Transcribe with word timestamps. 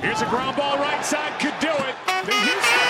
Here's 0.00 0.22
a 0.22 0.26
ground 0.30 0.56
ball 0.56 0.78
right 0.78 1.04
side, 1.04 1.38
could 1.38 1.52
do 1.60 1.68
it. 1.68 1.94
The 2.24 2.32
Houston 2.32 2.80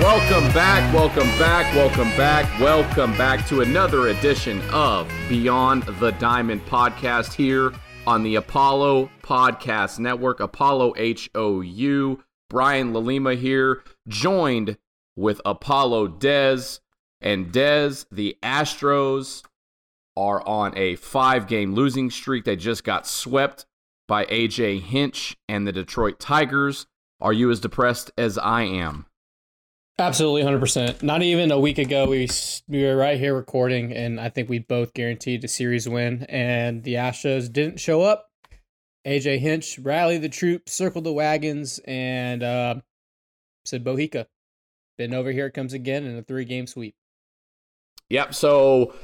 Welcome 0.00 0.50
back, 0.54 0.94
welcome 0.94 1.28
back, 1.38 1.74
welcome 1.74 2.08
back, 2.16 2.60
welcome 2.60 3.14
back 3.18 3.46
to 3.48 3.60
another 3.60 4.08
edition 4.08 4.62
of 4.72 5.06
Beyond 5.28 5.82
the 5.82 6.12
Diamond 6.12 6.64
podcast 6.64 7.34
here 7.34 7.74
on 8.06 8.22
the 8.22 8.36
Apollo 8.36 9.10
Podcast 9.22 9.98
Network. 9.98 10.40
Apollo 10.40 10.94
H 10.96 11.28
O 11.34 11.60
U. 11.60 12.24
Brian 12.48 12.94
LaLima 12.94 13.36
here, 13.36 13.82
joined 14.08 14.78
with 15.14 15.42
Apollo 15.44 16.08
Dez. 16.08 16.80
And 17.20 17.52
Dez, 17.52 18.06
the 18.10 18.38
Astros 18.42 19.42
are 20.16 20.46
on 20.46 20.76
a 20.76 20.96
five 20.96 21.46
game 21.46 21.74
losing 21.74 22.10
streak. 22.10 22.44
They 22.44 22.56
just 22.56 22.84
got 22.84 23.06
swept 23.06 23.66
by 24.08 24.26
AJ 24.26 24.80
Hinch 24.80 25.36
and 25.48 25.66
the 25.66 25.72
Detroit 25.72 26.18
Tigers. 26.20 26.86
Are 27.20 27.32
you 27.32 27.50
as 27.50 27.60
depressed 27.60 28.10
as 28.18 28.36
I 28.36 28.62
am? 28.62 29.06
Absolutely, 29.98 30.42
hundred 30.42 30.60
percent. 30.60 31.02
Not 31.02 31.22
even 31.22 31.52
a 31.52 31.60
week 31.60 31.78
ago, 31.78 32.06
we 32.08 32.28
we 32.66 32.82
were 32.82 32.96
right 32.96 33.18
here 33.18 33.34
recording, 33.34 33.92
and 33.92 34.18
I 34.18 34.30
think 34.30 34.48
we 34.48 34.58
both 34.58 34.94
guaranteed 34.94 35.44
a 35.44 35.48
series 35.48 35.88
win, 35.88 36.24
and 36.28 36.82
the 36.82 36.94
Astros 36.94 37.52
didn't 37.52 37.78
show 37.78 38.02
up. 38.02 38.30
AJ 39.06 39.38
Hinch 39.40 39.78
rallied 39.78 40.22
the 40.22 40.28
troops, 40.28 40.72
circled 40.72 41.04
the 41.04 41.12
wagons, 41.12 41.78
and 41.84 42.42
uh, 42.42 42.74
said, 43.64 43.84
"Bohica, 43.84 44.26
been 44.96 45.12
over 45.12 45.30
here. 45.30 45.46
It 45.46 45.52
comes 45.52 45.74
again 45.74 46.04
in 46.04 46.16
a 46.16 46.22
three 46.22 46.46
game 46.46 46.66
sweep." 46.66 46.94
Yep. 48.08 48.34
So 48.34 48.94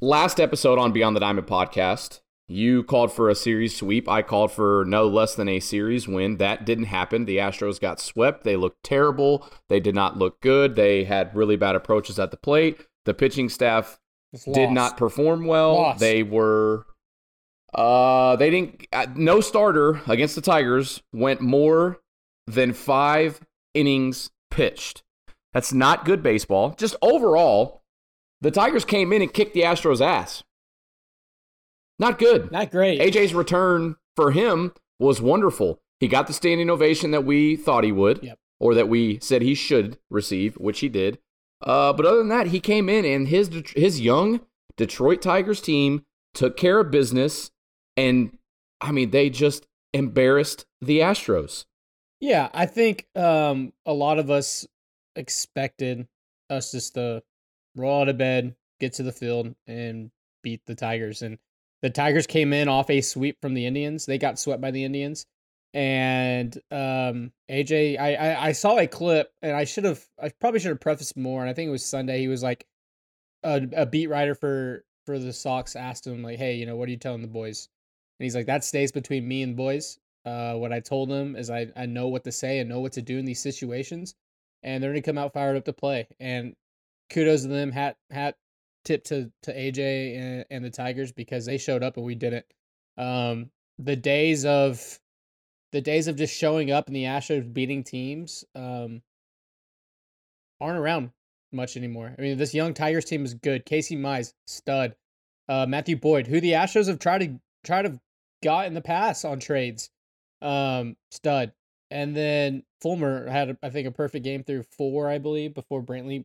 last 0.00 0.40
episode 0.40 0.78
on 0.78 0.92
Beyond 0.92 1.16
the 1.16 1.20
Diamond 1.20 1.46
podcast, 1.46 2.20
you 2.46 2.82
called 2.82 3.12
for 3.12 3.30
a 3.30 3.34
series 3.34 3.76
sweep. 3.76 4.08
I 4.08 4.22
called 4.22 4.52
for 4.52 4.84
no 4.86 5.06
less 5.06 5.34
than 5.34 5.48
a 5.48 5.60
series 5.60 6.06
win. 6.06 6.36
That 6.36 6.66
didn't 6.66 6.84
happen. 6.84 7.24
The 7.24 7.38
Astros 7.38 7.80
got 7.80 8.00
swept. 8.00 8.44
They 8.44 8.56
looked 8.56 8.82
terrible. 8.82 9.48
They 9.68 9.80
did 9.80 9.94
not 9.94 10.18
look 10.18 10.40
good. 10.40 10.74
They 10.74 11.04
had 11.04 11.34
really 11.34 11.56
bad 11.56 11.74
approaches 11.74 12.18
at 12.18 12.30
the 12.30 12.36
plate. 12.36 12.78
The 13.06 13.14
pitching 13.14 13.48
staff 13.48 13.98
did 14.52 14.70
not 14.70 14.96
perform 14.96 15.46
well. 15.46 15.74
Lost. 15.74 16.00
They 16.00 16.22
were 16.22 16.86
uh 17.72 18.36
they 18.36 18.50
didn't 18.50 18.86
uh, 18.92 19.06
no 19.16 19.40
starter 19.40 20.00
against 20.06 20.34
the 20.36 20.40
Tigers 20.40 21.02
went 21.12 21.40
more 21.40 21.98
than 22.46 22.72
5 22.72 23.40
innings 23.74 24.30
pitched. 24.50 25.02
That's 25.52 25.72
not 25.72 26.04
good 26.04 26.22
baseball. 26.22 26.74
Just 26.76 26.96
overall, 27.00 27.83
the 28.44 28.50
Tigers 28.50 28.84
came 28.84 29.12
in 29.12 29.22
and 29.22 29.32
kicked 29.32 29.54
the 29.54 29.62
Astros 29.62 30.00
ass. 30.00 30.44
Not 31.98 32.18
good. 32.18 32.52
Not 32.52 32.70
great. 32.70 33.00
AJ's 33.00 33.34
return 33.34 33.96
for 34.16 34.32
him 34.32 34.72
was 34.98 35.20
wonderful. 35.20 35.80
He 36.00 36.08
got 36.08 36.26
the 36.26 36.32
standing 36.32 36.68
ovation 36.70 37.10
that 37.12 37.24
we 37.24 37.56
thought 37.56 37.84
he 37.84 37.92
would, 37.92 38.22
Yep. 38.22 38.38
or 38.60 38.74
that 38.74 38.88
we 38.88 39.18
said 39.20 39.42
he 39.42 39.54
should 39.54 39.98
receive, 40.10 40.54
which 40.56 40.80
he 40.80 40.88
did. 40.88 41.18
Uh, 41.62 41.92
but 41.92 42.04
other 42.04 42.18
than 42.18 42.28
that, 42.28 42.48
he 42.48 42.60
came 42.60 42.88
in 42.88 43.04
and 43.04 43.28
his 43.28 43.48
his 43.74 44.00
young 44.00 44.40
Detroit 44.76 45.22
Tigers 45.22 45.60
team 45.60 46.04
took 46.34 46.56
care 46.56 46.80
of 46.80 46.90
business, 46.90 47.50
and 47.96 48.36
I 48.80 48.92
mean 48.92 49.10
they 49.10 49.30
just 49.30 49.66
embarrassed 49.94 50.66
the 50.82 50.98
Astros. 50.98 51.64
Yeah, 52.20 52.50
I 52.52 52.66
think 52.66 53.06
um, 53.14 53.72
a 53.86 53.92
lot 53.94 54.18
of 54.18 54.30
us 54.30 54.66
expected 55.16 56.08
us 56.50 56.72
just 56.72 56.94
to 56.94 57.22
roll 57.76 58.02
out 58.02 58.08
of 58.08 58.18
bed, 58.18 58.54
get 58.80 58.94
to 58.94 59.02
the 59.02 59.12
field, 59.12 59.54
and 59.66 60.10
beat 60.42 60.62
the 60.66 60.74
Tigers. 60.74 61.22
And 61.22 61.38
the 61.82 61.90
Tigers 61.90 62.26
came 62.26 62.52
in 62.52 62.68
off 62.68 62.90
a 62.90 63.00
sweep 63.00 63.40
from 63.40 63.54
the 63.54 63.66
Indians. 63.66 64.06
They 64.06 64.18
got 64.18 64.38
swept 64.38 64.60
by 64.60 64.70
the 64.70 64.84
Indians. 64.84 65.26
And 65.72 66.54
um, 66.70 67.32
AJ, 67.50 67.98
I, 67.98 68.14
I 68.14 68.46
I 68.46 68.52
saw 68.52 68.78
a 68.78 68.86
clip, 68.86 69.32
and 69.42 69.56
I 69.56 69.64
should 69.64 69.84
have, 69.84 70.04
I 70.22 70.28
probably 70.28 70.60
should 70.60 70.68
have 70.68 70.80
prefaced 70.80 71.16
more. 71.16 71.40
And 71.40 71.50
I 71.50 71.52
think 71.52 71.68
it 71.68 71.72
was 71.72 71.84
Sunday. 71.84 72.20
He 72.20 72.28
was 72.28 72.44
like, 72.44 72.64
a, 73.44 73.68
a 73.76 73.86
beat 73.86 74.08
writer 74.08 74.34
for 74.34 74.84
for 75.04 75.18
the 75.18 75.32
Sox 75.32 75.76
asked 75.76 76.06
him 76.06 76.22
like, 76.22 76.38
"Hey, 76.38 76.54
you 76.54 76.66
know, 76.66 76.76
what 76.76 76.88
are 76.88 76.92
you 76.92 76.96
telling 76.96 77.22
the 77.22 77.28
boys?" 77.28 77.68
And 78.18 78.24
he's 78.24 78.34
like, 78.34 78.46
"That 78.46 78.64
stays 78.64 78.90
between 78.90 79.28
me 79.28 79.42
and 79.42 79.56
boys." 79.56 79.98
Uh, 80.24 80.54
what 80.54 80.72
I 80.72 80.80
told 80.80 81.10
them 81.10 81.36
is 81.36 81.50
I, 81.50 81.66
I 81.76 81.84
know 81.84 82.08
what 82.08 82.24
to 82.24 82.32
say 82.32 82.58
and 82.58 82.68
know 82.68 82.80
what 82.80 82.92
to 82.92 83.02
do 83.02 83.18
in 83.18 83.26
these 83.26 83.42
situations, 83.42 84.14
and 84.62 84.82
they're 84.82 84.90
gonna 84.90 85.02
come 85.02 85.18
out 85.18 85.34
fired 85.34 85.56
up 85.56 85.66
to 85.66 85.72
play. 85.72 86.08
And 86.18 86.56
kudos 87.10 87.42
to 87.42 87.48
them. 87.48 87.72
Hat 87.72 87.96
hat 88.10 88.36
tip 88.84 89.04
to 89.04 89.30
to 89.42 89.54
AJ 89.54 90.18
and, 90.18 90.44
and 90.50 90.64
the 90.64 90.70
Tigers 90.70 91.12
because 91.12 91.46
they 91.46 91.58
showed 91.58 91.82
up 91.82 91.96
and 91.96 92.06
we 92.06 92.14
didn't. 92.14 92.46
Um, 92.96 93.50
the 93.78 93.96
days 93.96 94.44
of 94.44 95.00
the 95.72 95.80
days 95.80 96.06
of 96.06 96.16
just 96.16 96.36
showing 96.36 96.70
up 96.70 96.86
and 96.86 96.94
the 96.94 97.04
Astros 97.04 97.52
beating 97.52 97.82
teams 97.82 98.44
um, 98.54 99.02
aren't 100.60 100.78
around 100.78 101.10
much 101.52 101.76
anymore. 101.76 102.14
I 102.16 102.22
mean, 102.22 102.36
this 102.36 102.54
young 102.54 102.74
Tigers 102.74 103.04
team 103.04 103.24
is 103.24 103.34
good. 103.34 103.64
Casey 103.64 103.96
Mize, 103.96 104.34
stud. 104.46 104.94
Uh, 105.48 105.66
Matthew 105.66 105.96
Boyd, 105.96 106.26
who 106.26 106.40
the 106.40 106.52
Astros 106.52 106.88
have 106.88 106.98
tried 106.98 107.18
to 107.18 107.40
try 107.64 107.82
to 107.82 108.00
got 108.42 108.66
in 108.66 108.74
the 108.74 108.80
past 108.80 109.24
on 109.24 109.40
trades, 109.40 109.90
um, 110.42 110.96
stud. 111.10 111.52
And 111.90 112.16
then 112.16 112.62
Fulmer 112.80 113.28
had, 113.28 113.56
I 113.62 113.70
think, 113.70 113.86
a 113.86 113.92
perfect 113.92 114.24
game 114.24 114.42
through 114.42 114.64
four, 114.76 115.08
I 115.08 115.18
believe, 115.18 115.54
before 115.54 115.82
Brantley 115.82 116.24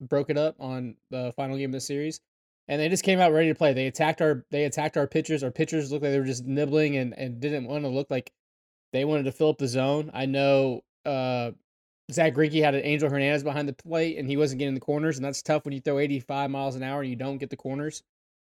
broke 0.00 0.30
it 0.30 0.38
up 0.38 0.56
on 0.58 0.96
the 1.10 1.32
final 1.36 1.56
game 1.56 1.70
of 1.70 1.74
the 1.74 1.80
series. 1.80 2.20
And 2.68 2.80
they 2.80 2.88
just 2.88 3.04
came 3.04 3.20
out 3.20 3.32
ready 3.32 3.48
to 3.48 3.54
play. 3.54 3.72
They 3.72 3.86
attacked 3.86 4.22
our 4.22 4.44
they 4.50 4.64
attacked 4.64 4.96
our 4.96 5.06
pitchers. 5.06 5.42
Our 5.42 5.50
pitchers 5.50 5.90
looked 5.90 6.04
like 6.04 6.12
they 6.12 6.20
were 6.20 6.24
just 6.24 6.44
nibbling 6.44 6.96
and, 6.96 7.14
and 7.18 7.40
didn't 7.40 7.66
want 7.66 7.84
to 7.84 7.88
look 7.88 8.10
like 8.10 8.32
they 8.92 9.04
wanted 9.04 9.24
to 9.24 9.32
fill 9.32 9.50
up 9.50 9.58
the 9.58 9.68
zone. 9.68 10.10
I 10.14 10.26
know 10.26 10.82
uh 11.04 11.50
Zach 12.12 12.34
Greinke 12.34 12.62
had 12.62 12.74
an 12.74 12.84
Angel 12.84 13.08
Hernandez 13.08 13.42
behind 13.44 13.68
the 13.68 13.72
plate 13.72 14.18
and 14.18 14.28
he 14.28 14.36
wasn't 14.36 14.58
getting 14.58 14.74
the 14.74 14.80
corners, 14.80 15.16
and 15.16 15.24
that's 15.24 15.42
tough 15.42 15.64
when 15.64 15.72
you 15.72 15.80
throw 15.80 15.98
85 15.98 16.50
miles 16.50 16.76
an 16.76 16.82
hour 16.82 17.00
and 17.00 17.10
you 17.10 17.16
don't 17.16 17.38
get 17.38 17.50
the 17.50 17.56
corners. 17.56 18.02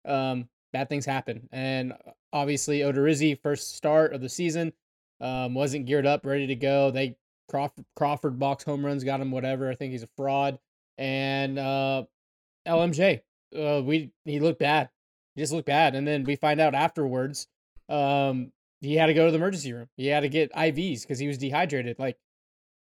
Um, 0.04 0.48
bad 0.72 0.88
things 0.88 1.06
happen. 1.06 1.48
And 1.52 1.92
obviously 2.32 2.80
Odorizzi, 2.80 3.40
first 3.40 3.76
start 3.76 4.12
of 4.12 4.20
the 4.20 4.28
season, 4.28 4.72
um, 5.20 5.54
wasn't 5.54 5.86
geared 5.86 6.06
up, 6.06 6.26
ready 6.26 6.46
to 6.48 6.56
go. 6.56 6.90
They 6.90 7.16
Crawford, 7.48 7.84
Crawford 7.96 8.38
box 8.38 8.64
home 8.64 8.84
runs, 8.84 9.04
got 9.04 9.20
him 9.20 9.30
whatever. 9.30 9.70
I 9.70 9.74
think 9.74 9.92
he's 9.92 10.02
a 10.02 10.08
fraud. 10.16 10.58
And 10.98 11.58
uh, 11.58 12.04
LMJ, 12.66 13.20
uh, 13.56 13.82
we 13.84 14.12
he 14.24 14.40
looked 14.40 14.60
bad. 14.60 14.90
He 15.34 15.42
just 15.42 15.52
looked 15.52 15.66
bad. 15.66 15.94
And 15.94 16.06
then 16.06 16.24
we 16.24 16.36
find 16.36 16.60
out 16.60 16.74
afterwards, 16.74 17.48
um, 17.88 18.52
he 18.80 18.94
had 18.96 19.06
to 19.06 19.14
go 19.14 19.26
to 19.26 19.30
the 19.30 19.38
emergency 19.38 19.72
room. 19.72 19.88
He 19.96 20.06
had 20.08 20.20
to 20.20 20.28
get 20.28 20.52
IVs 20.52 21.02
because 21.02 21.18
he 21.18 21.28
was 21.28 21.38
dehydrated. 21.38 21.98
Like 21.98 22.18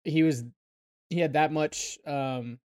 he 0.04 0.24
was, 0.24 0.44
he 1.10 1.20
had 1.20 1.34
that 1.34 1.52
much 1.52 1.98
um, 2.06 2.60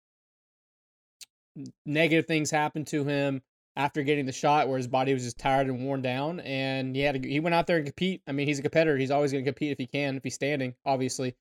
negative 1.86 2.26
things 2.26 2.52
happen 2.52 2.86
to 2.86 3.04
him 3.04 3.42
after 3.76 4.04
getting 4.04 4.26
the 4.26 4.32
shot, 4.32 4.68
where 4.68 4.78
his 4.78 4.88
body 4.88 5.14
was 5.14 5.24
just 5.24 5.38
tired 5.38 5.68
and 5.68 5.86
worn 5.86 6.02
down, 6.02 6.42
and 6.42 6.96
he 6.96 7.02
had 7.02 7.22
to, 7.22 7.30
he 7.30 7.40
went 7.40 7.56
out 7.56 7.68
there 7.68 7.78
and 7.78 7.86
compete. 7.86 8.22
I 8.28 8.34
mean, 8.34 8.48
he's 8.48 8.60
a 8.60 8.64
competitor. 8.64 8.98
He's 8.98 9.12
always 9.12 9.32
going 9.32 9.46
to 9.46 9.50
compete 9.50 9.72
if 9.72 9.78
he 9.78 9.88
can, 9.88 10.18
if 10.18 10.24
he's 10.24 10.36
standing, 10.36 10.76
obviously. 10.86 11.36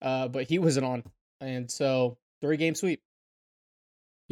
Uh, 0.00 0.28
but 0.28 0.44
he 0.44 0.58
wasn't 0.58 0.86
on, 0.86 1.02
and 1.40 1.70
so 1.70 2.18
three 2.40 2.56
game 2.56 2.74
sweep. 2.74 3.00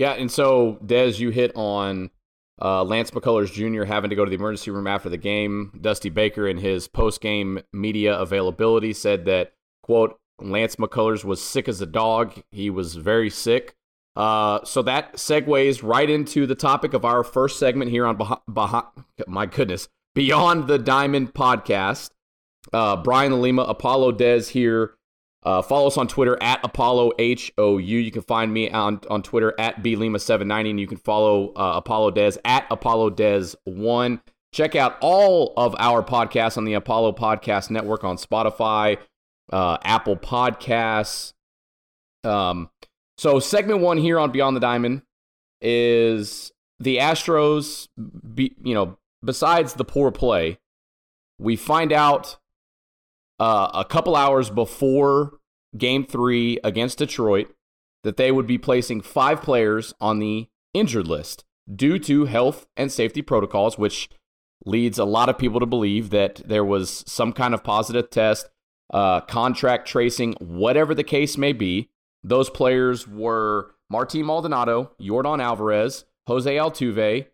Yeah, 0.00 0.12
and 0.12 0.32
so 0.32 0.79
Dez, 0.82 1.19
you 1.19 1.29
hit 1.29 1.52
on 1.55 2.08
uh, 2.62 2.82
Lance 2.85 3.11
McCullers 3.11 3.52
Jr. 3.52 3.85
having 3.85 4.08
to 4.08 4.17
go 4.17 4.25
to 4.25 4.31
the 4.31 4.37
emergency 4.37 4.70
room 4.70 4.87
after 4.87 5.11
the 5.11 5.19
game. 5.19 5.79
Dusty 5.79 6.08
Baker, 6.08 6.49
in 6.49 6.56
his 6.56 6.88
post-game 6.88 7.61
media 7.75 8.19
availability, 8.19 8.94
said 8.94 9.26
that 9.26 9.52
quote 9.82 10.19
Lance 10.41 10.76
McCullers 10.76 11.23
was 11.23 11.43
sick 11.43 11.69
as 11.69 11.82
a 11.82 11.87
dog. 11.87 12.32
He 12.50 12.70
was 12.70 12.97
very 12.97 13.29
sick. 13.29 13.75
Uh, 14.17 14.64
so 14.64 14.81
that 14.81 15.17
segues 15.17 15.82
right 15.82 16.08
into 16.08 16.47
the 16.47 16.55
topic 16.55 16.94
of 16.94 17.05
our 17.05 17.23
first 17.23 17.58
segment 17.58 17.91
here 17.91 18.06
on 18.06 18.17
Bah- 18.17 18.41
bah- 18.49 18.88
my 19.29 19.44
goodness 19.44 19.87
Beyond 20.14 20.67
the 20.67 20.79
Diamond 20.79 21.35
podcast. 21.35 22.08
Uh, 22.73 22.97
Brian 22.97 23.43
Lima, 23.43 23.64
Apollo 23.64 24.12
Dez 24.12 24.49
here. 24.49 24.94
Uh, 25.42 25.62
follow 25.62 25.87
us 25.87 25.96
on 25.96 26.06
Twitter 26.06 26.37
at 26.42 26.60
Apollo 26.62 27.12
H 27.19 27.52
O 27.56 27.78
U. 27.78 27.98
You 27.98 28.10
can 28.10 28.22
find 28.22 28.52
me 28.52 28.70
on, 28.70 29.00
on 29.08 29.22
Twitter 29.22 29.54
at 29.58 29.82
B 29.82 29.96
Lima790, 29.96 30.70
and 30.70 30.81
you 30.81 30.87
can 30.87 30.98
follow 30.98 31.52
uh, 31.54 31.75
Apollo 31.76 32.12
Dez 32.12 32.37
at 32.44 32.66
Apollo 32.70 33.10
Dez1. 33.10 34.20
Check 34.52 34.76
out 34.76 34.98
all 35.00 35.54
of 35.56 35.75
our 35.78 36.02
podcasts 36.02 36.58
on 36.58 36.64
the 36.64 36.75
Apollo 36.75 37.12
Podcast 37.12 37.70
Network 37.70 38.04
on 38.04 38.16
Spotify, 38.16 38.98
uh, 39.52 39.78
Apple 39.82 40.16
Podcasts. 40.16 41.32
Um, 42.25 42.69
so, 43.16 43.38
segment 43.38 43.81
one 43.81 43.96
here 43.96 44.19
on 44.19 44.32
Beyond 44.32 44.56
the 44.56 44.60
Diamond 44.60 45.02
is 45.62 46.52
the 46.81 46.98
Astros, 46.98 47.88
be, 48.34 48.56
you 48.62 48.75
know, 48.75 48.98
besides 49.25 49.75
the 49.75 49.84
poor 49.84 50.10
play, 50.10 50.58
we 51.38 51.56
find 51.56 51.92
out 51.92 52.38
uh, 53.40 53.70
a 53.75 53.84
couple 53.84 54.14
hours 54.14 54.50
before 54.50 55.38
game 55.76 56.04
three 56.04 56.58
against 56.62 56.98
Detroit 56.98 57.52
that 58.04 58.16
they 58.16 58.31
would 58.31 58.46
be 58.46 58.58
placing 58.58 59.00
five 59.00 59.42
players 59.42 59.94
on 60.00 60.19
the 60.19 60.48
injured 60.75 61.08
list 61.08 61.44
due 61.75 61.98
to 61.98 62.26
health 62.26 62.66
and 62.76 62.92
safety 62.92 63.22
protocols, 63.22 63.78
which 63.78 64.08
leads 64.64 64.98
a 64.98 65.04
lot 65.04 65.28
of 65.28 65.38
people 65.38 65.58
to 65.58 65.66
believe 65.66 66.10
that 66.10 66.37
there 66.46 66.64
was 66.64 67.02
some 67.06 67.32
kind 67.32 67.54
of 67.54 67.64
positive 67.64 68.10
test, 68.10 68.48
uh, 68.92 69.20
contract 69.22 69.88
tracing, 69.88 70.34
whatever 70.38 70.94
the 70.94 71.04
case 71.04 71.38
may 71.38 71.52
be. 71.52 71.88
Those 72.22 72.50
players 72.50 73.08
were 73.08 73.75
Martin 73.88 74.26
Maldonado, 74.26 74.92
Yordan 75.00 75.42
Alvarez, 75.42 76.04
Jose 76.26 76.54
Altuve, 76.54 77.26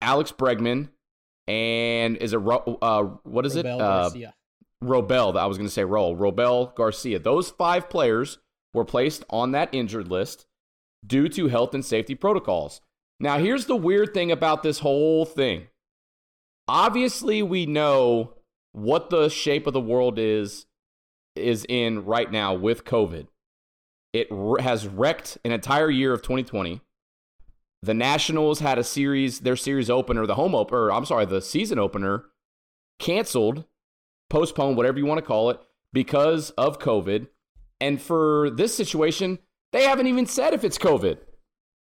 Alex 0.00 0.32
Bregman, 0.32 0.88
and 1.46 2.16
is 2.16 2.32
it 2.32 2.40
uh, 2.40 3.02
what 3.24 3.44
is 3.44 3.56
Robel 3.56 3.58
it? 3.58 3.66
Uh, 3.66 4.10
Robel, 4.82 5.36
I 5.36 5.46
was 5.46 5.56
going 5.56 5.68
to 5.68 5.72
say 5.72 5.84
Roll, 5.84 6.16
Robel 6.16 6.74
Garcia. 6.74 7.18
Those 7.18 7.50
five 7.50 7.88
players 7.88 8.38
were 8.74 8.84
placed 8.84 9.24
on 9.30 9.52
that 9.52 9.72
injured 9.72 10.08
list 10.08 10.46
due 11.06 11.28
to 11.28 11.48
health 11.48 11.74
and 11.74 11.84
safety 11.84 12.14
protocols. 12.14 12.80
Now, 13.20 13.38
here's 13.38 13.66
the 13.66 13.76
weird 13.76 14.14
thing 14.14 14.32
about 14.32 14.62
this 14.62 14.80
whole 14.80 15.24
thing. 15.24 15.68
Obviously, 16.68 17.42
we 17.42 17.66
know 17.66 18.34
what 18.72 19.10
the 19.10 19.28
shape 19.28 19.66
of 19.66 19.72
the 19.72 19.80
world 19.80 20.18
is 20.18 20.66
is 21.34 21.64
in 21.68 22.04
right 22.04 22.30
now 22.30 22.52
with 22.52 22.84
COVID. 22.84 23.26
It 24.12 24.28
has 24.60 24.86
wrecked 24.86 25.38
an 25.44 25.52
entire 25.52 25.90
year 25.90 26.12
of 26.12 26.20
2020. 26.20 26.80
The 27.82 27.94
Nationals 27.94 28.60
had 28.60 28.78
a 28.78 28.84
series, 28.84 29.40
their 29.40 29.56
series 29.56 29.88
opener, 29.88 30.26
the 30.26 30.34
home 30.34 30.54
opener, 30.54 30.92
I'm 30.92 31.06
sorry, 31.06 31.24
the 31.24 31.40
season 31.40 31.78
opener 31.78 32.26
canceled 32.98 33.64
postponed, 34.32 34.76
whatever 34.76 34.98
you 34.98 35.06
want 35.06 35.18
to 35.18 35.26
call 35.26 35.50
it, 35.50 35.60
because 35.92 36.50
of 36.50 36.80
COVID. 36.80 37.28
And 37.80 38.00
for 38.00 38.50
this 38.50 38.74
situation, 38.74 39.38
they 39.72 39.84
haven't 39.84 40.08
even 40.08 40.26
said 40.26 40.54
if 40.54 40.64
it's 40.64 40.78
COVID. 40.78 41.18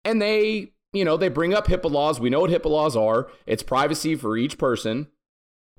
And 0.04 0.22
they, 0.22 0.74
you 0.92 1.06
know, 1.06 1.16
they 1.16 1.30
bring 1.30 1.54
up 1.54 1.68
HIPAA 1.68 1.90
laws. 1.92 2.20
We 2.20 2.30
know 2.30 2.42
what 2.42 2.52
HIPAA 2.52 2.70
laws 2.70 2.98
are. 2.98 3.30
It's 3.46 3.64
privacy 3.64 4.16
for 4.16 4.36
each 4.36 4.58
person. 4.58 5.08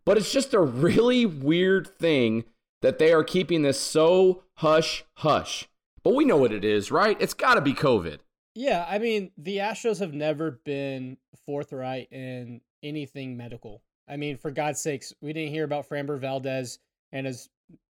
But 0.04 0.16
it's 0.16 0.32
just 0.32 0.54
a 0.54 0.60
really 0.60 1.26
weird 1.26 1.98
thing 1.98 2.44
that 2.80 2.98
they 2.98 3.12
are 3.12 3.24
keeping 3.24 3.62
this 3.62 3.80
so 3.80 4.42
hush 4.56 5.04
hush. 5.18 5.68
But 6.02 6.14
we 6.14 6.24
know 6.24 6.36
what 6.36 6.52
it 6.52 6.64
is, 6.64 6.90
right? 6.90 7.16
It's 7.20 7.34
got 7.34 7.54
to 7.54 7.60
be 7.60 7.74
COVID. 7.74 8.18
Yeah, 8.54 8.84
I 8.88 8.98
mean, 8.98 9.30
the 9.38 9.58
Astros 9.58 10.00
have 10.00 10.12
never 10.12 10.60
been 10.64 11.16
forthright 11.46 12.08
in 12.12 12.60
anything 12.82 13.36
medical. 13.36 13.82
I 14.12 14.16
mean, 14.16 14.36
for 14.36 14.50
God's 14.50 14.80
sakes, 14.80 15.14
we 15.22 15.32
didn't 15.32 15.52
hear 15.52 15.64
about 15.64 15.88
Framber 15.88 16.18
Valdez 16.18 16.78
and 17.12 17.26
as 17.26 17.48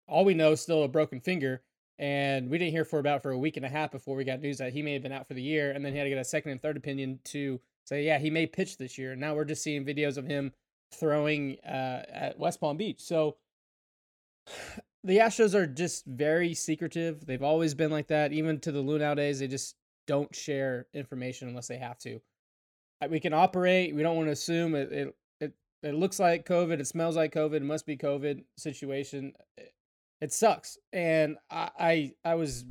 all 0.09 0.25
we 0.25 0.35
know 0.35 0.55
still 0.55 0.85
a 0.85 0.89
broken 0.89 1.21
finger. 1.21 1.63
And 1.99 2.51
we 2.51 2.59
didn't 2.59 2.73
hear 2.73 2.85
for 2.85 2.99
about 2.99 3.23
for 3.23 3.31
a 3.31 3.39
week 3.39 3.57
and 3.57 3.67
a 3.67 3.69
half 3.69 3.91
before 3.91 4.17
we 4.17 4.25
got 4.25 4.41
news 4.41 4.59
that 4.59 4.73
he 4.73 4.83
may 4.83 4.93
have 4.93 5.03
been 5.03 5.13
out 5.13 5.27
for 5.27 5.35
the 5.35 5.43
year, 5.43 5.73
and 5.73 5.85
then 5.85 5.93
he 5.93 5.99
had 5.99 6.05
to 6.05 6.11
get 6.11 6.19
a 6.19 6.25
second 6.25 6.53
and 6.53 6.61
third 6.61 6.77
opinion 6.77 7.19
to 7.25 7.59
say, 7.85 8.05
yeah, 8.05 8.19
he 8.19 8.29
may 8.29 8.47
pitch 8.47 8.77
this 8.77 8.99
year. 8.99 9.13
And 9.13 9.21
now 9.21 9.35
we're 9.35 9.47
just 9.47 9.63
seeing 9.63 9.85
videos 9.85 10.19
of 10.19 10.27
him 10.27 10.53
throwing 10.93 11.57
uh, 11.67 12.03
at 12.09 12.39
West 12.39 12.61
Palm 12.61 12.77
Beach. 12.77 13.01
So 13.01 13.37
the 15.05 15.19
Astros 15.19 15.55
are 15.55 15.67
just 15.67 16.05
very 16.05 16.53
secretive. 16.53 17.25
They've 17.25 17.43
always 17.43 17.75
been 17.75 17.91
like 17.91 18.09
that. 18.09 18.33
Even 18.33 18.61
to 18.61 18.73
the 18.73 18.83
Luhnow 18.83 19.17
days, 19.17 19.39
they 19.39 19.49
just 19.49 19.77
don't 20.07 20.35
share 20.35 20.87
information 20.93 21.49
unless 21.49 21.69
they 21.69 21.79
have 21.79 21.99
to. 22.01 22.21
We 23.09 23.21
can 23.21 23.33
operate. 23.33 23.95
We 23.95 24.03
don't 24.03 24.17
want 24.17 24.29
to 24.29 24.33
assume 24.33 24.75
it, 24.75 24.93
it 24.93 25.15
it 25.83 25.95
looks 25.95 26.19
like 26.19 26.47
COVID. 26.47 26.81
It 26.81 26.87
smells 26.87 27.17
like 27.17 27.33
COVID. 27.33 27.57
It 27.57 27.63
must 27.63 27.87
be 27.87 27.97
COVID 27.97 28.45
situation. 28.57 29.33
Eh, 29.59 29.65
it 30.21 30.33
sucks. 30.33 30.79
And 30.93 31.37
I, 31.51 31.71
I, 31.79 32.13
I 32.25 32.35
was 32.35 32.65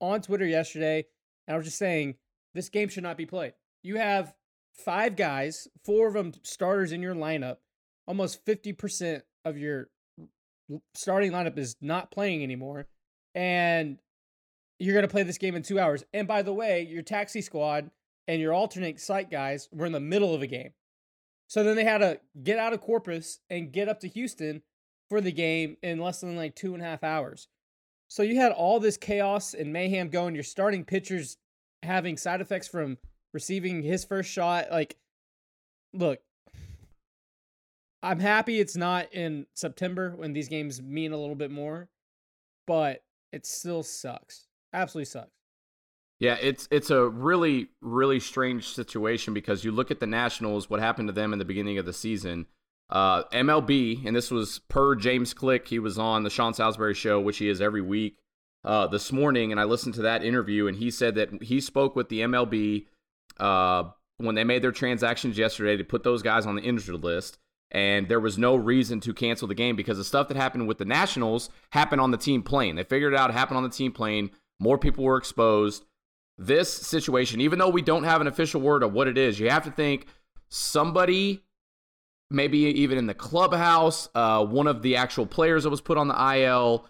on 0.00 0.22
Twitter 0.22 0.46
yesterday, 0.46 1.04
and 1.46 1.54
I 1.54 1.56
was 1.56 1.66
just 1.66 1.78
saying 1.78 2.16
this 2.54 2.68
game 2.68 2.88
should 2.88 3.02
not 3.02 3.16
be 3.16 3.26
played. 3.26 3.52
You 3.82 3.96
have 3.96 4.34
five 4.84 5.16
guys, 5.16 5.68
four 5.84 6.08
of 6.08 6.14
them 6.14 6.32
starters 6.42 6.92
in 6.92 7.02
your 7.02 7.14
lineup. 7.14 7.58
Almost 8.06 8.44
fifty 8.44 8.72
percent 8.72 9.24
of 9.44 9.58
your 9.58 9.88
starting 10.94 11.32
lineup 11.32 11.58
is 11.58 11.76
not 11.80 12.10
playing 12.10 12.42
anymore, 12.42 12.86
and 13.34 13.98
you're 14.78 14.94
going 14.94 15.06
to 15.06 15.12
play 15.12 15.22
this 15.22 15.38
game 15.38 15.54
in 15.54 15.62
two 15.62 15.78
hours. 15.78 16.04
And 16.12 16.26
by 16.26 16.42
the 16.42 16.52
way, 16.52 16.82
your 16.82 17.02
taxi 17.02 17.40
squad 17.40 17.90
and 18.26 18.40
your 18.40 18.52
alternate 18.52 18.98
site 18.98 19.30
guys 19.30 19.68
were 19.72 19.86
in 19.86 19.92
the 19.92 20.00
middle 20.00 20.34
of 20.34 20.42
a 20.42 20.46
game. 20.46 20.72
So 21.52 21.62
then 21.62 21.76
they 21.76 21.84
had 21.84 21.98
to 21.98 22.18
get 22.42 22.58
out 22.58 22.72
of 22.72 22.80
Corpus 22.80 23.40
and 23.50 23.70
get 23.70 23.86
up 23.86 24.00
to 24.00 24.08
Houston 24.08 24.62
for 25.10 25.20
the 25.20 25.32
game 25.32 25.76
in 25.82 25.98
less 25.98 26.22
than 26.22 26.34
like 26.34 26.54
two 26.54 26.72
and 26.72 26.82
a 26.82 26.86
half 26.86 27.04
hours. 27.04 27.46
So 28.08 28.22
you 28.22 28.36
had 28.36 28.52
all 28.52 28.80
this 28.80 28.96
chaos 28.96 29.52
and 29.52 29.70
mayhem 29.70 30.08
going. 30.08 30.34
Your 30.34 30.44
starting 30.44 30.82
pitchers 30.82 31.36
having 31.82 32.16
side 32.16 32.40
effects 32.40 32.68
from 32.68 32.96
receiving 33.34 33.82
his 33.82 34.02
first 34.02 34.30
shot. 34.30 34.68
Like, 34.70 34.96
look, 35.92 36.20
I'm 38.02 38.20
happy 38.20 38.58
it's 38.58 38.74
not 38.74 39.12
in 39.12 39.44
September 39.52 40.14
when 40.16 40.32
these 40.32 40.48
games 40.48 40.80
mean 40.80 41.12
a 41.12 41.18
little 41.18 41.34
bit 41.34 41.50
more, 41.50 41.90
but 42.66 43.04
it 43.30 43.44
still 43.44 43.82
sucks. 43.82 44.46
Absolutely 44.72 45.04
sucks. 45.04 45.41
Yeah, 46.22 46.36
it's 46.40 46.68
it's 46.70 46.90
a 46.90 47.08
really 47.08 47.70
really 47.80 48.20
strange 48.20 48.68
situation 48.68 49.34
because 49.34 49.64
you 49.64 49.72
look 49.72 49.90
at 49.90 49.98
the 49.98 50.06
Nationals, 50.06 50.70
what 50.70 50.78
happened 50.78 51.08
to 51.08 51.12
them 51.12 51.32
in 51.32 51.40
the 51.40 51.44
beginning 51.44 51.78
of 51.78 51.84
the 51.84 51.92
season. 51.92 52.46
Uh, 52.88 53.24
MLB, 53.32 54.06
and 54.06 54.14
this 54.14 54.30
was 54.30 54.60
per 54.68 54.94
James 54.94 55.34
Click. 55.34 55.66
He 55.66 55.80
was 55.80 55.98
on 55.98 56.22
the 56.22 56.30
Sean 56.30 56.54
Salisbury 56.54 56.94
show, 56.94 57.20
which 57.20 57.38
he 57.38 57.48
is 57.48 57.60
every 57.60 57.80
week. 57.80 58.18
Uh, 58.64 58.86
this 58.86 59.10
morning, 59.10 59.50
and 59.50 59.60
I 59.60 59.64
listened 59.64 59.94
to 59.94 60.02
that 60.02 60.22
interview, 60.22 60.68
and 60.68 60.76
he 60.76 60.92
said 60.92 61.16
that 61.16 61.42
he 61.42 61.60
spoke 61.60 61.96
with 61.96 62.08
the 62.08 62.20
MLB 62.20 62.86
uh, 63.40 63.90
when 64.18 64.36
they 64.36 64.44
made 64.44 64.62
their 64.62 64.70
transactions 64.70 65.36
yesterday 65.36 65.76
to 65.76 65.82
put 65.82 66.04
those 66.04 66.22
guys 66.22 66.46
on 66.46 66.54
the 66.54 66.62
injured 66.62 67.02
list, 67.02 67.38
and 67.72 68.06
there 68.06 68.20
was 68.20 68.38
no 68.38 68.54
reason 68.54 69.00
to 69.00 69.12
cancel 69.12 69.48
the 69.48 69.56
game 69.56 69.74
because 69.74 69.98
the 69.98 70.04
stuff 70.04 70.28
that 70.28 70.36
happened 70.36 70.68
with 70.68 70.78
the 70.78 70.84
Nationals 70.84 71.50
happened 71.70 72.00
on 72.00 72.12
the 72.12 72.16
team 72.16 72.44
plane. 72.44 72.76
They 72.76 72.84
figured 72.84 73.12
it 73.12 73.18
out, 73.18 73.32
happened 73.32 73.56
on 73.56 73.64
the 73.64 73.70
team 73.70 73.90
plane. 73.90 74.30
More 74.60 74.78
people 74.78 75.02
were 75.02 75.16
exposed 75.16 75.84
this 76.38 76.72
situation, 76.72 77.40
even 77.40 77.58
though 77.58 77.68
we 77.68 77.82
don't 77.82 78.04
have 78.04 78.20
an 78.20 78.26
official 78.26 78.60
word 78.60 78.82
of 78.82 78.92
what 78.92 79.08
it 79.08 79.18
is, 79.18 79.38
you 79.38 79.50
have 79.50 79.64
to 79.64 79.70
think 79.70 80.06
somebody, 80.48 81.42
maybe 82.30 82.58
even 82.58 82.98
in 82.98 83.06
the 83.06 83.14
clubhouse, 83.14 84.08
uh, 84.14 84.44
one 84.44 84.66
of 84.66 84.82
the 84.82 84.96
actual 84.96 85.26
players 85.26 85.64
that 85.64 85.70
was 85.70 85.80
put 85.80 85.98
on 85.98 86.08
the 86.08 86.36
IL 86.36 86.86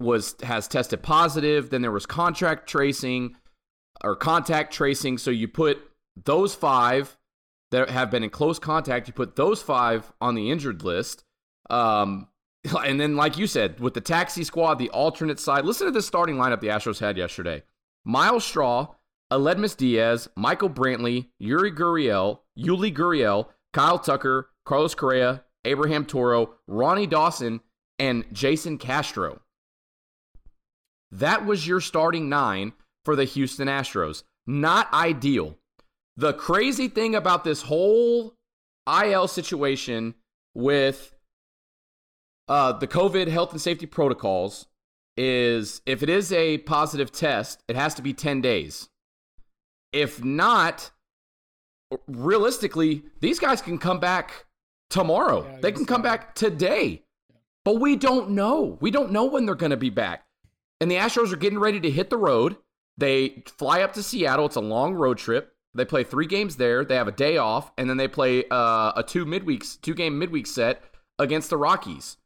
was 0.00 0.34
has 0.42 0.66
tested 0.68 1.02
positive. 1.02 1.70
Then 1.70 1.82
there 1.82 1.92
was 1.92 2.06
contract 2.06 2.68
tracing 2.68 3.36
or 4.02 4.16
contact 4.16 4.72
tracing. 4.72 5.18
So 5.18 5.30
you 5.30 5.48
put 5.48 5.78
those 6.16 6.54
five 6.54 7.16
that 7.70 7.88
have 7.88 8.10
been 8.10 8.22
in 8.22 8.30
close 8.30 8.58
contact, 8.58 9.08
you 9.08 9.14
put 9.14 9.36
those 9.36 9.62
five 9.62 10.12
on 10.20 10.34
the 10.34 10.50
injured 10.50 10.82
list. 10.82 11.24
Um, 11.70 12.28
and 12.84 13.00
then, 13.00 13.16
like 13.16 13.38
you 13.38 13.46
said, 13.46 13.80
with 13.80 13.94
the 13.94 14.00
taxi 14.00 14.44
squad, 14.44 14.74
the 14.74 14.90
alternate 14.90 15.40
side, 15.40 15.64
listen 15.64 15.86
to 15.86 15.90
this 15.90 16.06
starting 16.06 16.36
lineup 16.36 16.60
the 16.60 16.68
Astros 16.68 17.00
had 17.00 17.16
yesterday. 17.16 17.62
Myles 18.04 18.44
Straw, 18.44 18.94
Aledmys 19.30 19.76
Diaz, 19.76 20.28
Michael 20.36 20.70
Brantley, 20.70 21.28
Yuli 21.42 21.74
Gurriel, 21.74 22.40
Yuli 22.58 22.94
Gurriel, 22.94 23.46
Kyle 23.72 23.98
Tucker, 23.98 24.50
Carlos 24.64 24.94
Correa, 24.94 25.44
Abraham 25.64 26.04
Toro, 26.04 26.54
Ronnie 26.66 27.06
Dawson, 27.06 27.60
and 27.98 28.24
Jason 28.32 28.78
Castro. 28.78 29.40
That 31.10 31.46
was 31.46 31.66
your 31.66 31.80
starting 31.80 32.28
nine 32.28 32.72
for 33.04 33.16
the 33.16 33.24
Houston 33.24 33.68
Astros. 33.68 34.22
Not 34.46 34.92
ideal. 34.92 35.58
The 36.16 36.32
crazy 36.32 36.88
thing 36.88 37.14
about 37.14 37.44
this 37.44 37.62
whole 37.62 38.34
IL 38.86 39.28
situation 39.28 40.14
with 40.54 41.14
uh, 42.48 42.72
the 42.72 42.88
COVID 42.88 43.28
health 43.28 43.52
and 43.52 43.60
safety 43.60 43.86
protocols 43.86 44.66
is 45.16 45.82
if 45.86 46.02
it 46.02 46.08
is 46.08 46.32
a 46.32 46.58
positive 46.58 47.12
test, 47.12 47.62
it 47.68 47.76
has 47.76 47.94
to 47.94 48.02
be 48.02 48.12
10 48.12 48.40
days. 48.40 48.88
If 49.92 50.24
not, 50.24 50.90
realistically, 52.06 53.04
these 53.20 53.38
guys 53.38 53.60
can 53.60 53.78
come 53.78 54.00
back 54.00 54.46
tomorrow. 54.88 55.44
Yeah, 55.44 55.60
they 55.60 55.72
can 55.72 55.84
come 55.84 56.02
back 56.02 56.34
today. 56.34 57.02
But 57.64 57.80
we 57.80 57.96
don't 57.96 58.30
know. 58.30 58.78
We 58.80 58.90
don't 58.90 59.12
know 59.12 59.24
when 59.24 59.46
they're 59.46 59.54
going 59.54 59.70
to 59.70 59.76
be 59.76 59.90
back. 59.90 60.24
And 60.80 60.90
the 60.90 60.96
Astros 60.96 61.32
are 61.32 61.36
getting 61.36 61.60
ready 61.60 61.80
to 61.80 61.90
hit 61.90 62.10
the 62.10 62.16
road. 62.16 62.56
They 62.98 63.44
fly 63.56 63.82
up 63.82 63.92
to 63.94 64.02
Seattle. 64.02 64.46
It's 64.46 64.56
a 64.56 64.60
long 64.60 64.94
road 64.94 65.18
trip. 65.18 65.54
They 65.74 65.84
play 65.84 66.04
three 66.04 66.26
games 66.26 66.56
there. 66.56 66.84
They 66.84 66.96
have 66.96 67.08
a 67.08 67.12
day 67.12 67.38
off, 67.38 67.72
and 67.78 67.88
then 67.88 67.96
they 67.96 68.08
play 68.08 68.44
uh, 68.50 68.92
a 68.96 69.04
two 69.06 69.24
midweeks, 69.24 69.80
two 69.80 69.94
game 69.94 70.18
midweek 70.18 70.46
set 70.46 70.82
against 71.18 71.50
the 71.50 71.56
Rockies. 71.56 72.18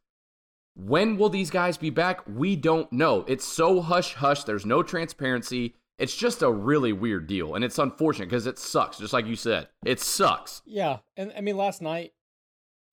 When 0.77 1.17
will 1.17 1.29
these 1.29 1.49
guys 1.49 1.75
be 1.75 1.89
back? 1.89 2.21
We 2.27 2.55
don't 2.55 2.91
know. 2.93 3.25
It's 3.27 3.45
so 3.45 3.81
hush 3.81 4.13
hush. 4.13 4.43
There's 4.43 4.65
no 4.65 4.83
transparency. 4.83 5.73
It's 5.97 6.15
just 6.15 6.43
a 6.43 6.51
really 6.51 6.93
weird 6.93 7.25
deal, 7.25 7.55
and 7.55 7.65
it's 7.65 7.79
unfortunate 7.79 8.29
because 8.29 8.45
it 8.45 8.59
sucks. 8.59 8.99
Just 8.99 9.13
like 9.13 9.25
you 9.25 9.35
said, 9.35 9.69
it 9.83 9.99
sucks. 9.99 10.61
Yeah, 10.67 10.99
and 11.15 11.33
I 11.35 11.41
mean, 11.41 11.57
last 11.57 11.81
night, 11.81 12.13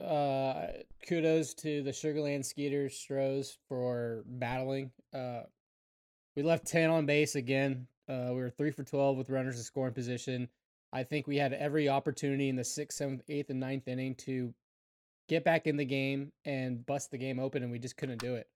uh, 0.02 0.68
kudos 1.06 1.52
to 1.56 1.82
the 1.82 1.90
Sugarland 1.90 2.46
Skeeters 2.46 2.96
Stros 2.96 3.58
for 3.68 4.24
battling. 4.26 4.90
Uh, 5.12 5.42
we 6.34 6.42
left 6.42 6.66
ten 6.66 6.88
on 6.88 7.04
base 7.04 7.34
again. 7.34 7.86
Uh, 8.08 8.28
we 8.30 8.36
were 8.36 8.48
three 8.48 8.70
for 8.70 8.84
twelve 8.84 9.18
with 9.18 9.28
runners 9.28 9.58
in 9.58 9.62
scoring 9.62 9.92
position. 9.92 10.48
I 10.90 11.02
think 11.02 11.26
we 11.26 11.36
had 11.36 11.52
every 11.52 11.90
opportunity 11.90 12.48
in 12.48 12.56
the 12.56 12.64
sixth, 12.64 12.96
seventh, 12.96 13.24
eighth, 13.28 13.50
and 13.50 13.60
ninth 13.60 13.88
inning 13.88 14.14
to 14.14 14.54
get 15.28 15.44
back 15.44 15.66
in 15.66 15.76
the 15.76 15.84
game 15.84 16.32
and 16.44 16.84
bust 16.84 17.10
the 17.10 17.18
game 17.18 17.38
open, 17.38 17.62
and 17.62 17.72
we 17.72 17.78
just 17.78 17.96
couldn't 17.96 18.20
do 18.20 18.34
it. 18.34 18.48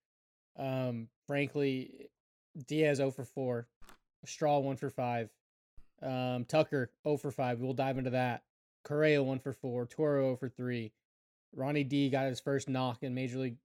Um, 0.59 1.09
frankly, 1.27 2.11
Diaz 2.67 2.99
0 2.99 3.11
for 3.11 3.25
4, 3.25 3.67
Straw 4.25 4.59
1 4.59 4.77
for 4.77 4.91
5, 4.91 5.31
um, 6.03 6.45
Tucker 6.45 6.91
0 7.05 7.17
for 7.17 7.31
5. 7.31 7.61
We'll 7.61 7.73
dive 7.75 7.99
into 7.99 8.11
that. 8.11 8.43
Correa 8.85 9.23
1 9.23 9.39
for 9.39 9.53
4, 9.53 9.87
Toro 9.87 10.23
0 10.23 10.37
for 10.37 10.49
3. 10.49 10.93
Ronnie 11.55 11.85
D 11.85 12.11
got 12.11 12.27
his 12.27 12.41
first 12.41 12.69
knock 12.69 13.03
in 13.03 13.15
Major 13.15 13.39
League, 13.39 13.57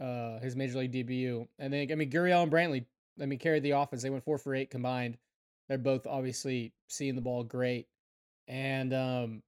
uh, 0.00 0.38
his 0.40 0.56
Major 0.56 0.78
League 0.78 0.92
debut. 0.92 1.48
And 1.58 1.72
then, 1.72 1.88
I 1.90 1.94
mean, 1.94 2.10
Gurriel 2.10 2.42
and 2.42 2.52
Brantley, 2.52 2.84
I 3.20 3.26
mean, 3.26 3.38
carried 3.38 3.62
the 3.62 3.72
offense. 3.72 4.02
They 4.02 4.10
went 4.10 4.24
4 4.24 4.38
for 4.38 4.54
8 4.54 4.70
combined. 4.70 5.16
They're 5.68 5.78
both 5.78 6.06
obviously 6.06 6.72
seeing 6.88 7.14
the 7.14 7.20
ball 7.20 7.44
great. 7.44 7.86
And 8.48 8.92
um, 8.92 9.42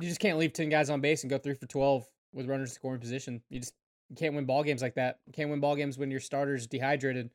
you 0.00 0.08
just 0.08 0.20
can't 0.20 0.38
leave 0.38 0.52
10 0.52 0.68
guys 0.68 0.90
on 0.90 1.00
base 1.00 1.22
and 1.22 1.30
go 1.30 1.38
3 1.38 1.54
for 1.54 1.66
12 1.66 2.06
with 2.36 2.46
runners 2.46 2.72
scoring 2.72 3.00
position. 3.00 3.42
You 3.50 3.58
just 3.58 3.74
you 4.10 4.16
can't 4.16 4.34
win 4.34 4.44
ball 4.44 4.62
games 4.62 4.82
like 4.82 4.94
that. 4.94 5.18
You 5.26 5.32
can't 5.32 5.50
win 5.50 5.58
ball 5.58 5.74
games 5.74 5.98
when 5.98 6.10
your 6.10 6.20
starter's 6.20 6.68
dehydrated. 6.68 7.30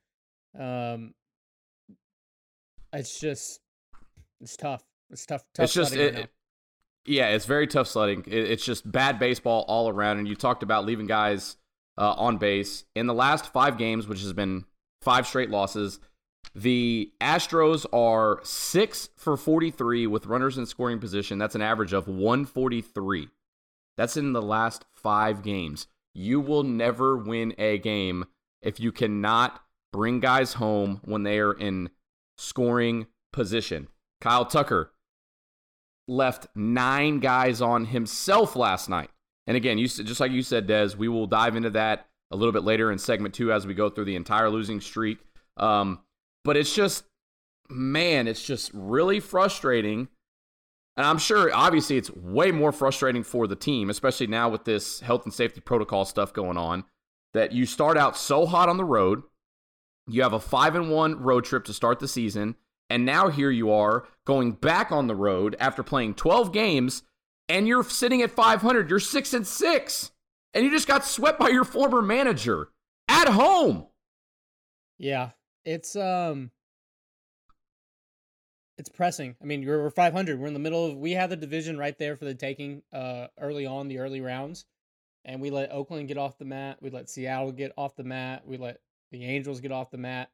Um, 0.58 1.14
it's 2.94 3.20
just 3.20 3.60
it's 4.40 4.56
tough. 4.56 4.84
It's 5.10 5.26
tough. 5.26 5.44
tough 5.54 5.64
it's 5.66 5.74
just 5.74 5.94
it, 5.94 6.16
right 6.16 6.30
yeah, 7.06 7.30
it's 7.30 7.46
very 7.46 7.68
tough 7.68 7.88
sledding. 7.88 8.24
It, 8.28 8.52
it's 8.52 8.64
just 8.64 8.90
bad 8.90 9.20
baseball 9.20 9.66
all 9.68 9.90
around. 9.90 10.20
And 10.20 10.28
you 10.28 10.36
talked 10.36 10.64
about 10.64 10.86
leaving 10.86 11.08
guys 11.08 11.58
uh, 11.98 12.14
on 12.14 12.38
base 12.38 12.86
in 12.96 13.08
the 13.08 13.14
last 13.14 13.52
five 13.52 13.78
games, 13.78 14.08
which 14.08 14.22
has 14.22 14.34
been 14.34 14.66
five 15.02 15.28
straight 15.28 15.50
losses. 15.50 16.00
The 16.54 17.12
Astros 17.22 17.86
are 17.94 18.40
six 18.44 19.10
for 19.16 19.38
43 19.38 20.08
with 20.08 20.26
runners 20.26 20.58
in 20.58 20.66
scoring 20.66 21.00
position. 21.00 21.38
That's 21.38 21.56
an 21.56 21.62
average 21.62 21.94
of 21.94 22.08
143. 22.08 23.30
That's 24.02 24.18
in 24.18 24.34
the 24.34 24.42
last 24.42 24.84
five 24.96 25.44
games. 25.44 25.86
You 26.16 26.40
will 26.42 26.64
never 26.64 27.16
win 27.16 27.54
a 27.60 27.78
game 27.78 28.26
if 28.60 28.80
you 28.80 28.92
cannot 28.92 29.62
bring 29.94 30.20
guys 30.20 30.54
home 30.54 31.02
when 31.04 31.22
they 31.22 31.38
are 31.38 31.54
in 31.54 31.92
scoring 32.36 33.06
position. 33.32 33.90
Kyle 34.20 34.44
Tucker 34.44 34.92
left 36.08 36.48
nine 36.56 37.20
guys 37.20 37.62
on 37.62 37.86
himself 37.86 38.56
last 38.56 38.90
night. 38.90 39.12
And 39.46 39.56
again, 39.56 39.78
you 39.78 39.88
just 39.88 40.20
like 40.20 40.32
you 40.32 40.42
said, 40.42 40.68
Dez, 40.68 40.96
we 40.96 41.08
will 41.08 41.28
dive 41.28 41.56
into 41.56 41.70
that 41.70 42.08
a 42.32 42.36
little 42.36 42.54
bit 42.54 42.64
later 42.64 42.92
in 42.92 42.98
segment 42.98 43.36
two 43.36 43.54
as 43.54 43.68
we 43.68 43.76
go 43.76 43.92
through 43.92 44.06
the 44.06 44.16
entire 44.16 44.50
losing 44.50 44.82
streak. 44.82 45.20
Um, 45.58 46.00
but 46.44 46.58
it's 46.58 46.74
just, 46.74 47.04
man, 47.70 48.28
it's 48.28 48.44
just 48.44 48.72
really 48.74 49.20
frustrating 49.20 50.08
and 50.98 51.06
I'm 51.06 51.18
sure, 51.18 51.54
obviously, 51.54 51.98
it's 51.98 52.12
way 52.12 52.52
more 52.52 52.72
frustrating 52.72 53.24
for 53.24 53.48
the 53.48 53.56
team, 53.56 53.90
especially 53.90 54.28
now 54.28 54.50
with 54.50 54.66
this 54.66 55.00
health 55.00 55.24
and 55.24 55.34
safety 55.34 55.62
protocol 55.62 56.04
stuff 56.06 56.34
going 56.34 56.58
on, 56.58 56.84
that 57.34 57.54
you 57.54 57.66
start 57.66 57.98
out 57.98 58.18
so 58.18 58.46
hot 58.46 58.68
on 58.68 58.78
the 58.78 58.84
road. 58.84 59.24
You 60.08 60.24
have 60.24 60.34
a 60.34 60.40
five 60.40 60.76
and 60.76 60.92
one 60.92 61.22
road 61.22 61.46
trip 61.46 61.64
to 61.66 61.74
start 61.74 62.00
the 62.00 62.08
season. 62.08 62.56
And 62.90 63.06
now 63.06 63.30
here 63.30 63.52
you 63.52 63.72
are 63.72 64.06
going 64.26 64.52
back 64.52 64.92
on 64.92 65.08
the 65.08 65.16
road 65.16 65.56
after 65.60 65.82
playing 65.82 66.16
12 66.16 66.52
games, 66.52 67.04
and 67.48 67.66
you're 67.66 67.86
sitting 67.86 68.22
at 68.22 68.32
500. 68.32 68.90
You're 68.90 69.00
six 69.00 69.34
and 69.34 69.48
six. 69.48 70.12
And 70.54 70.66
you 70.66 70.72
just 70.72 70.90
got 70.90 71.06
swept 71.06 71.40
by 71.40 71.48
your 71.48 71.64
former 71.64 72.02
manager 72.02 72.68
at 73.08 73.30
home. 73.30 73.88
Yeah. 74.98 75.30
It's, 75.64 75.96
um, 75.96 76.52
it's 78.78 78.90
pressing. 78.90 79.36
I 79.42 79.46
mean, 79.46 79.66
we're, 79.66 79.90
500. 79.90 80.40
We're 80.40 80.48
in 80.48 80.54
the 80.54 80.60
middle 80.60 80.86
of. 80.86 80.98
We 80.98 81.12
had 81.12 81.30
the 81.30 81.36
division 81.36 81.78
right 81.78 81.98
there 81.98 82.16
for 82.16 82.26
the 82.26 82.34
taking. 82.34 82.82
Uh, 82.94 83.28
early 83.40 83.66
on 83.66 83.88
the 83.88 84.00
early 84.00 84.22
rounds, 84.22 84.66
and 85.26 85.42
we 85.42 85.50
let 85.50 85.72
Oakland 85.72 86.08
get 86.08 86.18
off 86.18 86.38
the 86.38 86.46
mat. 86.46 86.78
We 86.82 86.90
let 86.90 87.10
Seattle 87.10 87.52
get 87.52 87.74
off 87.78 87.96
the 87.96 88.04
mat. 88.04 88.44
We 88.46 88.58
let 88.58 88.80
the 89.12 89.26
Angels 89.26 89.60
get 89.62 89.72
off 89.72 89.92
the 89.92 89.98
mat, 89.98 90.30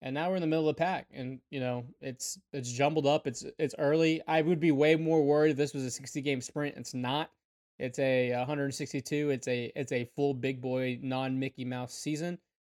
and 0.00 0.14
now 0.14 0.30
we're 0.30 0.36
in 0.36 0.42
the 0.42 0.46
middle 0.46 0.68
of 0.68 0.76
the 0.76 0.80
pack. 0.80 1.06
And 1.12 1.40
you 1.50 1.60
know, 1.60 1.84
it's 2.00 2.38
it's 2.52 2.70
jumbled 2.70 3.06
up. 3.06 3.26
It's 3.26 3.44
it's 3.58 3.74
early. 3.78 4.22
I 4.26 4.42
would 4.42 4.60
be 4.60 4.72
way 4.72 4.96
more 4.96 5.22
worried 5.22 5.52
if 5.52 5.56
this 5.56 5.74
was 5.74 5.84
a 5.84 5.90
60 5.90 6.20
game 6.22 6.40
sprint. 6.40 6.76
It's 6.76 6.94
not. 6.94 7.30
It's 7.78 7.98
a 7.98 8.32
162. 8.36 9.30
It's 9.30 9.48
a 9.48 9.72
it's 9.74 9.92
a 9.92 10.04
full 10.16 10.34
big 10.34 10.60
boy 10.60 10.98
non 11.02 11.38
Mickey 11.38 11.64
Mouse 11.64 11.94
season, 11.94 12.38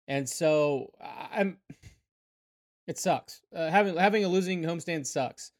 and 0.08 0.28
so 0.28 0.90
I'm 1.00 1.58
it 2.92 2.98
sucks. 2.98 3.40
Uh, 3.56 3.70
having 3.70 3.96
having 3.96 4.22
a 4.22 4.28
losing 4.28 4.62
homestand 4.62 5.06
sucks, 5.06 5.52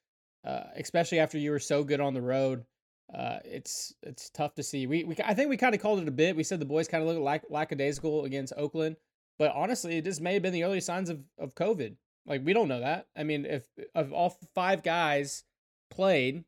uh, 0.46 0.64
especially 0.76 1.18
after 1.18 1.38
you 1.38 1.50
were 1.50 1.58
so 1.58 1.82
good 1.82 2.00
on 2.00 2.12
the 2.12 2.20
road. 2.20 2.66
Uh, 3.12 3.38
it's 3.44 3.94
it's 4.02 4.28
tough 4.28 4.54
to 4.54 4.62
see. 4.62 4.86
We, 4.86 5.04
we 5.04 5.16
I 5.24 5.32
think 5.32 5.48
we 5.48 5.56
kind 5.56 5.74
of 5.74 5.80
called 5.80 6.00
it 6.00 6.08
a 6.08 6.12
bit. 6.12 6.36
We 6.36 6.44
said 6.44 6.60
the 6.60 6.66
boys 6.66 6.88
kind 6.88 7.02
of 7.02 7.08
look 7.08 7.22
lack, 7.22 7.44
lackadaisical 7.48 8.26
against 8.26 8.52
Oakland, 8.58 8.96
but 9.38 9.50
honestly, 9.54 9.96
it 9.96 10.04
just 10.04 10.20
may 10.20 10.34
have 10.34 10.42
been 10.42 10.52
the 10.52 10.64
early 10.64 10.82
signs 10.82 11.08
of 11.08 11.20
of 11.38 11.54
COVID. 11.54 11.96
Like 12.26 12.44
we 12.44 12.52
don't 12.52 12.68
know 12.68 12.80
that. 12.80 13.06
I 13.16 13.24
mean, 13.24 13.46
if 13.46 13.66
of 13.94 14.12
all 14.12 14.36
five 14.54 14.82
guys 14.82 15.44
played, 15.90 16.44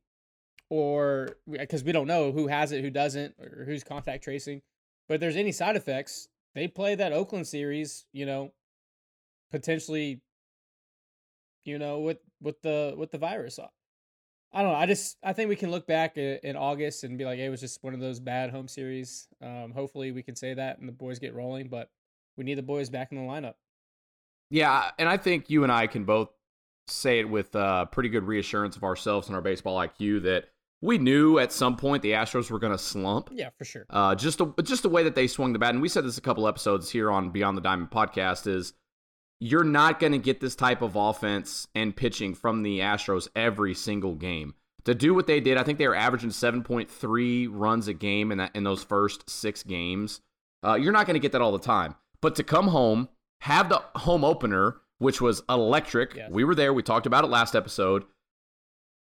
or 0.68 1.30
because 1.50 1.82
we 1.82 1.92
don't 1.92 2.06
know 2.06 2.30
who 2.30 2.46
has 2.48 2.72
it, 2.72 2.82
who 2.82 2.90
doesn't, 2.90 3.36
or 3.40 3.64
who's 3.64 3.84
contact 3.84 4.22
tracing, 4.22 4.60
but 5.08 5.18
there's 5.18 5.36
any 5.36 5.52
side 5.52 5.76
effects, 5.76 6.28
they 6.54 6.68
play 6.68 6.94
that 6.94 7.14
Oakland 7.14 7.46
series. 7.46 8.04
You 8.12 8.26
know, 8.26 8.52
potentially 9.50 10.20
you 11.64 11.78
know, 11.78 12.00
with 12.00 12.18
with 12.40 12.60
the 12.62 12.94
with 12.96 13.10
the 13.10 13.18
virus. 13.18 13.58
I 14.52 14.62
don't 14.62 14.72
know. 14.72 14.78
I 14.78 14.86
just 14.86 15.16
I 15.22 15.32
think 15.32 15.48
we 15.48 15.56
can 15.56 15.70
look 15.70 15.86
back 15.86 16.16
in 16.16 16.56
August 16.56 17.02
and 17.04 17.18
be 17.18 17.24
like, 17.24 17.38
hey, 17.38 17.46
it 17.46 17.50
was 17.50 17.60
just 17.60 17.82
one 17.82 17.94
of 17.94 18.00
those 18.00 18.20
bad 18.20 18.50
home 18.50 18.68
series. 18.68 19.26
Um, 19.42 19.72
hopefully, 19.74 20.12
we 20.12 20.22
can 20.22 20.36
say 20.36 20.54
that 20.54 20.78
and 20.78 20.88
the 20.88 20.92
boys 20.92 21.18
get 21.18 21.34
rolling. 21.34 21.68
But 21.68 21.90
we 22.36 22.44
need 22.44 22.54
the 22.54 22.62
boys 22.62 22.88
back 22.88 23.10
in 23.10 23.18
the 23.18 23.24
lineup. 23.24 23.54
Yeah, 24.50 24.90
and 24.98 25.08
I 25.08 25.16
think 25.16 25.50
you 25.50 25.64
and 25.64 25.72
I 25.72 25.86
can 25.88 26.04
both 26.04 26.28
say 26.86 27.18
it 27.18 27.28
with 27.28 27.56
uh, 27.56 27.86
pretty 27.86 28.10
good 28.10 28.24
reassurance 28.24 28.76
of 28.76 28.84
ourselves 28.84 29.26
and 29.26 29.34
our 29.34 29.42
baseball 29.42 29.76
IQ 29.78 30.22
that 30.24 30.44
we 30.80 30.98
knew 30.98 31.38
at 31.38 31.50
some 31.50 31.76
point 31.76 32.02
the 32.02 32.12
Astros 32.12 32.50
were 32.50 32.58
going 32.58 32.72
to 32.72 32.78
slump. 32.78 33.30
Yeah, 33.32 33.48
for 33.56 33.64
sure. 33.64 33.86
Uh, 33.88 34.14
just 34.14 34.40
a, 34.40 34.52
just 34.62 34.82
the 34.82 34.88
way 34.88 35.02
that 35.02 35.14
they 35.14 35.26
swung 35.26 35.52
the 35.52 35.58
bat, 35.58 35.70
and 35.70 35.82
we 35.82 35.88
said 35.88 36.04
this 36.04 36.18
a 36.18 36.20
couple 36.20 36.46
episodes 36.46 36.90
here 36.90 37.10
on 37.10 37.30
Beyond 37.30 37.56
the 37.56 37.62
Diamond 37.62 37.90
podcast 37.90 38.46
is 38.46 38.74
you're 39.40 39.64
not 39.64 40.00
going 40.00 40.12
to 40.12 40.18
get 40.18 40.40
this 40.40 40.54
type 40.54 40.82
of 40.82 40.96
offense 40.96 41.68
and 41.74 41.94
pitching 41.94 42.34
from 42.34 42.62
the 42.62 42.80
Astros 42.80 43.28
every 43.34 43.74
single 43.74 44.14
game. 44.14 44.54
To 44.84 44.94
do 44.94 45.14
what 45.14 45.26
they 45.26 45.40
did, 45.40 45.56
I 45.56 45.62
think 45.62 45.78
they 45.78 45.88
were 45.88 45.94
averaging 45.94 46.30
7.3 46.30 47.48
runs 47.50 47.88
a 47.88 47.94
game 47.94 48.30
in 48.30 48.38
that 48.38 48.54
in 48.54 48.64
those 48.64 48.84
first 48.84 49.28
six 49.28 49.62
games. 49.62 50.20
Uh, 50.64 50.74
you're 50.74 50.92
not 50.92 51.06
going 51.06 51.14
to 51.14 51.20
get 51.20 51.32
that 51.32 51.40
all 51.40 51.52
the 51.52 51.58
time. 51.58 51.94
But 52.20 52.36
to 52.36 52.42
come 52.42 52.68
home, 52.68 53.08
have 53.40 53.68
the 53.68 53.82
home 53.96 54.24
opener, 54.24 54.76
which 54.98 55.20
was 55.20 55.42
electric. 55.48 56.14
Yes. 56.14 56.30
We 56.30 56.44
were 56.44 56.54
there. 56.54 56.72
We 56.72 56.82
talked 56.82 57.06
about 57.06 57.24
it 57.24 57.28
last 57.28 57.54
episode. 57.54 58.04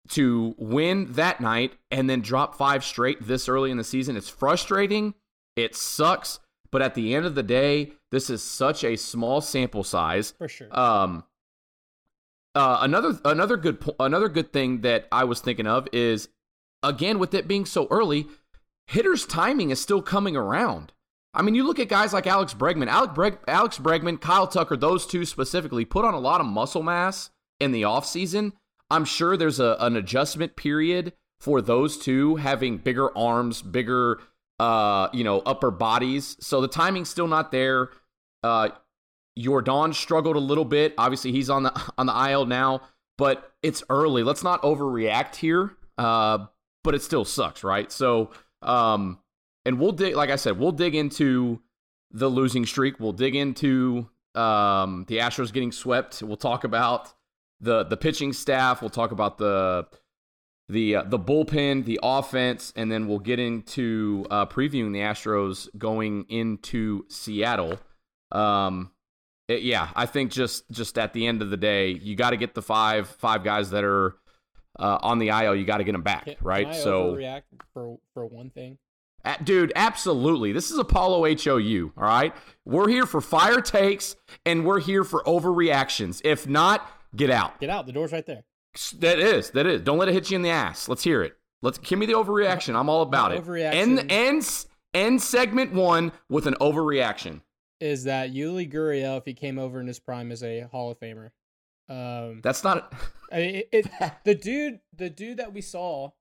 To 0.10 0.56
win 0.58 1.14
that 1.14 1.42
night 1.42 1.74
and 1.90 2.10
then 2.10 2.22
drop 2.22 2.56
five 2.56 2.84
straight 2.84 3.26
this 3.26 3.48
early 3.48 3.72
in 3.72 3.78
the 3.78 3.84
season, 3.84 4.18
it's 4.18 4.30
frustrating. 4.30 5.14
It 5.56 5.76
sucks. 5.76 6.40
But 6.72 6.82
at 6.82 6.96
the 6.96 7.14
end 7.14 7.26
of 7.26 7.36
the 7.36 7.44
day, 7.44 7.92
this 8.12 8.30
is 8.30 8.42
such 8.42 8.84
a 8.84 8.96
small 8.96 9.42
sample 9.42 9.84
size. 9.84 10.32
For 10.38 10.48
sure. 10.48 10.68
Um, 10.78 11.24
uh, 12.56 12.80
another 12.82 13.20
another 13.24 13.58
good 13.58 13.80
po- 13.80 13.96
another 14.00 14.30
good 14.30 14.52
thing 14.52 14.82
that 14.82 15.08
I 15.12 15.24
was 15.24 15.40
thinking 15.40 15.68
of 15.68 15.88
is 15.94 16.30
again 16.84 17.20
with 17.20 17.34
it 17.34 17.48
being 17.48 17.66
so 17.66 17.88
early, 17.90 18.28
hitters' 18.88 19.26
timing 19.26 19.70
is 19.70 19.82
still 19.82 20.02
coming 20.02 20.36
around. 20.36 20.92
I 21.34 21.42
mean, 21.44 21.56
you 21.56 21.64
look 21.64 21.80
at 21.80 21.88
guys 21.88 22.12
like 22.12 22.28
Alex 22.28 22.54
Bregman, 22.54 22.88
Alex, 22.88 23.14
Breg- 23.14 23.40
Alex 23.48 23.78
Bregman, 23.80 24.20
Kyle 24.20 24.48
Tucker, 24.48 24.76
those 24.76 25.08
two 25.08 25.24
specifically 25.24 25.86
put 25.86 26.04
on 26.04 26.14
a 26.14 26.20
lot 26.20 26.42
of 26.42 26.48
muscle 26.48 26.84
mass 26.84 27.30
in 27.60 27.72
the 27.72 27.84
offseason. 27.84 28.52
I'm 28.90 29.06
sure 29.06 29.38
there's 29.38 29.60
a, 29.60 29.78
an 29.80 29.96
adjustment 29.96 30.58
period 30.58 31.14
for 31.40 31.62
those 31.62 31.98
two 31.98 32.36
having 32.36 32.78
bigger 32.80 33.18
arms, 33.18 33.62
bigger 33.62 34.20
uh, 34.62 35.10
you 35.12 35.24
know, 35.24 35.40
upper 35.40 35.72
bodies. 35.72 36.38
So 36.40 36.62
the 36.62 36.68
timing's 36.68 37.10
still 37.10 37.28
not 37.28 37.52
there. 37.52 37.90
Uh, 38.44 38.70
Yordan 39.38 39.96
struggled 39.96 40.36
a 40.36 40.40
little 40.40 40.66
bit. 40.66 40.94
Obviously, 41.00 41.32
he's 41.32 41.50
on 41.50 41.64
the 41.64 41.92
on 41.98 42.06
the 42.06 42.30
IL 42.30 42.46
now. 42.46 42.82
but 43.18 43.54
it's 43.64 43.84
early. 43.90 44.24
Let's 44.24 44.44
not 44.44 44.62
overreact 44.62 45.36
here. 45.36 45.72
Uh, 45.98 46.46
but 46.84 46.94
it 46.94 47.02
still 47.02 47.26
sucks, 47.26 47.64
right? 47.64 47.92
So, 47.92 48.32
um, 48.62 49.20
and 49.66 49.80
we'll 49.80 49.92
dig. 49.94 50.16
Like 50.16 50.30
I 50.30 50.36
said, 50.36 50.60
we'll 50.60 50.72
dig 50.72 50.94
into 50.94 51.60
the 52.12 52.30
losing 52.30 52.66
streak. 52.68 53.00
We'll 53.00 53.14
dig 53.14 53.36
into 53.36 54.10
um, 54.36 55.06
the 55.08 55.18
Astros 55.18 55.52
getting 55.52 55.72
swept. 55.72 56.22
We'll 56.22 56.38
talk 56.38 56.64
about 56.66 57.14
the 57.62 57.84
the 57.84 57.98
pitching 57.98 58.32
staff. 58.32 58.82
We'll 58.82 58.92
talk 58.92 59.12
about 59.12 59.40
the 59.40 59.88
the 60.72 60.96
uh, 60.98 61.04
the 61.04 61.20
bullpen, 61.20 61.86
the 61.86 62.00
offense, 62.02 62.72
and 62.76 62.92
then 62.92 63.08
we'll 63.08 63.20
get 63.20 63.40
into 63.40 64.26
uh, 64.32 64.46
previewing 64.46 64.94
the 64.94 65.00
Astros 65.00 65.68
going 65.78 66.26
into 66.30 67.06
Seattle. 67.10 67.78
Um, 68.32 68.92
it, 69.48 69.62
yeah, 69.64 69.90
I 69.96 70.06
think 70.06 70.32
just 70.32 70.70
just 70.72 70.98
at 70.98 71.14
the 71.14 71.28
end 71.28 71.42
of 71.42 71.50
the 71.50 71.58
day, 71.58 71.92
you 71.92 72.16
got 72.16 72.30
to 72.32 72.38
get 72.38 72.54
the 72.54 72.62
five 72.62 73.08
five 73.10 73.44
guys 73.44 73.72
that 73.72 73.84
are 73.84 74.16
uh, 74.80 75.00
on 75.02 75.20
the 75.20 75.30
IL. 75.30 75.56
You 75.56 75.66
got 75.66 75.78
to 75.78 75.84
get 75.84 75.92
them 75.92 76.04
back, 76.04 76.26
Can- 76.26 76.36
right? 76.42 76.72
Can 76.72 76.82
so, 76.82 77.16
overreact 77.16 77.44
for 77.74 77.98
for 78.14 78.26
one 78.26 78.50
thing. 78.50 78.78
uh, 79.26 79.36
dude, 79.44 79.74
absolutely. 79.76 80.54
This 80.54 80.72
is 80.72 80.78
Apollo 80.78 81.36
HOU, 81.36 81.92
all 81.98 82.04
right? 82.04 82.34
We're 82.66 82.88
here 82.88 83.06
for 83.06 83.20
fire 83.20 83.62
takes 83.62 84.16
and 84.46 84.66
we're 84.66 84.80
here 84.80 85.04
for 85.04 85.22
overreactions. 85.24 86.22
If 86.24 86.48
not, 86.48 86.90
get 87.16 87.30
out. 87.30 87.60
Get 87.60 87.70
out. 87.70 87.86
The 87.86 87.92
door's 87.92 88.14
right 88.14 88.26
there. 88.26 88.44
That 89.00 89.20
is, 89.20 89.52
that 89.52 89.66
is. 89.66 89.82
Don't 89.82 89.98
let 89.98 90.08
it 90.08 90.14
hit 90.14 90.32
you 90.32 90.36
in 90.36 90.42
the 90.42 90.50
ass. 90.50 90.88
Let's 90.88 91.04
hear 91.04 91.22
it. 91.24 91.38
Let's 91.62 91.78
give 91.78 92.00
me 92.00 92.06
the 92.06 92.14
overreaction. 92.14 92.76
I'm 92.76 92.90
all 92.90 93.02
about 93.02 93.32
it. 93.32 93.44
Overreaction. 93.44 93.74
End, 93.74 94.12
end, 94.12 94.66
end 94.94 95.22
segment 95.22 95.74
one 95.74 96.12
with 96.30 96.48
an 96.48 96.56
overreaction. 96.56 97.42
Is 97.80 98.04
that 98.06 98.32
Yuli 98.32 98.72
Gurriel 98.72 99.18
if 99.18 99.26
he 99.26 99.34
came 99.34 99.60
over 99.60 99.80
in 99.80 99.88
his 99.88 100.00
prime 100.00 100.32
as 100.32 100.44
a 100.44 100.62
Hall 100.62 100.92
of 100.92 101.00
Famer? 101.00 101.32
Um, 101.90 102.40
That's 102.42 102.64
not. 102.64 102.94
I 103.32 103.38
mean, 103.38 103.56
it, 103.56 103.70
it 103.72 103.92
the 104.24 104.36
dude, 104.36 104.80
the 104.96 105.10
dude 105.10 105.38
that 105.38 105.54
we 105.54 105.62
saw 105.62 106.12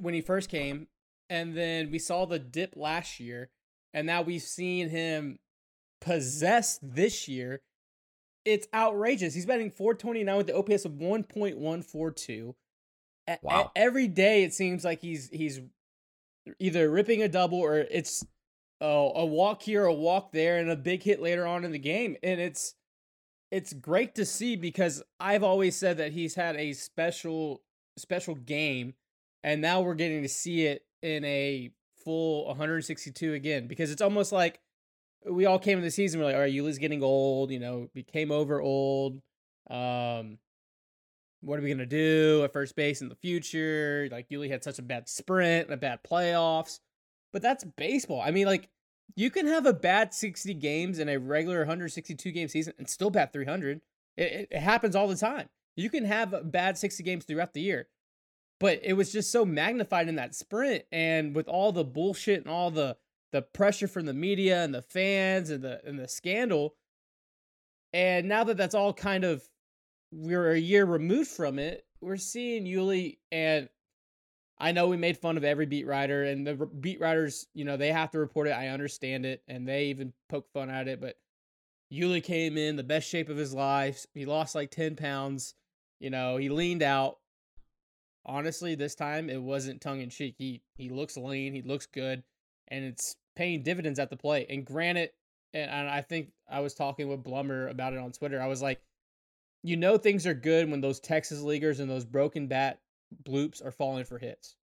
when 0.00 0.14
he 0.14 0.20
first 0.20 0.50
came, 0.50 0.88
and 1.30 1.56
then 1.56 1.90
we 1.90 1.98
saw 1.98 2.26
the 2.26 2.38
dip 2.38 2.74
last 2.76 3.20
year, 3.20 3.50
and 3.94 4.06
now 4.06 4.22
we've 4.22 4.42
seen 4.42 4.88
him 4.88 5.38
possessed 6.00 6.80
this 6.82 7.28
year. 7.28 7.62
It's 8.46 8.68
outrageous. 8.72 9.34
He's 9.34 9.44
batting 9.44 9.70
429 9.70 10.36
with 10.36 10.46
the 10.46 10.56
OPS 10.56 10.84
of 10.84 10.92
1.142. 10.92 12.54
Wow. 13.42 13.72
a- 13.74 13.78
every 13.78 14.06
day 14.06 14.44
it 14.44 14.54
seems 14.54 14.84
like 14.84 15.00
he's 15.00 15.28
he's 15.30 15.60
either 16.60 16.88
ripping 16.88 17.22
a 17.22 17.28
double 17.28 17.58
or 17.58 17.78
it's 17.78 18.24
oh, 18.80 19.12
a 19.16 19.26
walk 19.26 19.62
here, 19.62 19.84
a 19.84 19.92
walk 19.92 20.30
there, 20.32 20.58
and 20.58 20.70
a 20.70 20.76
big 20.76 21.02
hit 21.02 21.20
later 21.20 21.44
on 21.46 21.64
in 21.64 21.72
the 21.72 21.78
game. 21.78 22.16
And 22.22 22.40
it's 22.40 22.74
it's 23.50 23.72
great 23.72 24.14
to 24.14 24.24
see 24.24 24.56
because 24.56 25.02
I've 25.18 25.42
always 25.42 25.76
said 25.76 25.98
that 25.98 26.12
he's 26.12 26.34
had 26.34 26.56
a 26.56 26.72
special 26.72 27.62
special 27.98 28.36
game, 28.36 28.94
and 29.42 29.60
now 29.60 29.80
we're 29.80 29.94
getting 29.94 30.22
to 30.22 30.28
see 30.28 30.66
it 30.66 30.84
in 31.02 31.24
a 31.24 31.70
full 32.04 32.46
162 32.46 33.34
again 33.34 33.66
because 33.66 33.90
it's 33.90 34.02
almost 34.02 34.30
like 34.30 34.60
we 35.28 35.46
all 35.46 35.58
came 35.58 35.78
into 35.78 35.86
the 35.86 35.90
season. 35.90 36.20
We're 36.20 36.26
like, 36.26 36.34
all 36.34 36.42
right, 36.42 36.52
Yuli's 36.52 36.78
getting 36.78 37.02
old. 37.02 37.50
You 37.50 37.60
know, 37.60 37.88
we 37.94 38.02
came 38.02 38.30
over 38.30 38.60
old. 38.60 39.20
Um, 39.68 40.38
what 41.40 41.58
are 41.58 41.62
we 41.62 41.70
gonna 41.70 41.86
do 41.86 42.42
at 42.44 42.52
first 42.52 42.76
base 42.76 43.02
in 43.02 43.08
the 43.08 43.14
future? 43.16 44.08
Like 44.10 44.28
Yuli 44.28 44.50
had 44.50 44.64
such 44.64 44.78
a 44.78 44.82
bad 44.82 45.08
sprint 45.08 45.66
and 45.66 45.74
a 45.74 45.76
bad 45.76 46.00
playoffs, 46.02 46.80
but 47.32 47.42
that's 47.42 47.64
baseball. 47.64 48.20
I 48.20 48.30
mean, 48.30 48.46
like 48.46 48.68
you 49.14 49.30
can 49.30 49.46
have 49.46 49.66
a 49.66 49.72
bad 49.72 50.12
60 50.12 50.54
games 50.54 50.98
in 50.98 51.08
a 51.08 51.18
regular 51.18 51.58
162 51.58 52.32
game 52.32 52.48
season 52.48 52.74
and 52.78 52.88
still 52.88 53.10
bat 53.10 53.32
300. 53.32 53.80
It, 54.16 54.22
it, 54.22 54.48
it 54.50 54.60
happens 54.60 54.96
all 54.96 55.08
the 55.08 55.16
time. 55.16 55.48
You 55.76 55.90
can 55.90 56.04
have 56.04 56.32
a 56.32 56.42
bad 56.42 56.78
60 56.78 57.02
games 57.02 57.24
throughout 57.24 57.52
the 57.52 57.60
year, 57.60 57.88
but 58.58 58.80
it 58.82 58.94
was 58.94 59.12
just 59.12 59.30
so 59.30 59.44
magnified 59.44 60.08
in 60.08 60.16
that 60.16 60.34
sprint 60.34 60.84
and 60.90 61.34
with 61.34 61.48
all 61.48 61.70
the 61.70 61.84
bullshit 61.84 62.40
and 62.40 62.50
all 62.50 62.70
the 62.70 62.96
the 63.36 63.42
pressure 63.42 63.86
from 63.86 64.06
the 64.06 64.14
media 64.14 64.64
and 64.64 64.74
the 64.74 64.80
fans 64.80 65.50
and 65.50 65.62
the 65.62 65.78
and 65.84 65.98
the 65.98 66.08
scandal. 66.08 66.74
And 67.92 68.26
now 68.26 68.44
that 68.44 68.56
that's 68.56 68.74
all 68.74 68.94
kind 68.94 69.24
of 69.24 69.46
we're 70.10 70.52
a 70.52 70.58
year 70.58 70.86
removed 70.86 71.28
from 71.28 71.58
it, 71.58 71.84
we're 72.00 72.16
seeing 72.16 72.64
Yuli 72.64 73.18
and 73.30 73.68
I 74.58 74.72
know 74.72 74.86
we 74.88 74.96
made 74.96 75.18
fun 75.18 75.36
of 75.36 75.44
every 75.44 75.66
beat 75.66 75.86
writer 75.86 76.24
and 76.24 76.46
the 76.46 76.54
beat 76.54 76.98
writers, 76.98 77.46
you 77.52 77.66
know, 77.66 77.76
they 77.76 77.92
have 77.92 78.10
to 78.12 78.18
report 78.18 78.48
it. 78.48 78.52
I 78.52 78.68
understand 78.68 79.26
it 79.26 79.42
and 79.48 79.68
they 79.68 79.86
even 79.86 80.14
poke 80.30 80.50
fun 80.54 80.70
at 80.70 80.88
it, 80.88 80.98
but 80.98 81.16
Yuli 81.92 82.24
came 82.24 82.56
in 82.56 82.76
the 82.76 82.82
best 82.82 83.06
shape 83.06 83.28
of 83.28 83.36
his 83.36 83.52
life. 83.52 84.06
He 84.14 84.24
lost 84.24 84.54
like 84.54 84.70
10 84.70 84.96
pounds. 84.96 85.54
You 86.00 86.08
know, 86.08 86.38
he 86.38 86.48
leaned 86.48 86.82
out. 86.82 87.18
Honestly, 88.24 88.76
this 88.76 88.94
time 88.94 89.28
it 89.28 89.42
wasn't 89.42 89.82
tongue 89.82 90.00
in 90.00 90.08
cheek. 90.08 90.36
He 90.38 90.62
he 90.74 90.88
looks 90.88 91.18
lean, 91.18 91.54
he 91.54 91.62
looks 91.62 91.86
good, 91.86 92.24
and 92.68 92.84
it's 92.84 93.14
paying 93.36 93.62
dividends 93.62 93.98
at 93.98 94.10
the 94.10 94.16
plate. 94.16 94.46
And 94.50 94.64
granted, 94.64 95.10
and, 95.54 95.70
and 95.70 95.88
I 95.88 96.02
think 96.02 96.32
I 96.50 96.60
was 96.60 96.74
talking 96.74 97.08
with 97.08 97.22
Blummer 97.22 97.70
about 97.70 97.92
it 97.92 97.98
on 98.00 98.10
Twitter. 98.12 98.40
I 98.40 98.46
was 98.48 98.62
like, 98.62 98.80
you 99.62 99.76
know 99.76 99.96
things 99.98 100.26
are 100.26 100.34
good 100.34 100.70
when 100.70 100.80
those 100.80 101.00
Texas 101.00 101.40
leaguers 101.40 101.80
and 101.80 101.90
those 101.90 102.04
broken 102.04 102.46
bat 102.46 102.80
bloops 103.24 103.64
are 103.64 103.70
falling 103.70 104.04
for 104.04 104.18
hits. 104.18 104.56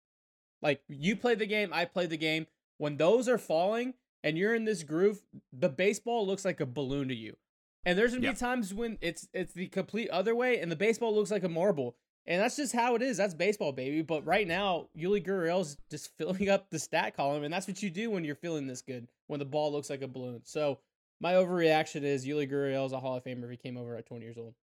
Like 0.62 0.82
you 0.88 1.16
play 1.16 1.34
the 1.34 1.46
game, 1.46 1.70
I 1.72 1.84
play 1.84 2.06
the 2.06 2.16
game. 2.16 2.46
When 2.78 2.96
those 2.96 3.28
are 3.28 3.38
falling 3.38 3.94
and 4.22 4.36
you're 4.38 4.54
in 4.54 4.64
this 4.64 4.82
groove, 4.82 5.22
the 5.52 5.68
baseball 5.68 6.26
looks 6.26 6.44
like 6.44 6.60
a 6.60 6.66
balloon 6.66 7.08
to 7.08 7.14
you. 7.14 7.36
And 7.84 7.98
there's 7.98 8.12
gonna 8.14 8.24
Yeah. 8.24 8.32
be 8.32 8.38
times 8.38 8.72
when 8.72 8.96
it's 9.02 9.28
it's 9.34 9.52
the 9.52 9.68
complete 9.68 10.08
other 10.08 10.34
way, 10.34 10.58
and 10.58 10.72
the 10.72 10.76
baseball 10.76 11.14
looks 11.14 11.30
like 11.30 11.44
a 11.44 11.48
marble. 11.48 11.96
And 12.26 12.40
that's 12.40 12.56
just 12.56 12.74
how 12.74 12.94
it 12.94 13.02
is. 13.02 13.18
That's 13.18 13.34
baseball, 13.34 13.72
baby. 13.72 14.02
But 14.02 14.24
right 14.24 14.46
now, 14.46 14.88
Yuli 14.98 15.24
Gurriel's 15.24 15.76
just 15.90 16.10
filling 16.18 16.48
up 16.48 16.70
the 16.70 16.78
stat 16.78 17.16
column, 17.16 17.44
and 17.44 17.52
that's 17.52 17.68
what 17.68 17.82
you 17.82 17.90
do 17.90 18.10
when 18.10 18.24
you're 18.24 18.34
feeling 18.34 18.66
this 18.66 18.82
good, 18.82 19.08
when 19.26 19.38
the 19.38 19.44
ball 19.44 19.72
looks 19.72 19.90
like 19.90 20.02
a 20.02 20.08
balloon. 20.08 20.40
So 20.44 20.78
my 21.20 21.34
overreaction 21.34 22.02
is 22.02 22.26
Yuli 22.26 22.50
Gurriel's 22.50 22.92
a 22.92 23.00
Hall 23.00 23.16
of 23.16 23.24
Famer 23.24 23.44
if 23.44 23.50
he 23.50 23.56
came 23.56 23.76
over 23.76 23.96
at 23.96 24.06
20 24.06 24.24
years 24.24 24.38
old. 24.38 24.54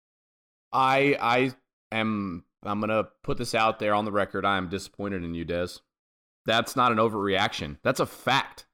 I 0.74 1.17
I 1.19 1.54
am 1.91 2.45
I'm 2.63 2.80
gonna 2.80 3.08
put 3.24 3.38
this 3.38 3.54
out 3.54 3.80
there 3.80 3.93
on 3.93 4.06
the 4.06 4.12
record. 4.12 4.45
I 4.45 4.58
am 4.58 4.69
disappointed 4.69 5.24
in 5.24 5.34
you, 5.34 5.45
Dez. 5.45 5.82
That's 6.45 6.76
not 6.76 6.91
an 6.91 6.97
overreaction. 6.97 7.78
That's 7.84 8.00
a 8.00 8.06
fact, 8.06 8.65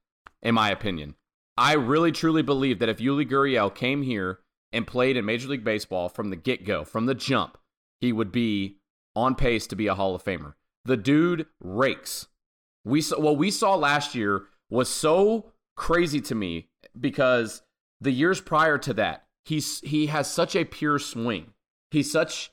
in 0.41 0.56
my 0.56 0.69
opinion. 0.69 1.15
I 1.58 1.73
really 1.73 2.12
truly 2.12 2.43
believe 2.43 2.80
that 2.80 2.89
if 2.89 3.00
Yuli 3.00 3.30
Gurriel 3.30 3.73
came 3.73 4.04
here 4.04 4.39
and 4.71 4.86
played 4.86 5.17
in 5.17 5.26
Major 5.26 5.47
League 5.47 5.63
Baseball 5.63 6.08
from 6.08 6.30
the 6.30 6.36
get 6.36 6.65
go, 6.65 6.84
from 6.84 7.08
the 7.08 7.15
jump, 7.15 7.58
he 7.99 8.12
would 8.12 8.31
be 8.31 8.77
on 9.15 9.36
pace 9.36 9.67
to 9.67 9.75
be 9.75 9.88
a 9.88 9.95
Hall 9.95 10.15
of 10.15 10.23
Famer. 10.23 10.53
The 10.86 10.97
dude 10.97 11.47
rakes. 11.60 12.27
We 12.86 13.01
saw 13.01 13.19
what 13.19 13.38
we 13.38 13.51
saw 13.51 13.75
last 13.75 14.15
year 14.15 14.45
was 14.69 14.89
so 14.89 15.51
crazy 15.75 16.21
to 16.21 16.36
me 16.36 16.69
because 16.99 17.62
the 17.99 18.12
years 18.12 18.39
prior 18.39 18.77
to 18.79 18.93
that, 18.93 19.25
he's 19.43 19.81
he 19.81 20.07
has 20.07 20.29
such 20.29 20.55
a 20.55 20.65
pure 20.65 20.99
swing. 20.99 21.53
He's 21.91 22.12
such 22.12 22.51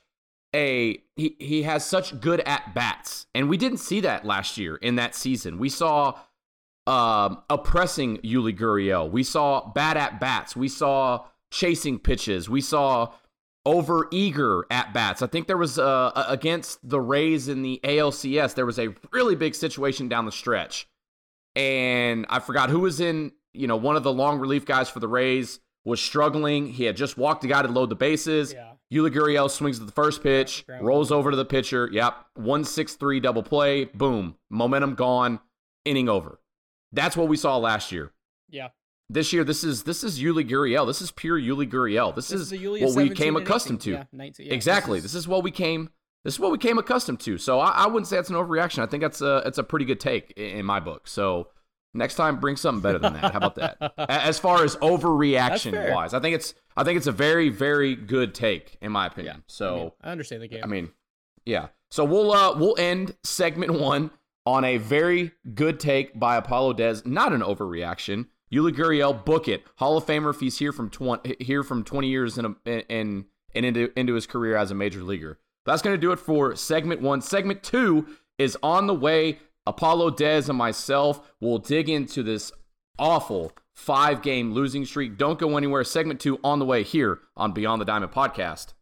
a 0.53 1.01
he 1.15 1.35
he 1.39 1.63
has 1.63 1.85
such 1.85 2.19
good 2.19 2.41
at 2.41 2.73
bats, 2.73 3.27
and 3.35 3.49
we 3.49 3.57
didn't 3.57 3.77
see 3.77 4.01
that 4.01 4.25
last 4.25 4.57
year 4.57 4.75
in 4.77 4.95
that 4.95 5.15
season. 5.15 5.57
We 5.57 5.69
saw 5.69 6.19
um, 6.87 7.41
oppressing 7.49 8.17
Yuli 8.17 8.57
Gurriel. 8.57 9.09
We 9.09 9.23
saw 9.23 9.71
bad 9.71 9.97
at 9.97 10.19
bats. 10.19 10.55
We 10.55 10.67
saw 10.67 11.25
chasing 11.51 11.99
pitches. 11.99 12.49
We 12.49 12.61
saw 12.61 13.13
over 13.65 14.07
eager 14.11 14.65
at 14.69 14.93
bats. 14.93 15.21
I 15.21 15.27
think 15.27 15.47
there 15.47 15.57
was 15.57 15.79
uh, 15.79 16.25
against 16.27 16.87
the 16.87 17.01
Rays 17.01 17.47
in 17.47 17.61
the 17.61 17.79
ALCS. 17.83 18.55
There 18.55 18.65
was 18.65 18.79
a 18.79 18.93
really 19.11 19.35
big 19.35 19.55
situation 19.55 20.07
down 20.07 20.25
the 20.25 20.31
stretch, 20.31 20.87
and 21.55 22.25
I 22.29 22.39
forgot 22.39 22.69
who 22.69 22.81
was 22.81 22.99
in. 22.99 23.31
You 23.53 23.67
know, 23.67 23.77
one 23.77 23.95
of 23.95 24.03
the 24.03 24.11
long 24.11 24.39
relief 24.39 24.65
guys 24.65 24.89
for 24.89 24.99
the 24.99 25.07
Rays 25.07 25.59
was 25.85 26.01
struggling. 26.01 26.67
He 26.67 26.83
had 26.83 26.97
just 26.97 27.17
walked 27.17 27.43
a 27.45 27.47
guy 27.47 27.61
to 27.61 27.69
load 27.69 27.89
the 27.89 27.95
bases. 27.95 28.53
Yeah. 28.53 28.71
Yuli 28.93 29.11
Gurriel 29.11 29.49
swings 29.49 29.79
at 29.79 29.85
the 29.85 29.91
first 29.91 30.21
pitch, 30.21 30.65
Ground 30.67 30.85
rolls 30.85 31.11
over 31.11 31.31
to 31.31 31.37
the 31.37 31.45
pitcher. 31.45 31.89
Yep, 31.91 32.15
one 32.35 32.63
six 32.63 32.95
three 32.95 33.19
double 33.19 33.43
play. 33.43 33.85
Boom, 33.85 34.35
momentum 34.49 34.95
gone, 34.95 35.39
inning 35.85 36.09
over. 36.09 36.39
That's 36.91 37.17
what 37.17 37.27
we 37.27 37.37
saw 37.37 37.57
last 37.57 37.91
year. 37.91 38.11
Yeah. 38.49 38.69
This 39.09 39.31
year, 39.33 39.43
this 39.43 39.63
is 39.63 39.83
this 39.83 40.03
is 40.03 40.19
Yuli 40.19 40.47
Gurriel. 40.49 40.87
This 40.87 41.01
is 41.01 41.11
pure 41.11 41.39
Yuli 41.39 41.69
Gurriel. 41.69 42.15
This, 42.15 42.29
This 42.29 42.41
is 42.41 42.51
Yuli 42.51 42.81
what 42.81 42.95
we 42.95 43.09
17 43.09 43.15
came 43.15 43.35
accustomed 43.35 43.79
18. 43.81 43.93
to. 43.93 43.99
Yeah, 43.99 44.03
19. 44.11 44.47
yeah, 44.47 44.53
exactly. 44.53 44.99
This 44.99 45.13
is, 45.13 45.27
what 45.27 45.43
we 45.43 45.51
came. 45.51 45.89
This 46.23 46.33
is 46.35 46.39
what 46.39 46.51
we 46.51 46.57
came 46.57 46.79
accustomed 46.79 47.19
to. 47.21 47.37
So 47.37 47.59
I, 47.59 47.69
I 47.69 47.85
wouldn't 47.87 48.07
say 48.07 48.15
that's 48.15 48.31
an 48.31 48.35
overreaction. 48.35 48.79
I 48.81 48.87
think 48.87 49.01
that's 49.01 49.21
a 49.21 49.43
it's 49.45 49.59
a 49.59 49.63
pretty 49.63 49.85
good 49.85 49.99
take 49.99 50.33
in, 50.35 50.57
in 50.59 50.65
my 50.65 50.79
book. 50.79 51.07
So 51.07 51.49
next 51.93 52.15
time, 52.15 52.39
bring 52.39 52.55
something 52.55 52.81
better 52.81 52.97
than 52.97 53.13
that. 53.13 53.31
How 53.31 53.37
about 53.37 53.55
that? 53.55 53.93
As 54.09 54.39
far 54.39 54.63
as 54.63 54.75
overreaction 54.77 55.93
wise, 55.93 56.15
I 56.15 56.19
think 56.19 56.35
it's 56.35 56.55
I 56.75 56.83
think 56.83 56.97
it's 56.97 57.07
a 57.07 57.11
very 57.11 57.49
very 57.49 57.95
good 57.95 58.33
take 58.33 58.75
in 58.81 58.91
my 58.91 59.03
Yeah. 59.05 59.11
opinion. 59.11 59.33
I, 59.33 59.37
mean, 59.37 59.43
So 59.47 59.93
I 60.01 60.09
understand 60.11 60.41
the 60.41 60.47
game. 60.47 60.61
I 60.63 60.67
mean, 60.67 60.89
yeah. 61.45 61.67
So 61.91 62.03
we'll 62.05 62.31
uh 62.31 62.57
we'll 62.57 62.75
end 62.79 63.15
segment 63.23 63.73
one 63.79 64.09
on 64.47 64.63
a 64.63 64.77
very 64.77 65.31
good 65.53 65.79
take 65.79 66.19
by 66.19 66.37
Apollo 66.37 66.73
Dez. 66.73 67.05
Not 67.05 67.33
an 67.33 67.41
overreaction. 67.41 68.29
Yuli 68.51 68.71
Gurriel, 68.71 69.25
book 69.25 69.47
it. 69.47 69.63
Hall 69.77 69.97
of 69.97 70.05
Famer 70.05 70.29
if 70.29 70.39
he's 70.39 70.59
here 70.59 70.71
from 70.71 70.89
twenty 70.89 71.35
here 71.39 71.63
from 71.63 71.83
twenty 71.83 72.07
years 72.09 72.37
in 72.37 72.45
a 72.45 72.55
in 72.65 73.25
and 73.53 73.65
into, 73.65 73.91
into 73.97 74.13
his 74.13 74.27
career 74.27 74.55
as 74.55 74.71
a 74.71 74.75
major 74.75 75.01
leaguer. 75.01 75.39
That's 75.65 75.81
going 75.81 75.95
to 75.95 76.01
do 76.01 76.11
it 76.11 76.19
for 76.19 76.55
segment 76.55 77.01
one. 77.01 77.21
Segment 77.21 77.63
two 77.63 78.07
is 78.37 78.57
on 78.61 78.87
the 78.87 78.93
way. 78.93 79.39
Apollo 79.65 80.11
Dez 80.11 80.47
and 80.47 80.57
myself 80.57 81.31
will 81.39 81.57
dig 81.57 81.89
into 81.89 82.21
this 82.21 82.51
awful 82.99 83.51
five 83.73 84.21
game 84.21 84.53
losing 84.53 84.85
streak. 84.85 85.17
Don't 85.17 85.39
go 85.39 85.57
anywhere. 85.57 85.83
Segment 85.83 86.19
two 86.19 86.39
on 86.43 86.59
the 86.59 86.65
way 86.65 86.83
here 86.83 87.19
on 87.35 87.51
Beyond 87.51 87.81
the 87.81 87.85
Diamond 87.85 88.11
podcast. 88.11 88.73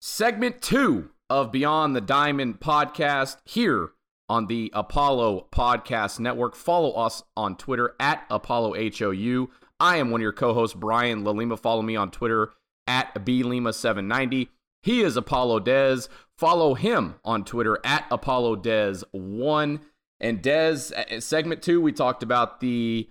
Segment 0.00 0.60
two 0.60 1.11
of 1.32 1.50
Beyond 1.50 1.96
the 1.96 2.02
Diamond 2.02 2.60
podcast 2.60 3.38
here 3.46 3.92
on 4.28 4.48
the 4.48 4.70
Apollo 4.74 5.48
Podcast 5.50 6.20
Network. 6.20 6.54
Follow 6.54 6.92
us 6.92 7.22
on 7.38 7.56
Twitter 7.56 7.94
at 7.98 8.26
Apollo 8.28 8.74
HOU. 8.74 9.48
I 9.80 9.96
am 9.96 10.10
one 10.10 10.20
of 10.20 10.22
your 10.22 10.34
co 10.34 10.52
hosts, 10.52 10.76
Brian 10.76 11.24
LaLima. 11.24 11.58
Follow 11.58 11.80
me 11.80 11.96
on 11.96 12.10
Twitter 12.10 12.50
at 12.86 13.14
BLima790. 13.14 14.48
He 14.82 15.00
is 15.00 15.16
Apollo 15.16 15.60
Dez. 15.60 16.08
Follow 16.36 16.74
him 16.74 17.14
on 17.24 17.46
Twitter 17.46 17.78
at 17.82 18.04
Apollo 18.10 18.56
Dez1. 18.56 19.80
And 20.20 20.42
Dez, 20.42 21.22
segment 21.22 21.62
two, 21.62 21.80
we 21.80 21.92
talked 21.92 22.22
about 22.22 22.60
the 22.60 23.08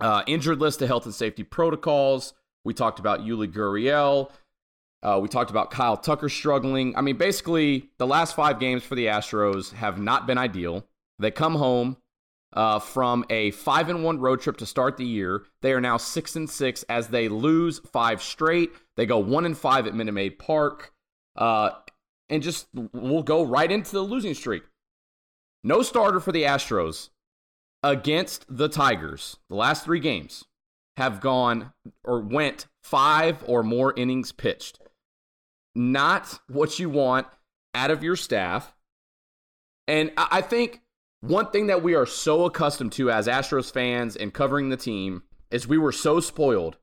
uh, 0.00 0.24
injured 0.26 0.58
list 0.58 0.82
of 0.82 0.88
health 0.88 1.04
and 1.04 1.14
safety 1.14 1.44
protocols. 1.44 2.34
We 2.64 2.74
talked 2.74 2.98
about 2.98 3.20
Yuli 3.20 3.46
Gurriel. 3.46 4.32
Uh, 5.02 5.18
we 5.20 5.28
talked 5.28 5.50
about 5.50 5.70
Kyle 5.70 5.96
Tucker 5.96 6.28
struggling. 6.28 6.94
I 6.94 7.00
mean, 7.00 7.16
basically, 7.16 7.90
the 7.98 8.06
last 8.06 8.34
five 8.34 8.60
games 8.60 8.82
for 8.82 8.94
the 8.94 9.06
Astros 9.06 9.72
have 9.72 9.98
not 9.98 10.26
been 10.26 10.36
ideal. 10.36 10.84
They 11.18 11.30
come 11.30 11.54
home 11.54 11.96
uh, 12.52 12.80
from 12.80 13.24
a 13.30 13.50
five 13.52 13.88
and 13.88 14.04
one 14.04 14.18
road 14.20 14.40
trip 14.40 14.58
to 14.58 14.66
start 14.66 14.96
the 14.96 15.06
year. 15.06 15.44
They 15.62 15.72
are 15.72 15.80
now 15.80 15.96
six 15.96 16.36
and 16.36 16.48
six 16.48 16.82
as 16.84 17.08
they 17.08 17.28
lose 17.28 17.78
five 17.78 18.22
straight. 18.22 18.70
They 18.96 19.06
go 19.06 19.18
one 19.18 19.46
and 19.46 19.56
five 19.56 19.86
at 19.86 19.94
Minute 19.94 20.12
Maid 20.12 20.38
Park, 20.38 20.92
uh, 21.36 21.70
and 22.28 22.42
just 22.42 22.66
we'll 22.92 23.22
go 23.22 23.42
right 23.42 23.70
into 23.70 23.92
the 23.92 24.02
losing 24.02 24.34
streak. 24.34 24.64
No 25.64 25.82
starter 25.82 26.20
for 26.20 26.32
the 26.32 26.42
Astros 26.42 27.08
against 27.82 28.44
the 28.48 28.68
Tigers. 28.68 29.38
The 29.48 29.56
last 29.56 29.84
three 29.84 30.00
games 30.00 30.44
have 30.98 31.20
gone 31.20 31.72
or 32.04 32.20
went 32.20 32.66
five 32.82 33.42
or 33.46 33.62
more 33.62 33.94
innings 33.96 34.32
pitched 34.32 34.78
not 35.74 36.40
what 36.48 36.78
you 36.78 36.90
want 36.90 37.26
out 37.74 37.90
of 37.90 38.02
your 38.02 38.16
staff. 38.16 38.74
And 39.86 40.12
I 40.16 40.40
think 40.40 40.82
one 41.20 41.50
thing 41.50 41.66
that 41.66 41.82
we 41.82 41.94
are 41.94 42.06
so 42.06 42.44
accustomed 42.44 42.92
to 42.92 43.10
as 43.10 43.26
Astros 43.26 43.72
fans 43.72 44.16
and 44.16 44.32
covering 44.32 44.68
the 44.68 44.76
team 44.76 45.22
is 45.50 45.66
we 45.66 45.78
were 45.78 45.92
so 45.92 46.20
spoiled 46.20 46.78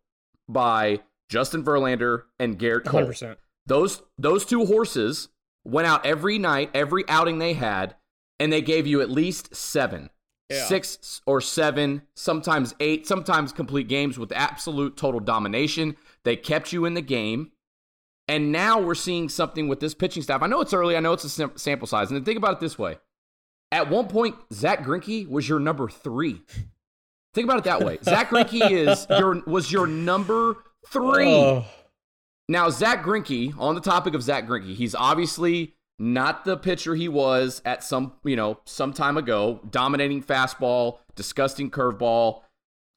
by 0.47 1.02
Justin 1.30 1.63
Verlander 1.63 2.23
and 2.39 2.60
Gerrit 2.60 2.86
Cole. 2.86 3.06
100%. 3.06 3.38
Those 3.65 4.02
those 4.17 4.45
two 4.45 4.65
horses 4.65 5.30
went 5.65 5.88
out 5.88 6.06
every 6.06 6.38
night, 6.39 6.69
every 6.73 7.04
outing 7.10 7.39
they 7.39 7.54
had, 7.54 7.95
and 8.39 8.52
they 8.52 8.62
gave 8.62 8.88
you 8.88 9.02
at 9.02 9.10
least 9.10 9.54
seven, 9.54 10.10
yeah. 10.50 10.65
six 10.65 11.21
or 11.26 11.41
seven, 11.41 12.04
sometimes 12.15 12.73
eight, 12.80 13.06
sometimes 13.06 13.52
complete 13.52 13.89
games 13.89 14.17
with 14.17 14.32
absolute 14.32 14.95
total 14.95 15.19
domination. 15.19 15.97
They 16.23 16.38
kept 16.38 16.71
you 16.71 16.86
in 16.86 16.93
the 16.93 17.02
game. 17.02 17.52
And 18.28 18.52
now 18.52 18.82
we're 18.82 18.96
seeing 18.96 19.30
something 19.30 19.68
with 19.68 19.80
this 19.80 19.94
pitching 19.94 20.22
staff. 20.22 20.42
I 20.42 20.48
know 20.48 20.60
it's 20.62 20.74
early. 20.74 20.98
I 20.98 21.00
know 21.00 21.13
it's 21.13 21.24
a 21.24 21.58
sample 21.58 21.88
size. 21.88 22.12
And 22.12 22.26
think 22.26 22.38
about 22.38 22.54
it 22.54 22.60
this 22.60 22.78
way: 22.78 22.98
at 23.72 23.90
one 23.90 24.08
point, 24.08 24.36
Zach 24.54 24.84
Greinke 24.84 25.30
was 25.30 25.48
your 25.48 25.60
number 25.60 25.90
three. 25.90 26.42
Think 27.34 27.46
about 27.46 27.60
it 27.60 27.63
that 27.66 27.84
way. 27.84 28.00
Zach 28.04 28.30
Greinke 28.32 28.70
is 28.70 29.08
your 29.10 29.42
was 29.46 29.72
your 29.72 29.88
number 29.88 30.58
three. 30.88 31.34
Oh. 31.34 31.66
Now, 32.50 32.70
Zach 32.70 33.04
Greinke. 33.04 33.58
On 33.58 33.76
the 33.76 33.82
topic 33.82 34.13
of 34.13 34.24
Zach 34.24 34.48
Greinke, 34.48 34.76
he's 34.76 34.96
obviously 34.96 35.76
not 36.00 36.46
the 36.46 36.58
pitcher 36.58 36.96
he 36.96 37.10
was 37.10 37.62
at 37.66 37.84
some 37.84 38.13
you 38.24 38.36
know 38.36 38.60
some 38.66 38.94
time 38.94 39.18
ago. 39.18 39.60
Dominating 39.70 40.24
fastball, 40.24 41.00
disgusting 41.16 41.70
curveball, 41.70 42.42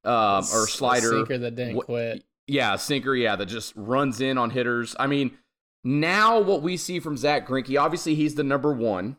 um, 0.04 0.44
or 0.52 0.66
slider. 0.66 1.10
Sinker 1.10 1.38
that 1.38 1.56
didn't 1.56 1.80
quit. 1.80 2.24
Yeah, 2.50 2.74
sinker, 2.74 3.14
yeah, 3.14 3.36
that 3.36 3.46
just 3.46 3.72
runs 3.76 4.20
in 4.20 4.36
on 4.36 4.50
hitters. 4.50 4.96
I 4.98 5.06
mean, 5.06 5.38
now 5.84 6.40
what 6.40 6.62
we 6.62 6.76
see 6.76 6.98
from 6.98 7.16
Zach 7.16 7.46
Greinke, 7.46 7.80
obviously 7.80 8.16
he's 8.16 8.34
the 8.34 8.42
number 8.42 8.72
one, 8.72 9.18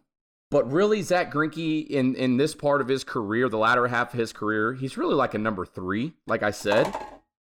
but 0.49 0.69
really 0.69 1.01
Zach 1.01 1.31
Greinke 1.31 1.87
in 1.87 2.13
in 2.15 2.35
this 2.35 2.53
part 2.53 2.81
of 2.81 2.89
his 2.89 3.05
career, 3.05 3.47
the 3.47 3.57
latter 3.57 3.87
half 3.87 4.13
of 4.13 4.19
his 4.19 4.33
career, 4.33 4.73
he's 4.73 4.97
really 4.97 5.15
like 5.15 5.33
a 5.33 5.37
number 5.37 5.65
three, 5.65 6.11
like 6.27 6.43
I 6.43 6.51
said. 6.51 6.93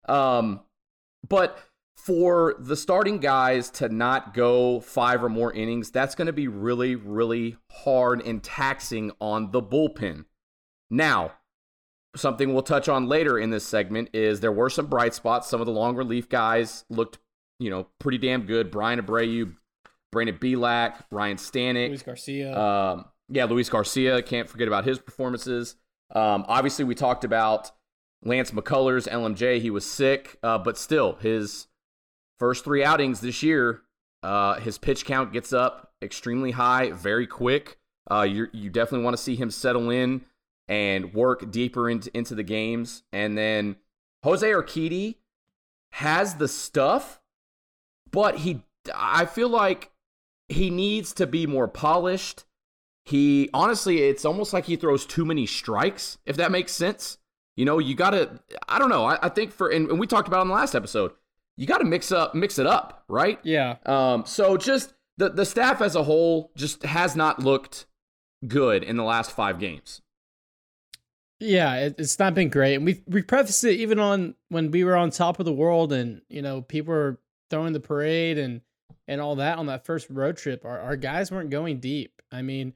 Um, 0.08 0.60
but 1.28 1.58
for 1.96 2.54
the 2.60 2.76
starting 2.76 3.18
guys 3.18 3.68
to 3.70 3.88
not 3.88 4.32
go 4.32 4.78
five 4.78 5.24
or 5.24 5.28
more 5.28 5.52
innings, 5.52 5.90
that's 5.90 6.14
going 6.14 6.26
to 6.26 6.32
be 6.32 6.46
really, 6.46 6.94
really 6.94 7.56
hard 7.68 8.24
and 8.24 8.44
taxing 8.44 9.10
on 9.20 9.50
the 9.50 9.60
bullpen. 9.60 10.26
Now, 10.88 11.32
something 12.16 12.52
we'll 12.52 12.62
touch 12.62 12.88
on 12.88 13.06
later 13.06 13.38
in 13.38 13.50
this 13.50 13.64
segment 13.64 14.10
is 14.12 14.40
there 14.40 14.52
were 14.52 14.70
some 14.70 14.86
bright 14.86 15.14
spots. 15.14 15.48
Some 15.48 15.60
of 15.60 15.66
the 15.66 15.72
long 15.72 15.96
relief 15.96 16.28
guys 16.28 16.84
looked, 16.90 17.18
you 17.58 17.70
know, 17.70 17.86
pretty 17.98 18.18
damn 18.18 18.46
good. 18.46 18.70
Bryan 18.70 19.00
Abreu, 19.00 19.54
Brandon 20.10 20.36
Bielak, 20.36 21.04
Ryan 21.10 21.36
Stanek, 21.36 21.88
Luis 21.88 22.02
Garcia. 22.02 22.58
Um, 22.58 23.04
yeah, 23.28 23.44
Luis 23.44 23.68
Garcia. 23.68 24.22
Can't 24.22 24.48
forget 24.48 24.68
about 24.68 24.84
his 24.84 24.98
performances. 24.98 25.76
Um, 26.12 26.44
obviously, 26.48 26.84
we 26.84 26.94
talked 26.94 27.24
about 27.24 27.70
Lance 28.24 28.50
McCullers, 28.50 29.08
LMJ. 29.08 29.60
He 29.60 29.70
was 29.70 29.86
sick, 29.86 30.38
uh, 30.42 30.58
but 30.58 30.76
still, 30.76 31.14
his 31.16 31.68
first 32.38 32.64
three 32.64 32.82
outings 32.82 33.20
this 33.20 33.42
year, 33.42 33.82
uh, 34.24 34.54
his 34.54 34.78
pitch 34.78 35.04
count 35.04 35.32
gets 35.32 35.52
up 35.52 35.92
extremely 36.02 36.50
high, 36.50 36.90
very 36.90 37.26
quick. 37.26 37.78
Uh, 38.10 38.22
you 38.22 38.48
you 38.52 38.68
definitely 38.68 39.04
want 39.04 39.16
to 39.16 39.22
see 39.22 39.36
him 39.36 39.50
settle 39.50 39.90
in 39.90 40.22
and 40.70 41.12
work 41.12 41.50
deeper 41.50 41.90
into, 41.90 42.16
into 42.16 42.36
the 42.36 42.44
games. 42.44 43.02
And 43.12 43.36
then 43.36 43.76
Jose 44.22 44.48
Urquidy 44.48 45.16
has 45.92 46.36
the 46.36 46.48
stuff, 46.48 47.20
but 48.10 48.38
he 48.38 48.62
I 48.94 49.26
feel 49.26 49.48
like 49.48 49.90
he 50.48 50.70
needs 50.70 51.12
to 51.14 51.26
be 51.26 51.46
more 51.46 51.68
polished. 51.68 52.44
He 53.04 53.50
honestly, 53.52 54.02
it's 54.02 54.24
almost 54.24 54.52
like 54.52 54.66
he 54.66 54.76
throws 54.76 55.04
too 55.04 55.24
many 55.24 55.44
strikes, 55.44 56.18
if 56.24 56.36
that 56.36 56.52
makes 56.52 56.72
sense. 56.72 57.18
You 57.56 57.64
know, 57.64 57.78
you 57.80 57.96
gotta 57.96 58.40
I 58.68 58.78
don't 58.78 58.90
know. 58.90 59.04
I, 59.04 59.18
I 59.22 59.28
think 59.28 59.52
for 59.52 59.68
and, 59.68 59.90
and 59.90 59.98
we 59.98 60.06
talked 60.06 60.28
about 60.28 60.40
on 60.40 60.48
the 60.48 60.54
last 60.54 60.76
episode, 60.76 61.10
you 61.56 61.66
gotta 61.66 61.84
mix 61.84 62.12
up 62.12 62.34
mix 62.34 62.60
it 62.60 62.66
up, 62.66 63.04
right? 63.08 63.40
Yeah. 63.42 63.76
Um, 63.86 64.24
so 64.24 64.56
just 64.56 64.94
the 65.18 65.30
the 65.30 65.44
staff 65.44 65.82
as 65.82 65.96
a 65.96 66.04
whole 66.04 66.52
just 66.54 66.84
has 66.84 67.16
not 67.16 67.40
looked 67.40 67.86
good 68.46 68.84
in 68.84 68.96
the 68.96 69.04
last 69.04 69.32
five 69.32 69.58
games. 69.58 70.00
Yeah, 71.40 71.74
it, 71.76 71.94
it's 71.98 72.18
not 72.18 72.34
been 72.34 72.50
great. 72.50 72.74
And 72.76 72.84
we 72.84 73.02
we 73.06 73.22
prefaced 73.22 73.64
it 73.64 73.80
even 73.80 73.98
on 73.98 74.34
when 74.50 74.70
we 74.70 74.84
were 74.84 74.96
on 74.96 75.10
top 75.10 75.38
of 75.38 75.46
the 75.46 75.52
world 75.52 75.92
and 75.92 76.20
you 76.28 76.42
know 76.42 76.60
people 76.62 76.92
were 76.92 77.18
throwing 77.48 77.72
the 77.72 77.80
parade 77.80 78.38
and 78.38 78.60
and 79.08 79.20
all 79.20 79.36
that 79.36 79.58
on 79.58 79.66
that 79.66 79.86
first 79.86 80.08
road 80.10 80.36
trip. 80.36 80.64
Our 80.64 80.78
our 80.78 80.96
guys 80.96 81.30
weren't 81.32 81.50
going 81.50 81.80
deep. 81.80 82.20
I 82.30 82.42
mean, 82.42 82.74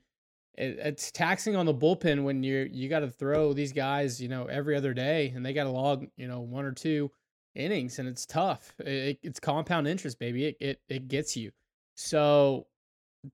it, 0.56 0.78
it's 0.80 1.12
taxing 1.12 1.56
on 1.56 1.66
the 1.66 1.74
bullpen 1.74 2.24
when 2.24 2.42
you're 2.42 2.64
you 2.64 2.88
got 2.88 3.00
to 3.00 3.10
throw 3.10 3.52
these 3.52 3.72
guys 3.72 4.20
you 4.20 4.28
know 4.28 4.46
every 4.46 4.76
other 4.76 4.94
day 4.94 5.32
and 5.36 5.44
they 5.44 5.52
got 5.52 5.64
to 5.64 5.70
log 5.70 6.06
you 6.16 6.26
know 6.26 6.40
one 6.40 6.64
or 6.64 6.72
two 6.72 7.10
innings 7.54 7.98
and 7.98 8.08
it's 8.08 8.24
tough. 8.24 8.72
It, 8.78 9.18
it's 9.22 9.40
compound 9.40 9.86
interest, 9.86 10.18
baby. 10.18 10.46
It 10.46 10.56
it 10.60 10.80
it 10.88 11.08
gets 11.08 11.36
you. 11.36 11.52
So 11.96 12.66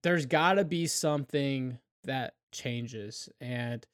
there's 0.03 0.27
got 0.27 0.55
to 0.55 0.65
be 0.65 0.89
something 0.89 1.79
that 2.05 2.35
changes 2.53 3.29
and 3.41 3.87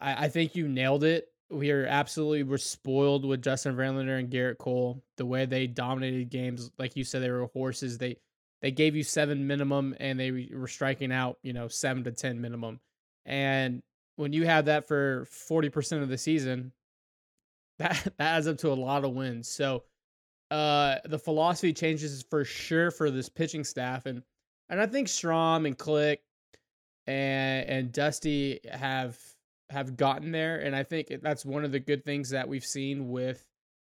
I, 0.00 0.24
I 0.24 0.28
think 0.28 0.54
you 0.54 0.68
nailed 0.68 1.04
it. 1.04 1.28
We 1.50 1.70
are 1.70 1.86
absolutely 1.86 2.42
were 2.42 2.58
spoiled 2.58 3.24
with 3.24 3.42
Justin 3.42 3.76
Verlander 3.76 4.18
and 4.18 4.30
Gerrit 4.30 4.58
Cole. 4.58 5.02
The 5.16 5.26
way 5.26 5.46
they 5.46 5.66
dominated 5.66 6.30
games, 6.30 6.70
like 6.78 6.96
you 6.96 7.04
said, 7.04 7.22
they 7.22 7.30
were 7.30 7.46
horses. 7.52 7.98
They 7.98 8.16
they 8.62 8.70
gave 8.70 8.96
you 8.96 9.02
seven 9.02 9.46
minimum, 9.46 9.94
and 10.00 10.18
they 10.18 10.48
were 10.52 10.68
striking 10.68 11.12
out, 11.12 11.38
you 11.42 11.52
know, 11.52 11.68
seven 11.68 12.02
to 12.04 12.12
ten 12.12 12.40
minimum. 12.40 12.80
And 13.26 13.82
when 14.16 14.32
you 14.32 14.46
have 14.46 14.66
that 14.66 14.88
for 14.88 15.26
forty 15.30 15.68
percent 15.68 16.02
of 16.02 16.08
the 16.08 16.18
season, 16.18 16.72
that 17.78 18.02
that 18.16 18.36
adds 18.36 18.48
up 18.48 18.58
to 18.58 18.72
a 18.72 18.74
lot 18.74 19.04
of 19.04 19.12
wins. 19.12 19.48
So 19.48 19.84
uh 20.50 20.96
the 21.06 21.18
philosophy 21.18 21.72
changes 21.72 22.22
for 22.28 22.44
sure 22.44 22.90
for 22.90 23.10
this 23.10 23.30
pitching 23.30 23.64
staff 23.64 24.04
and 24.04 24.22
and 24.68 24.80
I 24.80 24.86
think 24.86 25.08
Strom 25.08 25.66
and 25.66 25.76
Click 25.76 26.22
and 27.06 27.68
and 27.68 27.92
Dusty 27.92 28.60
have 28.70 29.18
have 29.70 29.96
gotten 29.96 30.32
there, 30.32 30.58
and 30.58 30.74
I 30.74 30.82
think 30.82 31.12
that's 31.22 31.44
one 31.44 31.64
of 31.64 31.72
the 31.72 31.80
good 31.80 32.04
things 32.04 32.30
that 32.30 32.48
we've 32.48 32.64
seen 32.64 33.08
with 33.10 33.44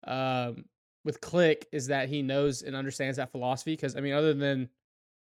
um, 0.06 0.64
with 1.04 1.20
Click 1.20 1.66
is 1.72 1.86
that 1.88 2.08
he 2.08 2.22
knows 2.22 2.62
and 2.62 2.74
understands 2.74 3.16
that 3.16 3.32
philosophy. 3.32 3.72
Because 3.72 3.96
I 3.96 4.00
mean, 4.00 4.14
other 4.14 4.34
than 4.34 4.68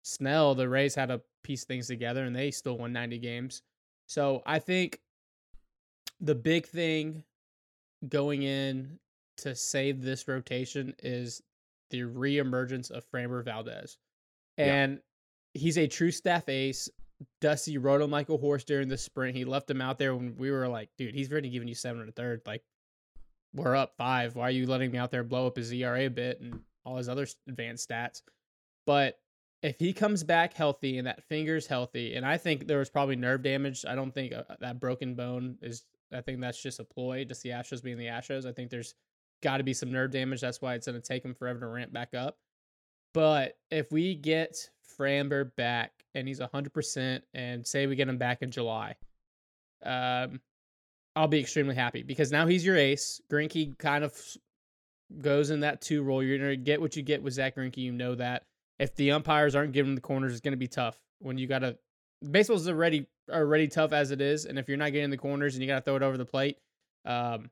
Snell, 0.04 0.56
the 0.56 0.70
Rays 0.70 0.96
had 0.96 1.10
to 1.10 1.22
piece 1.44 1.66
things 1.66 1.88
together, 1.88 2.24
and 2.26 2.36
they 2.36 2.52
still 2.52 2.78
won 2.78 2.94
90 2.94 3.20
games. 3.20 3.62
So 4.08 4.42
I 4.46 4.60
think 4.60 5.00
the 6.20 6.36
big 6.36 6.68
thing 6.68 7.24
going 8.08 8.44
in 8.44 9.00
to 9.38 9.56
save 9.56 10.02
this 10.02 10.28
rotation 10.28 10.94
is 11.00 11.42
the 11.90 12.02
reemergence 12.02 12.92
of 12.92 13.10
Framber 13.10 13.44
Valdez. 13.44 13.98
Yeah. 14.58 14.66
And 14.66 15.00
he's 15.54 15.78
a 15.78 15.88
true 15.88 16.12
staff 16.12 16.50
ace. 16.50 16.90
Dusty 17.42 17.78
rode 17.78 18.02
on 18.02 18.10
Michael 18.10 18.38
Horse 18.38 18.64
during 18.64 18.88
the 18.88 18.98
sprint. 18.98 19.36
He 19.36 19.46
left 19.46 19.70
him 19.70 19.82
out 19.82 19.98
there 19.98 20.16
when 20.16 20.36
we 20.38 20.52
were 20.52 20.68
like, 20.68 20.90
dude, 20.98 21.14
he's 21.14 21.32
already 21.32 21.50
giving 21.50 21.68
you 21.68 21.76
seven 21.76 22.02
and 22.02 22.10
a 22.10 22.14
third. 22.14 22.42
Like, 22.46 22.64
we're 23.54 23.76
up 23.76 23.94
five. 23.98 24.36
Why 24.36 24.48
are 24.48 24.52
you 24.52 24.66
letting 24.66 24.92
me 24.92 24.98
out 24.98 25.12
there 25.12 25.24
blow 25.24 25.48
up 25.48 25.58
his 25.58 25.72
ERA 25.72 26.06
a 26.06 26.10
bit 26.10 26.42
and 26.42 26.62
all 26.86 26.98
his 26.98 27.10
other 27.10 27.28
advanced 27.48 27.90
stats? 27.90 28.22
But 28.86 29.20
if 29.62 29.80
he 29.80 29.94
comes 29.94 30.24
back 30.24 30.54
healthy 30.54 30.98
and 30.98 31.08
that 31.08 31.24
finger's 31.24 31.68
healthy, 31.68 32.16
and 32.16 32.26
I 32.26 32.38
think 32.38 32.68
there 32.68 32.80
was 32.80 32.90
probably 32.90 33.16
nerve 33.16 33.44
damage. 33.44 33.86
I 33.88 33.96
don't 33.96 34.14
think 34.14 34.34
uh, 34.34 34.44
that 34.60 34.80
broken 34.80 35.16
bone 35.16 35.58
is. 35.62 35.84
I 36.12 36.22
think 36.22 36.42
that's 36.42 36.62
just 36.62 36.80
a 36.80 36.84
ploy. 36.84 37.24
Just 37.26 37.42
the 37.42 37.50
Astros 37.50 37.82
being 37.82 37.98
the 37.98 38.06
Astros. 38.06 38.46
I 38.46 38.52
think 38.52 38.70
there's 38.70 38.94
got 39.42 39.58
to 39.58 39.64
be 39.64 39.74
some 39.74 39.92
nerve 39.92 40.12
damage. 40.12 40.42
That's 40.42 40.62
why 40.62 40.76
it's 40.76 40.86
going 40.86 41.02
to 41.02 41.08
take 41.08 41.26
him 41.26 41.34
forever 41.34 41.60
to 41.62 41.68
ramp 41.68 41.92
back 41.92 42.14
up. 42.14 42.38
But 43.14 43.58
if 43.70 43.92
we 43.92 44.16
get 44.16 44.70
Framber 44.98 45.56
back 45.56 45.92
and 46.16 46.28
he's 46.28 46.40
100%, 46.40 47.22
and 47.34 47.66
say 47.66 47.88
we 47.88 47.96
get 47.96 48.10
him 48.10 48.18
back 48.18 48.42
in 48.42 48.52
July, 48.52 48.96
um, 49.84 50.40
I'll 51.16 51.28
be 51.28 51.40
extremely 51.40 51.76
happy 51.76 52.04
because 52.04 52.32
now 52.32 52.48
he's 52.48 52.66
your 52.66 52.78
ace. 52.78 53.22
Greinke 53.32 53.78
kind 53.78 54.04
of 54.04 54.18
goes 55.22 55.52
in 55.52 55.60
that 55.60 55.82
two 55.82 56.04
role. 56.04 56.24
You're 56.24 56.40
going 56.40 56.50
to 56.50 56.58
get 56.58 56.82
what 56.82 56.96
you 56.96 57.04
get 57.04 57.22
with 57.22 57.34
Zach 57.34 57.56
Greinke. 57.56 57.78
You 57.78 57.92
know 57.92 58.16
that. 58.16 58.44
If 58.80 58.96
the 58.96 59.12
umpires 59.12 59.56
aren't 59.56 59.74
giving 59.74 59.94
the 59.96 60.02
corners, 60.02 60.32
it's 60.32 60.42
going 60.42 60.54
to 60.54 60.58
be 60.58 60.68
tough 60.68 61.00
when 61.20 61.38
you 61.38 61.48
got 61.48 61.60
to. 61.60 61.78
Baseball's 62.30 62.68
already 62.68 63.08
already 63.32 63.68
tough 63.68 63.94
as 63.94 64.12
it 64.12 64.22
is, 64.22 64.46
and 64.46 64.58
if 64.58 64.68
you're 64.68 64.78
not 64.78 64.92
getting 64.92 65.12
the 65.12 65.18
corners 65.18 65.56
and 65.56 65.62
you 65.62 65.68
got 65.68 65.76
to 65.76 65.82
throw 65.82 65.96
it 65.96 66.02
over 66.02 66.18
the 66.18 66.26
plate, 66.26 66.58
um, 67.06 67.52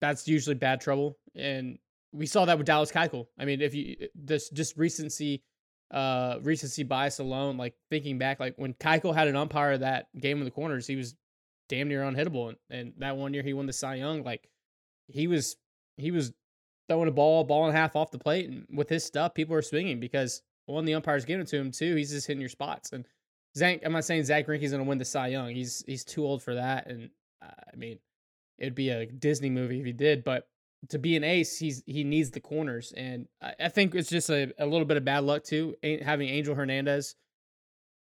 that's 0.00 0.26
usually 0.26 0.54
bad 0.54 0.80
trouble. 0.80 1.18
And 1.34 1.78
we 2.12 2.26
saw 2.26 2.44
that 2.44 2.58
with 2.58 2.66
Dallas 2.66 2.92
Keuchel. 2.92 3.26
I 3.38 3.44
mean, 3.44 3.60
if 3.60 3.74
you 3.74 4.08
this 4.14 4.50
just 4.50 4.76
recency, 4.76 5.42
uh, 5.90 6.38
recency 6.42 6.82
bias 6.82 7.18
alone, 7.18 7.56
like 7.56 7.74
thinking 7.90 8.18
back, 8.18 8.40
like 8.40 8.54
when 8.56 8.74
Keuchel 8.74 9.14
had 9.14 9.28
an 9.28 9.36
umpire 9.36 9.78
that 9.78 10.06
game 10.18 10.38
in 10.38 10.44
the 10.44 10.50
corners, 10.50 10.86
he 10.86 10.96
was 10.96 11.14
damn 11.68 11.88
near 11.88 12.02
unhittable. 12.02 12.48
And, 12.50 12.58
and 12.70 12.92
that 12.98 13.16
one 13.16 13.34
year 13.34 13.42
he 13.42 13.54
won 13.54 13.66
the 13.66 13.72
Cy 13.72 13.96
Young, 13.96 14.22
like 14.22 14.48
he 15.08 15.26
was 15.26 15.56
he 15.96 16.10
was 16.10 16.32
throwing 16.88 17.08
a 17.08 17.12
ball, 17.12 17.44
ball 17.44 17.66
and 17.66 17.76
a 17.76 17.78
half 17.78 17.96
off 17.96 18.10
the 18.10 18.18
plate, 18.18 18.48
and 18.48 18.66
with 18.72 18.88
his 18.88 19.04
stuff, 19.04 19.34
people 19.34 19.56
are 19.56 19.62
swinging 19.62 20.00
because 20.00 20.42
one, 20.66 20.84
the 20.84 20.94
umpire's 20.94 21.24
giving 21.24 21.42
it 21.42 21.48
to 21.48 21.56
him, 21.56 21.70
two, 21.70 21.96
he's 21.96 22.10
just 22.10 22.26
hitting 22.26 22.40
your 22.40 22.48
spots. 22.48 22.92
And 22.92 23.06
Zach, 23.56 23.80
I'm 23.84 23.92
not 23.92 24.04
saying 24.04 24.24
Zach 24.24 24.46
Greinke's 24.46 24.72
gonna 24.72 24.84
win 24.84 24.98
the 24.98 25.04
Cy 25.04 25.28
Young. 25.28 25.54
He's 25.54 25.84
he's 25.86 26.04
too 26.04 26.24
old 26.24 26.42
for 26.42 26.54
that, 26.54 26.86
and 26.86 27.10
uh, 27.42 27.50
I 27.72 27.76
mean, 27.76 27.98
it'd 28.58 28.74
be 28.74 28.90
a 28.90 29.06
Disney 29.06 29.50
movie 29.50 29.80
if 29.80 29.86
he 29.86 29.92
did. 29.92 30.24
But 30.24 30.48
to 30.88 30.98
be 30.98 31.16
an 31.16 31.24
ace, 31.24 31.58
he's 31.58 31.82
he 31.86 32.04
needs 32.04 32.30
the 32.30 32.40
corners, 32.40 32.92
and 32.96 33.28
I, 33.40 33.54
I 33.60 33.68
think 33.68 33.94
it's 33.94 34.08
just 34.08 34.30
a, 34.30 34.52
a 34.58 34.66
little 34.66 34.84
bit 34.84 34.96
of 34.96 35.04
bad 35.04 35.24
luck 35.24 35.44
too. 35.44 35.76
Having 35.82 36.28
Angel 36.28 36.54
Hernandez 36.54 37.14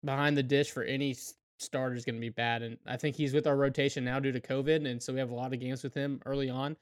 behind 0.04 0.38
the 0.38 0.44
dish 0.44 0.72
for 0.72 0.84
any 0.84 1.16
starter 1.60 1.96
is 1.96 2.06
going 2.06 2.16
to 2.16 2.22
be 2.22 2.30
bad, 2.30 2.62
and 2.62 2.78
I 2.88 2.98
think 2.98 3.16
he's 3.16 3.34
with 3.34 3.48
our 3.48 3.56
rotation 3.56 4.06
now 4.06 4.20
due 4.20 4.32
to 4.32 4.40
COVID, 4.40 4.90
and 4.90 5.02
so 5.02 5.14
we 5.14 5.20
have 5.20 5.32
a 5.32 5.36
lot 5.36 5.54
of 5.54 5.60
games 5.60 5.84
with 5.84 5.94
him 5.94 6.22
early 6.26 6.50
on, 6.50 6.78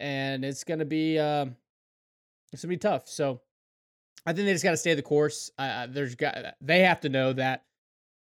and 0.00 0.44
it's 0.44 0.64
going 0.64 0.80
to 0.80 0.84
be 0.84 1.18
um, 1.18 1.56
it's 2.52 2.64
going 2.64 2.72
to 2.72 2.76
be 2.76 2.76
tough. 2.76 3.08
So 3.08 3.40
I 4.26 4.32
think 4.32 4.46
they 4.46 4.52
just 4.52 4.64
got 4.64 4.72
to 4.72 4.76
stay 4.76 4.94
the 4.94 5.02
course. 5.02 5.50
Uh, 5.58 5.86
there's 5.88 6.14
got 6.14 6.36
they 6.60 6.80
have 6.80 7.00
to 7.00 7.08
know 7.08 7.32
that 7.32 7.64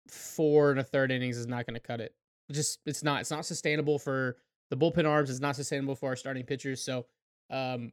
four 0.08 0.70
and 0.70 0.78
a 0.78 0.84
third 0.84 1.10
innings 1.10 1.36
is 1.36 1.46
not 1.46 1.66
going 1.66 1.74
to 1.74 1.80
cut 1.80 2.00
it. 2.00 2.14
Just 2.50 2.78
it's 2.86 3.02
not 3.02 3.22
it's 3.22 3.30
not 3.30 3.44
sustainable 3.44 3.98
for 3.98 4.36
the 4.70 4.76
bullpen 4.76 5.06
arms. 5.06 5.30
is 5.30 5.40
not 5.40 5.56
sustainable 5.56 5.94
for 5.94 6.10
our 6.10 6.16
starting 6.16 6.44
pitchers. 6.44 6.82
So, 6.82 7.06
um, 7.50 7.92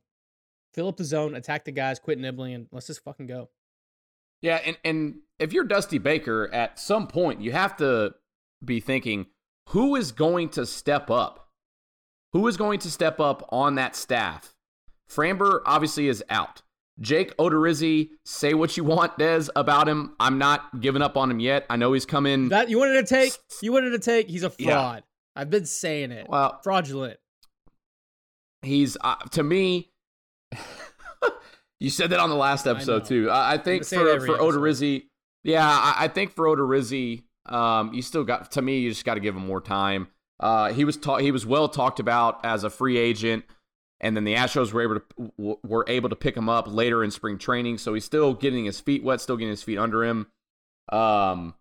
fill 0.74 0.88
up 0.88 0.98
the 0.98 1.04
zone, 1.04 1.36
attack 1.36 1.66
the 1.66 1.72
guys, 1.72 2.00
quit 2.00 2.18
nibbling, 2.18 2.54
and 2.54 2.68
let's 2.72 2.88
just 2.88 3.04
fucking 3.04 3.28
go. 3.28 3.50
Yeah, 4.42 4.60
and, 4.66 4.78
and 4.84 5.16
if 5.40 5.54
you're 5.54 5.64
Dusty 5.64 6.00
Baker, 6.00 6.50
at 6.54 6.80
some 6.80 7.08
point 7.08 7.42
you 7.42 7.52
have 7.54 7.78
to 7.78 8.14
be 8.64 8.80
thinking, 8.80 9.28
who 9.70 9.96
is 9.96 10.12
going 10.12 10.50
to 10.50 10.66
step 10.66 11.10
up? 11.10 11.50
Who 12.34 12.48
is 12.48 12.58
going 12.58 12.80
to 12.80 12.92
step 12.92 13.20
up 13.20 13.48
on 13.52 13.76
that 13.76 13.96
staff? 13.96 14.54
Framber 15.10 15.62
obviously 15.66 16.08
is 16.08 16.24
out. 16.30 16.62
Jake 17.00 17.36
Odorizzi, 17.38 18.10
say 18.26 18.54
what 18.54 18.76
you 18.78 18.84
want, 18.84 19.18
Dez, 19.18 19.50
about 19.56 19.88
him. 19.88 20.14
I'm 20.20 20.38
not 20.38 20.80
giving 20.80 21.02
up 21.02 21.18
on 21.18 21.32
him 21.32 21.40
yet. 21.40 21.66
I 21.70 21.76
know 21.76 21.94
he's 21.94 22.06
coming. 22.06 22.50
That 22.50 22.70
you 22.70 22.78
wanted 22.78 23.08
to 23.08 23.16
take, 23.16 23.34
you 23.62 23.72
wanted 23.72 23.92
to 23.92 24.00
take. 24.00 24.30
He's 24.30 24.44
a 24.44 24.50
fraud. 24.50 25.04
I've 25.36 25.50
been 25.50 25.66
saying 25.66 26.12
it. 26.12 26.28
well, 26.30 26.60
Fraudulent. 26.64 27.20
he's 28.62 28.98
uh, 29.02 29.16
to 29.32 29.44
me. 29.44 29.92
you 31.80 31.90
said 31.90 32.12
that 32.12 32.20
on 32.20 32.30
the 32.30 32.36
last 32.36 32.68
episode 32.68 33.06
too. 33.06 33.30
I, 33.30 33.54
I 33.54 33.58
think 33.58 33.86
for 33.86 34.20
for. 34.20 34.38
Odorizzi, 34.38 35.06
yeah, 35.44 35.68
I, 35.68 36.06
I 36.06 36.08
think 36.08 36.32
for 36.32 36.46
Odorizzi, 36.46 37.24
um, 37.48 37.94
you 37.94 38.02
still 38.02 38.24
got 38.24 38.52
to 38.52 38.62
me. 38.62 38.80
You 38.80 38.90
just 38.90 39.06
got 39.06 39.16
to 39.16 39.20
give 39.20 39.36
him 39.36 39.46
more 39.46 39.62
time. 39.62 40.08
Uh, 40.40 40.72
he 40.74 40.86
was 40.86 40.98
ta- 40.98 41.18
he 41.18 41.32
was 41.32 41.46
well 41.46 41.68
talked 41.68 42.00
about 42.00 42.46
as 42.46 42.64
a 42.64 42.70
free 42.70 42.98
agent, 42.98 43.44
and 44.00 44.16
then 44.16 44.24
the 44.24 44.36
Astros 44.36 44.72
were 44.72 44.82
able 44.82 45.00
to 45.00 45.32
w- 45.38 45.58
were 45.64 45.86
able 45.88 46.10
to 46.10 46.16
pick 46.16 46.38
him 46.38 46.50
up 46.50 46.68
later 46.68 47.04
in 47.04 47.12
spring 47.12 47.38
training. 47.38 47.78
So 47.78 47.94
he's 47.94 48.06
still 48.06 48.34
getting 48.34 48.66
his 48.66 48.80
feet 48.80 49.04
wet, 49.04 49.22
still 49.22 49.38
getting 49.38 49.52
his 49.52 49.64
feet 49.64 49.78
under 49.78 50.04
him. 50.04 50.28
Um, 50.92 51.56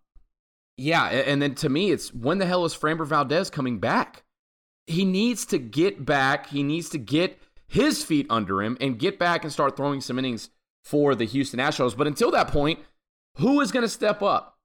yeah, 0.77 1.05
and 1.05 1.41
then 1.41 1.55
to 1.55 1.69
me, 1.69 1.91
it's 1.91 2.13
when 2.13 2.39
the 2.39 2.45
hell 2.45 2.65
is 2.65 2.75
Framber 2.75 3.05
Valdez 3.05 3.49
coming 3.49 3.79
back? 3.79 4.23
He 4.87 5.05
needs 5.05 5.45
to 5.47 5.59
get 5.59 6.05
back. 6.05 6.47
He 6.47 6.63
needs 6.63 6.89
to 6.89 6.97
get 6.97 7.39
his 7.67 8.03
feet 8.03 8.27
under 8.29 8.61
him 8.61 8.77
and 8.81 8.99
get 8.99 9.17
back 9.17 9.43
and 9.43 9.53
start 9.53 9.77
throwing 9.77 10.01
some 10.01 10.19
innings 10.19 10.49
for 10.83 11.15
the 11.15 11.25
Houston 11.25 11.59
Astros. 11.59 11.95
But 11.95 12.07
until 12.07 12.31
that 12.31 12.49
point, 12.49 12.79
who 13.37 13.61
is 13.61 13.71
going 13.71 13.83
to 13.83 13.89
step 13.89 14.21
up? 14.21 14.59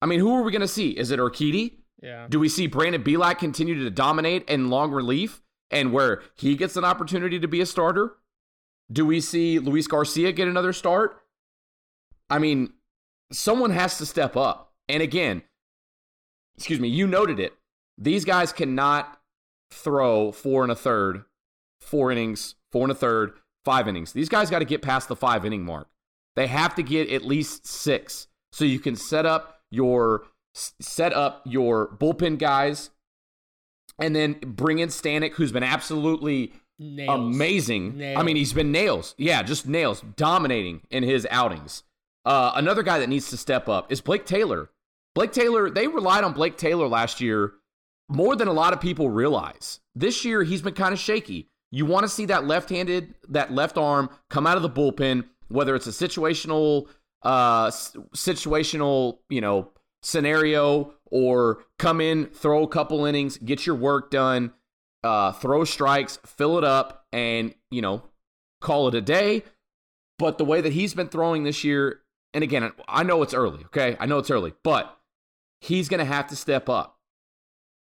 I 0.00 0.06
mean, 0.06 0.20
who 0.20 0.34
are 0.34 0.42
we 0.42 0.52
going 0.52 0.60
to 0.62 0.68
see? 0.68 0.90
Is 0.90 1.10
it 1.10 1.18
Urquidy? 1.18 1.78
Yeah. 2.00 2.26
Do 2.28 2.38
we 2.38 2.48
see 2.48 2.66
Brandon 2.66 3.02
Bielak 3.02 3.38
continue 3.38 3.82
to 3.82 3.90
dominate 3.90 4.48
in 4.48 4.70
long 4.70 4.92
relief 4.92 5.42
and 5.70 5.92
where 5.92 6.22
he 6.34 6.56
gets 6.56 6.76
an 6.76 6.84
opportunity 6.84 7.40
to 7.40 7.48
be 7.48 7.60
a 7.60 7.66
starter? 7.66 8.14
Do 8.90 9.04
we 9.04 9.20
see 9.20 9.58
Luis 9.58 9.86
Garcia 9.86 10.32
get 10.32 10.48
another 10.48 10.72
start? 10.72 11.22
I 12.30 12.38
mean, 12.38 12.72
someone 13.32 13.70
has 13.70 13.98
to 13.98 14.06
step 14.06 14.36
up. 14.36 14.67
And 14.88 15.02
again, 15.02 15.42
excuse 16.56 16.80
me, 16.80 16.88
you 16.88 17.06
noted 17.06 17.38
it. 17.40 17.54
These 17.96 18.24
guys 18.24 18.52
cannot 18.52 19.20
throw 19.70 20.32
four 20.32 20.62
and 20.62 20.72
a 20.72 20.76
third, 20.76 21.24
four 21.80 22.10
innings, 22.10 22.54
four 22.72 22.82
and 22.84 22.92
a 22.92 22.94
third, 22.94 23.32
five 23.64 23.88
innings. 23.88 24.12
These 24.12 24.28
guys 24.28 24.50
got 24.50 24.60
to 24.60 24.64
get 24.64 24.82
past 24.82 25.08
the 25.08 25.16
five 25.16 25.44
inning 25.44 25.64
mark. 25.64 25.88
They 26.36 26.46
have 26.46 26.74
to 26.76 26.82
get 26.82 27.10
at 27.10 27.24
least 27.24 27.66
six 27.66 28.28
so 28.52 28.64
you 28.64 28.78
can 28.78 28.96
set 28.96 29.26
up 29.26 29.60
your 29.70 30.22
set 30.54 31.12
up 31.12 31.42
your 31.44 31.88
bullpen 31.88 32.38
guys 32.38 32.90
and 34.00 34.14
then 34.14 34.34
bring 34.40 34.78
in 34.78 34.88
Stanek, 34.88 35.32
who's 35.32 35.52
been 35.52 35.62
absolutely 35.62 36.52
Nails. 36.78 37.34
amazing. 37.34 38.02
I 38.16 38.22
mean, 38.22 38.36
he's 38.36 38.52
been 38.52 38.70
nails. 38.72 39.14
Yeah, 39.18 39.42
just 39.42 39.66
nails, 39.66 40.02
dominating 40.16 40.82
in 40.90 41.02
his 41.02 41.26
outings. 41.30 41.82
Uh, 42.24 42.52
another 42.54 42.82
guy 42.82 42.98
that 43.00 43.08
needs 43.08 43.30
to 43.30 43.36
step 43.36 43.68
up 43.68 43.90
is 43.90 44.00
Blake 44.00 44.24
Taylor. 44.24 44.70
Blake 45.18 45.32
Taylor, 45.32 45.68
they 45.68 45.88
relied 45.88 46.22
on 46.22 46.32
Blake 46.32 46.56
Taylor 46.56 46.86
last 46.86 47.20
year 47.20 47.54
more 48.08 48.36
than 48.36 48.46
a 48.46 48.52
lot 48.52 48.72
of 48.72 48.80
people 48.80 49.10
realize. 49.10 49.80
This 49.96 50.24
year, 50.24 50.44
he's 50.44 50.62
been 50.62 50.74
kind 50.74 50.92
of 50.92 51.00
shaky. 51.00 51.48
You 51.72 51.86
want 51.86 52.04
to 52.04 52.08
see 52.08 52.26
that 52.26 52.46
left-handed, 52.46 53.16
that 53.30 53.52
left 53.52 53.76
arm 53.76 54.10
come 54.30 54.46
out 54.46 54.56
of 54.56 54.62
the 54.62 54.70
bullpen, 54.70 55.24
whether 55.48 55.74
it's 55.74 55.88
a 55.88 55.90
situational, 55.90 56.86
uh, 57.24 57.66
situational, 57.66 59.18
you 59.28 59.40
know, 59.40 59.72
scenario, 60.04 60.94
or 61.06 61.64
come 61.80 62.00
in, 62.00 62.26
throw 62.26 62.62
a 62.62 62.68
couple 62.68 63.04
innings, 63.04 63.38
get 63.38 63.66
your 63.66 63.74
work 63.74 64.12
done, 64.12 64.52
uh, 65.02 65.32
throw 65.32 65.64
strikes, 65.64 66.20
fill 66.26 66.58
it 66.58 66.64
up, 66.64 67.06
and 67.12 67.56
you 67.72 67.82
know, 67.82 68.04
call 68.60 68.86
it 68.86 68.94
a 68.94 69.00
day. 69.00 69.42
But 70.16 70.38
the 70.38 70.44
way 70.44 70.60
that 70.60 70.74
he's 70.74 70.94
been 70.94 71.08
throwing 71.08 71.42
this 71.42 71.64
year, 71.64 72.02
and 72.32 72.44
again, 72.44 72.70
I 72.86 73.02
know 73.02 73.20
it's 73.22 73.34
early, 73.34 73.64
okay? 73.64 73.96
I 73.98 74.06
know 74.06 74.18
it's 74.18 74.30
early, 74.30 74.52
but 74.62 74.94
he's 75.60 75.88
going 75.88 75.98
to 75.98 76.04
have 76.04 76.26
to 76.28 76.36
step 76.36 76.68
up. 76.68 76.98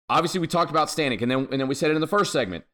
Obviously, 0.09 0.40
we 0.40 0.46
talked 0.46 0.70
about 0.70 0.88
Stanek, 0.88 1.22
and 1.22 1.31
then 1.31 1.48
and 1.50 1.61
then 1.61 1.68
we 1.68 1.74
said 1.74 1.90
it 1.90 1.94
in 1.94 2.00
the 2.00 2.07
first 2.07 2.33
segment. 2.33 2.64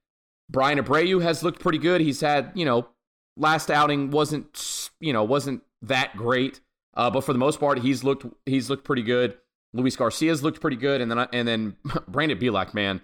Bryan 0.51 0.79
Abreu 0.79 1.23
has 1.23 1.43
looked 1.43 1.61
pretty 1.61 1.79
good. 1.79 2.01
He's 2.01 2.21
had, 2.21 2.51
you 2.55 2.65
know, 2.65 2.89
last 3.37 3.71
outing 3.71 4.11
wasn't, 4.11 4.91
you 4.99 5.13
know, 5.13 5.23
wasn't 5.23 5.63
that 5.83 6.17
great, 6.17 6.61
uh, 6.95 7.09
but 7.09 7.23
for 7.23 7.33
the 7.33 7.39
most 7.39 7.61
part, 7.61 7.79
he's 7.79 8.03
looked 8.03 8.27
he's 8.47 8.69
looked 8.69 8.85
pretty 8.85 9.03
good. 9.03 9.37
Luis 9.73 9.97
Garcia's 9.97 10.43
looked 10.43 10.61
pretty 10.61 10.77
good, 10.77 11.01
and 11.01 11.11
then 11.11 11.19
and 11.33 11.47
then 11.47 11.77
Brandon 12.09 12.39
Bielak, 12.39 12.75
man, 12.75 13.01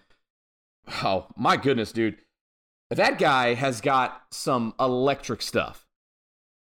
oh 1.05 1.27
my 1.37 1.57
goodness, 1.57 1.93
dude, 1.93 2.17
that 2.91 3.19
guy 3.19 3.55
has 3.55 3.81
got 3.81 4.23
some 4.31 4.75
electric 4.81 5.43
stuff. 5.43 5.87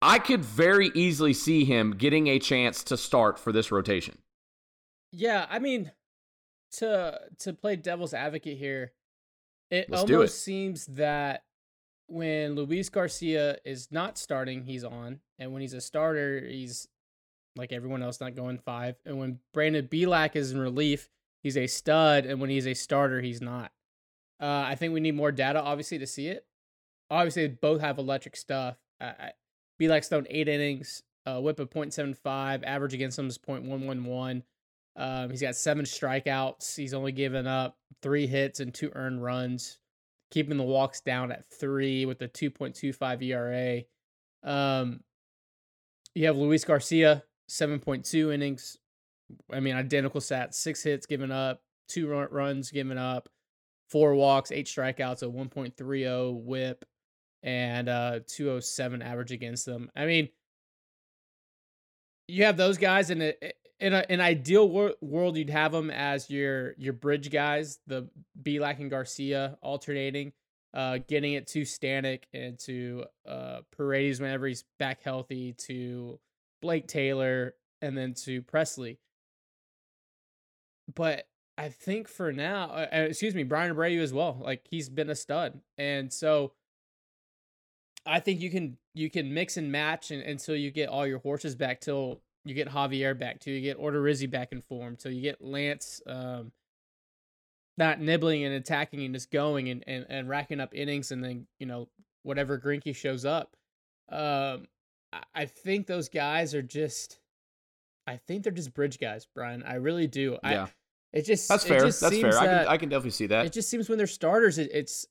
I 0.02 0.20
could 0.20 0.46
very 0.46 0.92
easily 0.94 1.34
see 1.34 1.66
him 1.66 1.96
getting 1.98 2.28
a 2.28 2.38
chance 2.38 2.84
to 2.86 2.98
start 2.98 3.40
for 3.40 3.52
this 3.52 3.72
rotation. 3.72 4.20
Yeah, 5.16 5.46
I 5.50 5.60
mean, 5.60 5.92
to 6.74 7.20
to 7.40 7.54
play 7.54 7.76
devil's 7.76 8.14
advocate 8.14 8.58
here, 8.58 8.92
It 9.72 9.90
Let's 9.90 10.04
almost 10.04 10.36
it. 10.36 10.38
seems 10.38 10.86
that 10.88 11.44
when 12.08 12.56
Luis 12.56 12.90
Garcia 12.90 13.58
is 13.66 13.92
not 13.92 14.18
starting, 14.18 14.64
he's 14.64 14.84
on, 14.84 15.22
and 15.40 15.54
when 15.54 15.62
he's 15.62 15.74
a 15.74 15.82
starter, 15.82 16.46
he's 16.46 16.88
like 17.56 17.72
everyone 17.72 18.04
else, 18.04 18.20
not 18.20 18.36
going 18.36 18.58
five. 18.58 18.96
And 19.06 19.18
when 19.18 19.40
Brandon 19.54 19.88
Bielak 19.88 20.36
is 20.36 20.52
in 20.52 20.60
relief, 20.60 21.10
he's 21.42 21.58
a 21.58 21.68
stud, 21.68 22.26
and 22.26 22.42
when 22.42 22.50
he's 22.50 22.68
a 22.68 22.74
starter, 22.74 23.22
he's 23.22 23.42
not. 23.42 23.72
Uh, 24.42 24.66
I 24.68 24.76
think 24.76 24.94
we 24.94 25.00
need 25.00 25.16
more 25.16 25.32
data, 25.32 25.62
obviously, 25.62 25.98
to 26.00 26.08
see 26.08 26.28
it. 26.28 26.46
Obviously, 27.10 27.48
both 27.48 27.80
have 27.80 27.98
electric 27.98 28.36
stuff. 28.36 28.76
Uh, 29.00 29.14
Bielak's 29.80 30.10
thrown 30.10 30.28
eight 30.30 30.50
innings, 30.50 31.04
uh, 31.26 31.40
whip 31.40 31.60
of 31.60 31.70
.75, 31.70 32.64
average 32.66 32.94
against 32.94 33.18
him 33.18 33.28
is 33.28 33.38
.111. 33.38 34.44
Um, 34.96 35.30
he's 35.30 35.42
got 35.42 35.56
seven 35.56 35.86
strikeouts. 35.86 36.76
He's 36.76 36.94
only 36.94 37.12
given 37.12 37.48
up 37.48 37.78
three 38.02 38.28
hits 38.28 38.60
and 38.60 38.74
two 38.74 38.92
earned 38.96 39.22
runs, 39.22 39.80
keeping 40.32 40.58
the 40.58 40.64
walks 40.64 41.02
down 41.02 41.32
at 41.32 41.50
three 41.50 42.06
with 42.06 42.22
a 42.22 42.28
2.25 42.28 43.24
ERA. 43.24 43.82
Um, 44.44 45.02
you 46.14 46.28
have 46.28 46.38
Luis 46.38 46.64
Garcia, 46.64 47.24
7.2 47.50 48.34
innings. 48.34 48.78
I 49.52 49.60
mean, 49.60 49.76
identical 49.76 50.22
stats, 50.22 50.54
six 50.54 50.84
hits 50.84 51.06
given 51.06 51.32
up, 51.32 51.62
two 51.90 52.08
run- 52.08 52.30
runs 52.32 52.72
given 52.72 52.98
up, 52.98 53.28
four 53.90 54.16
walks, 54.16 54.52
eight 54.52 54.68
strikeouts, 54.68 55.24
a 55.24 55.26
1.30 55.26 56.44
whip, 56.44 56.86
and 57.44 57.90
uh 57.90 58.20
207 58.28 59.02
average 59.02 59.32
against 59.32 59.66
them. 59.66 59.90
I 59.96 60.06
mean, 60.06 60.30
you 62.28 62.46
have 62.46 62.58
those 62.58 62.78
guys 62.78 63.10
in 63.10 63.22
a 63.22 63.34
in 63.80 63.94
a, 63.94 64.06
an 64.10 64.22
ideal 64.22 64.68
wor- 64.70 64.96
world, 65.02 65.38
you'd 65.38 65.50
have 65.50 65.72
them 65.72 65.90
as 65.90 66.30
your 66.30 66.74
your 66.78 66.94
bridge 66.94 67.30
guys, 67.32 67.80
the 67.88 68.08
Bielak 68.42 68.80
and 68.80 68.90
Garcia 68.90 69.58
alternating, 69.62 70.34
uh, 70.74 71.00
getting 71.08 71.34
it 71.34 71.48
to 71.48 71.62
Stanek 71.62 72.24
and 72.34 72.58
to 72.60 73.06
uh, 73.28 73.62
Paredes 73.76 74.20
whenever 74.20 74.48
he's 74.48 74.64
back 74.80 75.04
healthy, 75.04 75.54
to 75.68 76.20
Blake 76.62 76.88
Taylor, 76.88 77.56
and 77.82 77.98
then 77.98 78.14
to 78.26 78.42
Presley. 78.44 79.00
But 80.94 81.28
I 81.58 81.70
think 81.70 82.08
for 82.08 82.32
now, 82.32 82.70
uh, 82.70 82.88
uh, 82.94 83.00
excuse 83.02 83.36
me, 83.36 83.44
Bryan 83.44 83.76
Abreu 83.76 84.02
as 84.02 84.14
well. 84.14 84.40
Like 84.42 84.66
he's 84.70 84.90
been 84.90 85.10
a 85.10 85.16
stud, 85.16 85.60
and 85.78 86.12
so 86.12 86.54
I 88.06 88.20
think 88.20 88.42
you 88.42 88.50
can 88.50 88.78
you 88.94 89.10
can 89.10 89.34
mix 89.34 89.58
and 89.58 89.72
match 89.72 90.12
and, 90.12 90.22
until 90.22 90.56
you 90.56 90.72
get 90.72 90.90
all 90.90 91.08
your 91.08 91.20
horses 91.20 91.56
back. 91.56 91.82
Till 91.82 92.22
you 92.46 92.54
get 92.54 92.70
Javier 92.70 93.18
back, 93.18 93.40
too. 93.40 93.52
you 93.52 93.62
get 93.62 93.80
Odorizzi 93.80 94.30
back 94.30 94.52
in 94.52 94.62
form, 94.62 94.96
So 94.98 95.10
you 95.10 95.22
get 95.22 95.44
Lance 95.44 96.02
um, 96.08 96.52
not 97.78 98.00
nibbling 98.00 98.44
and 98.44 98.54
attacking 98.54 99.04
and 99.04 99.14
just 99.14 99.32
going 99.32 99.70
and, 99.70 99.84
and, 99.88 100.06
and 100.10 100.30
racking 100.30 100.60
up 100.62 100.74
innings, 100.74 101.12
and 101.12 101.24
then 101.24 101.48
you 101.60 101.66
know 101.66 101.90
whatever 102.24 102.58
Greinke 102.58 102.96
shows 102.96 103.26
up. 103.26 103.56
Um, 104.10 104.68
I, 105.12 105.24
I 105.34 105.46
think 105.46 105.88
those 105.88 106.08
guys 106.08 106.54
are 106.56 106.62
just. 106.62 107.20
I 108.08 108.18
think 108.18 108.44
they're 108.44 108.52
just 108.52 108.74
bridge 108.74 109.00
guys, 109.00 109.26
Brian. 109.34 109.64
I 109.64 109.76
really 109.76 110.06
do. 110.06 110.38
I, 110.44 110.54
Yeah. 110.54 110.68
it 111.12 111.24
just 111.26 111.50
That's 111.50 111.66
fair. 111.66 111.80
just 111.80 112.02
That's 112.02 112.14
seems 112.14 112.36
fair. 112.36 112.40
I 112.40 112.46
can 112.46 112.68
I 112.68 112.78
can 112.78 112.90
definitely 112.90 113.12
see 113.12 113.26
that. 113.28 113.48
it 113.48 113.52
just 113.52 113.68
seems 113.68 113.90
when 113.90 113.98
they're 113.98 114.06
starters, 114.06 114.60
it, 114.60 114.70
it's 114.72 115.08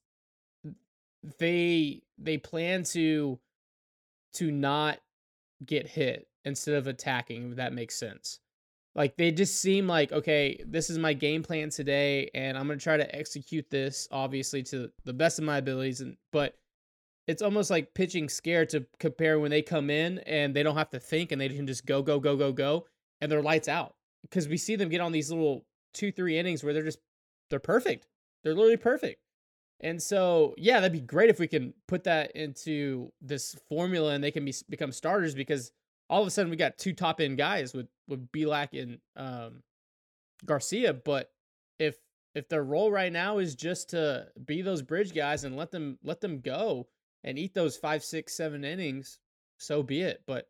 they 1.38 2.02
they 2.18 2.38
plan 2.38 2.84
to 2.84 3.38
to 4.34 4.50
not 4.50 4.98
get 5.64 5.88
hit 5.88 6.28
instead 6.44 6.74
of 6.74 6.86
attacking. 6.86 7.50
If 7.50 7.56
that 7.56 7.72
makes 7.72 7.96
sense. 7.96 8.40
Like 8.94 9.16
they 9.16 9.32
just 9.32 9.60
seem 9.60 9.86
like 9.88 10.12
okay, 10.12 10.62
this 10.66 10.90
is 10.90 10.98
my 10.98 11.12
game 11.12 11.42
plan 11.42 11.70
today, 11.70 12.30
and 12.34 12.56
I'm 12.56 12.66
gonna 12.66 12.78
try 12.78 12.96
to 12.96 13.14
execute 13.14 13.68
this 13.70 14.08
obviously 14.10 14.62
to 14.64 14.90
the 15.04 15.12
best 15.12 15.38
of 15.38 15.44
my 15.44 15.58
abilities. 15.58 16.00
And 16.00 16.16
but 16.32 16.54
it's 17.26 17.42
almost 17.42 17.70
like 17.70 17.94
pitching 17.94 18.28
scared 18.28 18.68
to 18.70 18.86
compare 18.98 19.40
when 19.40 19.50
they 19.50 19.62
come 19.62 19.90
in 19.90 20.18
and 20.20 20.54
they 20.54 20.62
don't 20.62 20.76
have 20.76 20.90
to 20.90 21.00
think 21.00 21.32
and 21.32 21.40
they 21.40 21.48
can 21.48 21.66
just 21.66 21.86
go 21.86 22.02
go 22.02 22.20
go 22.20 22.36
go 22.36 22.52
go 22.52 22.86
and 23.20 23.30
they're 23.30 23.42
lights 23.42 23.68
out 23.68 23.94
because 24.22 24.48
we 24.48 24.56
see 24.56 24.76
them 24.76 24.88
get 24.88 25.00
on 25.00 25.12
these 25.12 25.30
little 25.30 25.64
two 25.92 26.12
three 26.12 26.38
innings 26.38 26.62
where 26.62 26.72
they're 26.72 26.82
just 26.82 26.98
they're 27.50 27.58
perfect 27.58 28.06
they're 28.42 28.54
literally 28.54 28.76
perfect 28.76 29.20
and 29.80 30.02
so 30.02 30.54
yeah 30.58 30.80
that'd 30.80 30.92
be 30.92 31.00
great 31.00 31.30
if 31.30 31.38
we 31.38 31.46
can 31.46 31.72
put 31.88 32.04
that 32.04 32.30
into 32.32 33.10
this 33.20 33.56
formula 33.68 34.12
and 34.12 34.22
they 34.22 34.30
can 34.30 34.44
be 34.44 34.54
become 34.68 34.92
starters 34.92 35.34
because 35.34 35.72
all 36.10 36.20
of 36.20 36.28
a 36.28 36.30
sudden 36.30 36.50
we 36.50 36.56
got 36.56 36.78
two 36.78 36.92
top 36.92 37.20
end 37.20 37.38
guys 37.38 37.74
with 37.74 37.88
with 38.08 38.30
Bielak 38.32 38.80
and 38.80 38.98
um 39.16 39.62
Garcia 40.44 40.92
but 40.92 41.30
if 41.78 41.96
if 42.34 42.48
their 42.48 42.64
role 42.64 42.90
right 42.90 43.12
now 43.12 43.38
is 43.38 43.54
just 43.54 43.90
to 43.90 44.26
be 44.44 44.62
those 44.62 44.82
bridge 44.82 45.14
guys 45.14 45.44
and 45.44 45.56
let 45.56 45.70
them 45.70 45.98
let 46.02 46.20
them 46.20 46.40
go 46.40 46.88
and 47.22 47.38
eat 47.38 47.54
those 47.54 47.76
five, 47.76 48.04
six, 48.04 48.36
seven 48.36 48.64
innings, 48.64 49.18
so 49.58 49.82
be 49.82 50.02
it. 50.02 50.22
But 50.26 50.48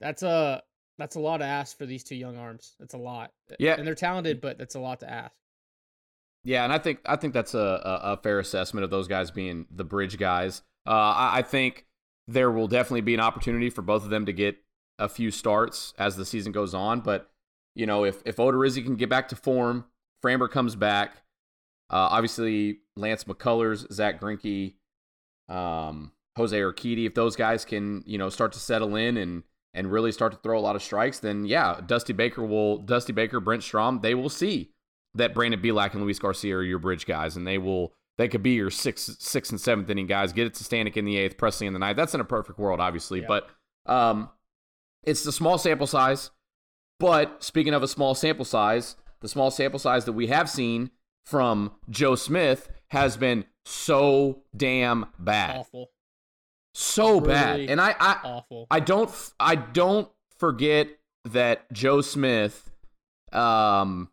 that's 0.00 0.22
a 0.22 0.62
that's 0.98 1.16
a 1.16 1.20
lot 1.20 1.38
to 1.38 1.44
ask 1.44 1.78
for 1.78 1.86
these 1.86 2.04
two 2.04 2.16
young 2.16 2.36
arms. 2.36 2.74
That's 2.78 2.94
a 2.94 2.98
lot. 2.98 3.32
Yeah. 3.58 3.74
and 3.76 3.86
they're 3.86 3.94
talented, 3.94 4.40
but 4.40 4.58
that's 4.58 4.74
a 4.74 4.80
lot 4.80 5.00
to 5.00 5.10
ask. 5.10 5.32
Yeah, 6.44 6.64
and 6.64 6.72
I 6.72 6.78
think 6.78 7.00
I 7.06 7.16
think 7.16 7.34
that's 7.34 7.54
a, 7.54 7.58
a, 7.58 8.12
a 8.12 8.16
fair 8.16 8.40
assessment 8.40 8.84
of 8.84 8.90
those 8.90 9.08
guys 9.08 9.30
being 9.30 9.66
the 9.70 9.84
bridge 9.84 10.18
guys. 10.18 10.62
Uh, 10.86 10.90
I, 10.90 11.38
I 11.38 11.42
think 11.42 11.86
there 12.26 12.50
will 12.50 12.66
definitely 12.66 13.02
be 13.02 13.14
an 13.14 13.20
opportunity 13.20 13.70
for 13.70 13.82
both 13.82 14.02
of 14.02 14.10
them 14.10 14.26
to 14.26 14.32
get 14.32 14.56
a 15.02 15.08
few 15.08 15.30
starts 15.30 15.92
as 15.98 16.16
the 16.16 16.24
season 16.24 16.52
goes 16.52 16.74
on. 16.74 17.00
But 17.00 17.30
you 17.74 17.86
know, 17.86 18.04
if 18.04 18.22
if 18.24 18.36
Odorizzi 18.36 18.84
can 18.84 18.96
get 18.96 19.08
back 19.08 19.28
to 19.28 19.36
form, 19.36 19.84
Framber 20.24 20.50
comes 20.50 20.76
back. 20.76 21.16
Uh, 21.90 22.08
obviously, 22.10 22.78
Lance 22.96 23.24
McCullers, 23.24 23.90
Zach 23.92 24.20
Greinke, 24.20 24.74
um, 25.48 26.12
Jose 26.36 26.56
Urquidy, 26.58 27.06
if 27.06 27.14
those 27.14 27.36
guys 27.36 27.64
can 27.64 28.02
you 28.06 28.18
know 28.18 28.28
start 28.28 28.52
to 28.52 28.58
settle 28.58 28.96
in 28.96 29.16
and 29.16 29.42
and 29.74 29.90
really 29.90 30.12
start 30.12 30.32
to 30.32 30.38
throw 30.38 30.58
a 30.58 30.60
lot 30.60 30.76
of 30.76 30.82
strikes, 30.82 31.18
then 31.20 31.44
yeah, 31.44 31.80
Dusty 31.86 32.12
Baker 32.12 32.44
will 32.44 32.78
Dusty 32.78 33.12
Baker, 33.12 33.40
Brent 33.40 33.62
Strom, 33.62 34.00
they 34.02 34.14
will 34.14 34.28
see 34.28 34.70
that 35.14 35.34
Brandon 35.34 35.60
Bielak 35.60 35.92
and 35.94 36.02
Luis 36.02 36.18
Garcia 36.18 36.56
are 36.56 36.62
your 36.62 36.78
bridge 36.78 37.06
guys, 37.06 37.36
and 37.36 37.46
they 37.46 37.58
will 37.58 37.92
they 38.18 38.28
could 38.28 38.42
be 38.42 38.50
your 38.52 38.70
sixth, 38.70 39.20
sixth 39.22 39.50
and 39.52 39.60
seventh 39.60 39.88
inning 39.90 40.06
guys. 40.06 40.32
Get 40.32 40.46
it 40.46 40.54
to 40.54 40.64
Stanek 40.64 40.96
in 40.96 41.04
the 41.06 41.16
eighth, 41.16 41.36
Presley 41.38 41.66
in 41.66 41.72
the 41.72 41.78
ninth. 41.78 41.96
That's 41.96 42.14
in 42.14 42.20
a 42.20 42.24
perfect 42.24 42.58
world, 42.58 42.78
obviously, 42.80 43.20
Yeah. 43.20 43.26
but 43.28 43.50
um, 43.86 44.28
it's 45.04 45.24
the 45.24 45.32
small 45.32 45.58
sample 45.58 45.86
size. 45.86 46.30
But 46.98 47.42
speaking 47.42 47.74
of 47.74 47.82
a 47.82 47.88
small 47.88 48.14
sample 48.14 48.44
size, 48.44 48.96
the 49.20 49.28
small 49.28 49.50
sample 49.50 49.78
size 49.78 50.04
that 50.04 50.12
we 50.12 50.28
have 50.28 50.48
seen 50.48 50.90
from 51.24 51.72
Joe 51.90 52.14
Smith 52.14 52.68
has 52.88 53.16
been 53.16 53.44
so 53.64 54.42
damn 54.56 55.06
bad, 55.18 55.56
Awful, 55.58 55.90
so 56.74 57.20
bad, 57.20 57.60
and 57.60 57.80
I, 57.80 57.94
I 57.98 58.18
awful. 58.24 58.66
I 58.70 58.80
don't 58.80 59.10
I 59.38 59.54
don't 59.54 60.08
forget 60.38 60.88
that 61.26 61.72
Joe 61.72 62.00
Smith 62.00 62.70
um 63.32 64.10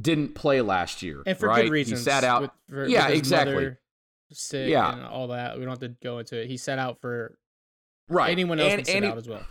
didn't 0.00 0.34
play 0.34 0.60
last 0.62 1.02
year. 1.02 1.22
and 1.26 1.36
for 1.38 1.48
right? 1.48 1.64
good 1.64 1.70
reasons. 1.72 2.00
He 2.00 2.04
sat 2.04 2.24
out. 2.24 2.42
with- 2.42 2.50
for- 2.68 2.86
Yeah, 2.86 3.08
exactly. 3.08 3.76
Sick 4.32 4.70
Yeah. 4.70 4.92
and 4.92 5.04
all 5.04 5.28
that. 5.28 5.58
We 5.58 5.64
don't 5.64 5.70
have 5.70 5.80
to 5.80 5.88
go 6.02 6.18
into 6.20 6.40
it. 6.40 6.46
He 6.46 6.56
sat 6.56 6.78
out 6.78 7.00
for 7.00 7.36
right. 8.08 8.30
anyone 8.30 8.60
else 8.60 8.70
and, 8.70 8.78
would 8.78 8.86
sit 8.86 8.96
and 8.96 9.04
he- 9.04 9.10
out 9.10 9.18
as 9.18 9.28
well. 9.28 9.44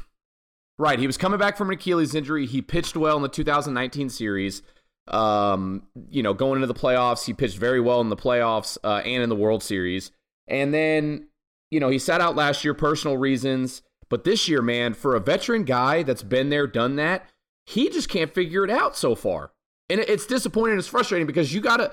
Right. 0.79 0.97
He 0.97 1.07
was 1.07 1.17
coming 1.17 1.37
back 1.37 1.57
from 1.57 1.67
an 1.67 1.73
Achilles 1.73 2.15
injury. 2.15 2.45
He 2.45 2.61
pitched 2.61 2.95
well 2.95 3.17
in 3.17 3.21
the 3.21 3.27
2019 3.27 4.09
series. 4.09 4.63
Um, 5.09 5.83
you 6.09 6.23
know, 6.23 6.33
going 6.33 6.55
into 6.55 6.67
the 6.67 6.79
playoffs, 6.79 7.25
he 7.25 7.33
pitched 7.33 7.57
very 7.57 7.81
well 7.81 7.99
in 7.99 8.07
the 8.07 8.15
playoffs 8.15 8.77
uh, 8.83 9.01
and 9.03 9.21
in 9.21 9.27
the 9.27 9.35
World 9.35 9.61
Series. 9.61 10.11
And 10.47 10.73
then, 10.73 11.27
you 11.69 11.81
know, 11.81 11.89
he 11.89 11.99
sat 11.99 12.21
out 12.21 12.37
last 12.37 12.63
year, 12.63 12.73
personal 12.73 13.17
reasons. 13.17 13.81
But 14.07 14.23
this 14.23 14.47
year, 14.47 14.61
man, 14.61 14.93
for 14.93 15.15
a 15.15 15.19
veteran 15.19 15.65
guy 15.65 16.01
that's 16.01 16.23
been 16.23 16.49
there, 16.49 16.65
done 16.65 16.95
that, 16.95 17.29
he 17.65 17.89
just 17.89 18.07
can't 18.07 18.33
figure 18.33 18.63
it 18.63 18.71
out 18.71 18.95
so 18.95 19.15
far. 19.15 19.51
And 19.89 19.99
it's 19.99 20.25
disappointing. 20.25 20.77
It's 20.79 20.87
frustrating 20.87 21.27
because 21.27 21.53
you 21.53 21.59
gotta. 21.59 21.91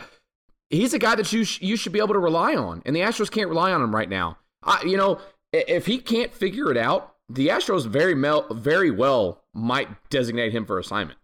He's 0.70 0.94
a 0.94 0.98
guy 0.98 1.16
that 1.16 1.32
you 1.32 1.44
sh- 1.44 1.60
you 1.60 1.76
should 1.76 1.92
be 1.92 1.98
able 1.98 2.14
to 2.14 2.20
rely 2.20 2.54
on, 2.54 2.82
and 2.86 2.94
the 2.94 3.00
Astros 3.00 3.30
can't 3.30 3.48
rely 3.48 3.72
on 3.72 3.82
him 3.82 3.94
right 3.94 4.08
now. 4.08 4.38
I, 4.62 4.82
you 4.82 4.96
know, 4.96 5.20
if 5.52 5.86
he 5.86 5.98
can't 5.98 6.32
figure 6.32 6.70
it 6.70 6.76
out, 6.76 7.15
the 7.28 7.48
Astros 7.48 7.86
very 7.86 8.14
mel- 8.14 8.46
very 8.52 8.90
well 8.90 9.44
might 9.52 9.88
designate 10.10 10.52
him 10.52 10.64
for 10.64 10.78
assignment. 10.78 11.18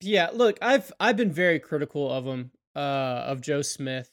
Yeah, 0.00 0.30
look, 0.32 0.58
I've 0.60 0.92
I've 1.00 1.16
been 1.16 1.32
very 1.32 1.58
critical 1.58 2.10
of 2.10 2.24
him, 2.24 2.50
uh, 2.74 3.24
of 3.26 3.40
Joe 3.40 3.62
Smith, 3.62 4.10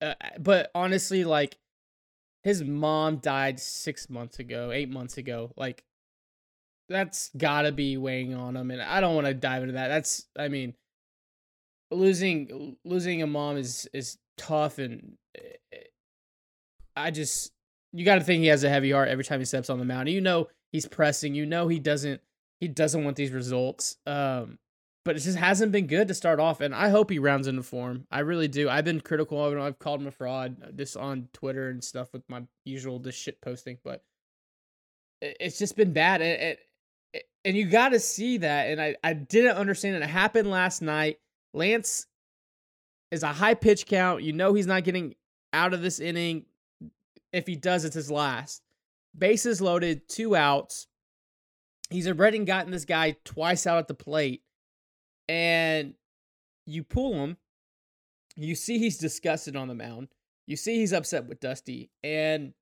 uh, 0.00 0.14
but 0.38 0.70
honestly, 0.74 1.24
like 1.24 1.58
his 2.42 2.62
mom 2.62 3.18
died 3.18 3.60
six 3.60 4.08
months 4.08 4.38
ago, 4.38 4.70
eight 4.72 4.90
months 4.90 5.18
ago. 5.18 5.52
Like 5.56 5.84
that's 6.88 7.30
gotta 7.36 7.72
be 7.72 7.96
weighing 7.96 8.34
on 8.34 8.56
him, 8.56 8.70
and 8.70 8.82
I 8.82 9.00
don't 9.00 9.14
want 9.14 9.26
to 9.26 9.34
dive 9.34 9.62
into 9.62 9.74
that. 9.74 9.88
That's, 9.88 10.26
I 10.38 10.48
mean, 10.48 10.74
losing 11.90 12.76
losing 12.84 13.22
a 13.22 13.26
mom 13.26 13.56
is 13.56 13.88
is 13.92 14.18
tough, 14.36 14.78
and 14.78 15.16
eh, 15.36 15.76
I 16.96 17.10
just 17.10 17.52
you 17.92 18.04
got 18.04 18.16
to 18.16 18.24
think 18.24 18.42
he 18.42 18.48
has 18.48 18.64
a 18.64 18.68
heavy 18.68 18.92
heart 18.92 19.08
every 19.08 19.24
time 19.24 19.40
he 19.40 19.44
steps 19.44 19.70
on 19.70 19.78
the 19.78 19.84
mound. 19.84 20.08
You 20.08 20.20
know 20.20 20.48
he's 20.72 20.86
pressing. 20.86 21.34
You 21.34 21.46
know 21.46 21.68
he 21.68 21.78
doesn't 21.78 22.20
he 22.60 22.68
doesn't 22.68 23.04
want 23.04 23.16
these 23.16 23.32
results. 23.32 23.96
Um, 24.06 24.58
but 25.04 25.16
it 25.16 25.20
just 25.20 25.38
hasn't 25.38 25.72
been 25.72 25.86
good 25.86 26.08
to 26.08 26.14
start 26.14 26.40
off. 26.40 26.60
And 26.60 26.74
I 26.74 26.90
hope 26.90 27.10
he 27.10 27.18
rounds 27.18 27.46
into 27.46 27.62
form. 27.62 28.06
I 28.10 28.20
really 28.20 28.48
do. 28.48 28.68
I've 28.68 28.84
been 28.84 29.00
critical 29.00 29.42
of 29.42 29.52
him. 29.52 29.60
I've 29.60 29.78
called 29.78 30.00
him 30.00 30.06
a 30.06 30.10
fraud 30.10 30.56
uh, 30.62 30.68
this 30.72 30.94
on 30.94 31.28
Twitter 31.32 31.70
and 31.70 31.82
stuff 31.82 32.12
with 32.12 32.22
my 32.28 32.42
usual 32.64 32.98
this 32.98 33.14
shit 33.14 33.40
posting, 33.40 33.78
but 33.82 34.04
it's 35.22 35.58
just 35.58 35.76
been 35.76 35.92
bad. 35.92 36.20
And, 36.20 36.58
and, 37.14 37.22
and 37.44 37.56
you 37.56 37.66
got 37.66 37.90
to 37.90 38.00
see 38.00 38.38
that. 38.38 38.68
And 38.68 38.80
I, 38.80 38.96
I 39.02 39.14
didn't 39.14 39.56
understand 39.56 39.96
it. 39.96 40.02
It 40.02 40.08
happened 40.08 40.50
last 40.50 40.82
night. 40.82 41.18
Lance 41.54 42.06
is 43.10 43.22
a 43.22 43.28
high 43.28 43.54
pitch 43.54 43.86
count. 43.86 44.22
You 44.22 44.34
know 44.34 44.52
he's 44.52 44.66
not 44.66 44.84
getting 44.84 45.14
out 45.52 45.72
of 45.72 45.80
this 45.82 45.98
inning. 45.98 46.44
If 47.32 47.46
he 47.46 47.56
does, 47.56 47.84
it's 47.84 47.94
his 47.94 48.10
last. 48.10 48.62
Bases 49.16 49.60
loaded, 49.60 50.08
two 50.08 50.36
outs. 50.36 50.86
He's 51.90 52.08
already 52.08 52.38
gotten 52.40 52.70
this 52.70 52.84
guy 52.84 53.16
twice 53.24 53.66
out 53.66 53.78
at 53.78 53.88
the 53.88 53.94
plate. 53.94 54.42
And 55.28 55.94
you 56.66 56.84
pull 56.84 57.14
him. 57.14 57.36
You 58.36 58.54
see 58.54 58.78
he's 58.78 58.98
disgusted 58.98 59.56
on 59.56 59.68
the 59.68 59.74
mound. 59.74 60.08
You 60.46 60.56
see 60.56 60.76
he's 60.76 60.92
upset 60.92 61.26
with 61.26 61.40
Dusty. 61.40 61.90
And 62.02 62.54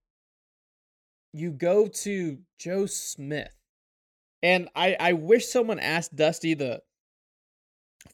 you 1.33 1.51
go 1.51 1.87
to 1.87 2.39
Joe 2.59 2.87
Smith. 2.87 3.55
And 4.43 4.69
I, 4.75 4.97
I 4.99 5.13
wish 5.15 5.47
someone 5.47 5.79
asked 5.79 6.17
Dusty 6.17 6.55
the 6.55 6.83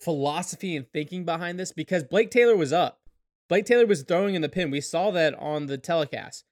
philosophy 0.01 0.77
and 0.77 0.91
thinking 0.93 1.25
behind 1.25 1.59
this 1.59 1.73
because 1.73 2.05
Blake 2.05 2.31
Taylor 2.31 2.57
was 2.57 2.73
up. 2.73 3.01
Blake 3.49 3.67
Taylor 3.67 3.87
was 3.87 4.03
throwing 4.03 4.35
in 4.35 4.43
the 4.43 4.49
pin. 4.49 4.71
We 4.71 4.81
saw 4.81 5.11
that 5.11 5.35
on 5.35 5.67
the 5.67 5.79
telecast. 5.79 6.45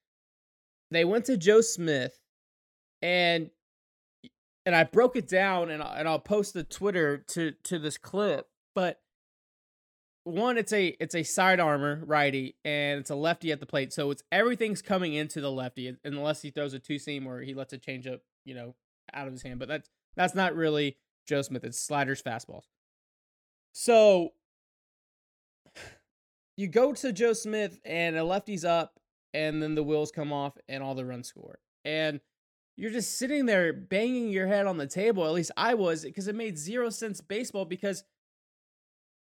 They 0.91 1.05
went 1.05 1.25
to 1.27 1.37
Joe 1.37 1.61
Smith 1.61 2.19
and 3.01 3.51
and 4.65 4.77
I 4.77 4.85
broke 4.85 5.17
it 5.17 5.27
down 5.27 5.71
and 5.71 5.83
I, 5.83 5.97
and 5.99 6.09
I'll 6.09 6.21
post 6.21 6.55
the 6.55 6.65
Twitter 6.65 7.19
to 7.29 7.53
to 7.65 7.79
this 7.79 7.99
clip, 7.99 8.47
but 8.75 9.01
one 10.25 10.57
it's 10.57 10.73
a 10.73 10.89
it's 11.01 11.15
a 11.15 11.23
side 11.23 11.59
armor 11.59 12.03
righty 12.07 12.57
and 12.65 13.01
it's 13.01 13.11
a 13.11 13.15
lefty 13.15 13.51
at 13.51 13.59
the 13.59 13.67
plate 13.67 13.93
so 13.93 14.11
it's 14.11 14.23
everything's 14.31 14.81
coming 14.81 15.15
into 15.15 15.41
the 15.41 15.51
lefty 15.51 15.97
unless 16.05 16.43
he 16.43 16.51
throws 16.51 16.75
a 16.75 16.79
two 16.79 16.99
seam 16.99 17.27
or 17.27 17.41
he 17.41 17.55
lets 17.55 17.73
a 17.73 17.79
change 17.79 18.07
up 18.07 18.21
you 18.45 18.55
know 18.55 18.75
out 19.13 19.27
of 19.27 19.33
his 19.33 19.43
hand 19.43 19.59
but 19.59 19.67
that's 19.67 19.89
that's 20.15 20.35
not 20.35 20.55
really 20.55 20.97
joe 21.27 21.43
smith 21.43 21.65
it's 21.65 21.79
sliders 21.79 22.23
fastballs 22.23 22.69
so 23.73 24.31
you 26.57 26.69
go 26.69 26.93
to 26.93 27.13
joe 27.13 27.33
smith 27.33 27.79
and 27.85 28.17
a 28.17 28.25
lefty's 28.25 28.65
up 28.65 28.99
and 29.35 29.63
then 29.63 29.75
the 29.75 29.83
wheels 29.83 30.11
come 30.11 30.33
off 30.33 30.57
and 30.69 30.83
all 30.83 30.95
the 30.95 31.05
runs 31.05 31.29
score. 31.29 31.59
And 31.85 32.21
you're 32.77 32.91
just 32.91 33.19
sitting 33.19 33.47
there 33.47 33.73
banging 33.73 34.29
your 34.29 34.47
head 34.47 34.67
on 34.67 34.79
the 34.79 34.87
table 34.87 35.27
at 35.27 35.33
least 35.33 35.51
i 35.59 35.75
was 35.75 36.05
because 36.05 36.27
it 36.27 36.35
made 36.35 36.57
zero 36.57 36.89
sense 36.89 37.21
baseball 37.21 37.67
because 37.67 38.03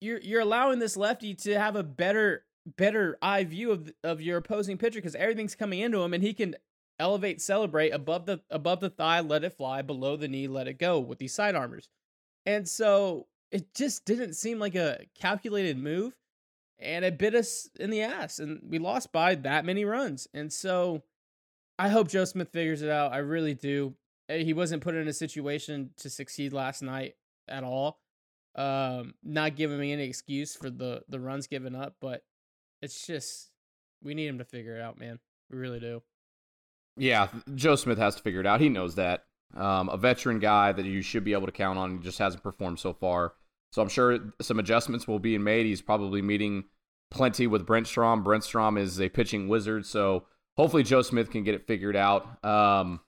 you're 0.02 0.20
you're 0.20 0.42
allowing 0.42 0.80
this 0.80 0.98
lefty 0.98 1.34
to 1.34 1.58
have 1.58 1.78
a 1.78 1.84
better 1.84 2.44
better 2.76 3.18
eye 3.22 3.46
view 3.46 3.72
of 3.72 3.92
of 4.04 4.22
your 4.22 4.38
opposing 4.38 4.78
pitcher 4.78 5.00
because 5.00 5.16
everything's 5.16 5.56
coming 5.56 5.80
into 5.80 6.02
him 6.02 6.14
and 6.14 6.24
he 6.24 6.34
can 6.34 6.56
elevate 7.00 7.42
celebrate 7.42 7.92
above 7.92 8.26
the 8.26 8.42
above 8.50 8.82
the 8.82 8.90
thigh 8.90 9.22
let 9.22 9.46
it 9.46 9.54
fly 9.54 9.82
below 9.82 10.18
the 10.18 10.28
knee 10.28 10.48
let 10.48 10.68
it 10.68 10.78
go 10.78 11.00
with 11.00 11.18
these 11.18 11.34
side 11.34 11.56
armors. 11.56 11.88
And 12.46 12.68
so 12.68 13.28
it 13.52 13.74
just 13.74 14.04
didn't 14.06 14.34
seem 14.34 14.60
like 14.60 14.76
a 14.76 15.06
calculated 15.20 15.78
move 15.78 16.18
and 16.80 17.04
it 17.04 17.18
bit 17.18 17.36
us 17.36 17.70
in 17.80 17.90
the 17.90 18.02
ass 18.02 18.40
and 18.40 18.62
we 18.68 18.80
lost 18.80 19.12
by 19.12 19.36
that 19.36 19.66
many 19.66 19.84
runs 19.86 20.28
and 20.34 20.52
so 20.52 21.04
i 21.80 21.90
hope 21.90 22.08
joe 22.08 22.26
smith 22.26 22.50
figures 22.50 22.82
it 22.82 22.90
out 22.90 23.12
i 23.12 23.18
really 23.18 23.54
do 23.54 23.96
eh, 24.30 24.44
he 24.44 24.54
wasn't 24.54 24.82
put 24.82 24.96
in 24.96 25.08
a 25.08 25.14
situation 25.14 25.90
to 25.98 26.10
succeed 26.10 26.54
last 26.54 26.82
night 26.82 27.16
at 27.48 27.64
all 27.64 28.00
um, 28.58 29.14
not 29.24 29.56
giving 29.56 29.80
me 29.80 29.94
any 29.94 30.04
excuse 30.04 30.56
for 30.56 30.70
the 30.70 31.04
the 31.08 31.20
runs 31.20 31.48
given 31.48 31.76
up, 31.76 31.96
but 32.02 32.24
it's 32.82 33.06
just 33.06 33.52
we 34.04 34.14
need 34.14 34.28
him 34.28 34.40
to 34.40 34.44
figure 34.44 34.76
it 34.76 34.82
out, 34.82 35.00
man. 35.00 35.20
We 35.50 35.58
really 35.58 35.80
do. 35.80 36.02
Yeah, 36.98 37.28
Joe 37.54 37.76
Smith 37.76 38.00
has 38.00 38.16
to 38.16 38.24
figure 38.24 38.40
it 38.40 38.48
out. 38.48 38.60
He 38.60 38.70
knows 38.70 38.96
that. 38.96 39.26
Um, 39.56 39.90
a 39.90 39.98
veteran 39.98 40.40
guy 40.40 40.72
that 40.72 40.86
you 40.86 41.02
should 41.02 41.24
be 41.24 41.34
able 41.34 41.46
to 41.46 41.52
count 41.52 41.78
on. 41.78 42.02
Just 42.02 42.18
hasn't 42.18 42.44
performed 42.44 42.80
so 42.80 42.94
far. 42.94 43.34
So 43.72 43.82
I'm 43.82 43.90
sure 43.90 44.18
some 44.42 44.60
adjustments 44.60 45.08
will 45.08 45.20
be 45.20 45.38
made. 45.38 45.66
He's 45.66 45.82
probably 45.82 46.22
meeting 46.22 46.66
plenty 47.12 47.48
with 47.48 47.66
Brent 47.66 47.88
Strom. 47.88 48.24
Brent 48.24 48.44
Strom 48.44 48.78
is 48.78 49.00
a 49.00 49.10
pitching 49.10 49.48
wizard, 49.48 49.86
so 49.86 50.26
hopefully 50.56 50.84
Joe 50.84 51.02
Smith 51.02 51.30
can 51.30 51.44
get 51.44 51.56
it 51.56 51.68
figured 51.68 51.96
out. 51.96 52.44
Um, 52.44 53.02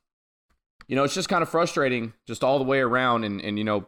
you 0.87 0.95
know, 0.95 1.03
it's 1.03 1.13
just 1.13 1.29
kind 1.29 1.41
of 1.41 1.49
frustrating, 1.49 2.13
just 2.27 2.43
all 2.43 2.57
the 2.57 2.65
way 2.65 2.79
around. 2.79 3.23
And 3.23 3.41
and 3.41 3.57
you 3.57 3.63
know, 3.63 3.87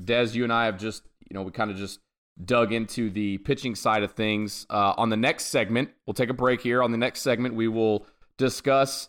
Dez, 0.00 0.34
you 0.34 0.44
and 0.44 0.52
I 0.52 0.66
have 0.66 0.78
just, 0.78 1.02
you 1.28 1.34
know, 1.34 1.42
we 1.42 1.50
kind 1.50 1.70
of 1.70 1.76
just 1.76 2.00
dug 2.44 2.72
into 2.72 3.10
the 3.10 3.38
pitching 3.38 3.74
side 3.74 4.02
of 4.02 4.12
things. 4.12 4.66
Uh, 4.70 4.94
on 4.96 5.08
the 5.08 5.16
next 5.16 5.46
segment, 5.46 5.90
we'll 6.06 6.14
take 6.14 6.30
a 6.30 6.34
break 6.34 6.60
here. 6.60 6.82
On 6.82 6.92
the 6.92 6.98
next 6.98 7.22
segment, 7.22 7.54
we 7.54 7.68
will 7.68 8.06
discuss 8.36 9.08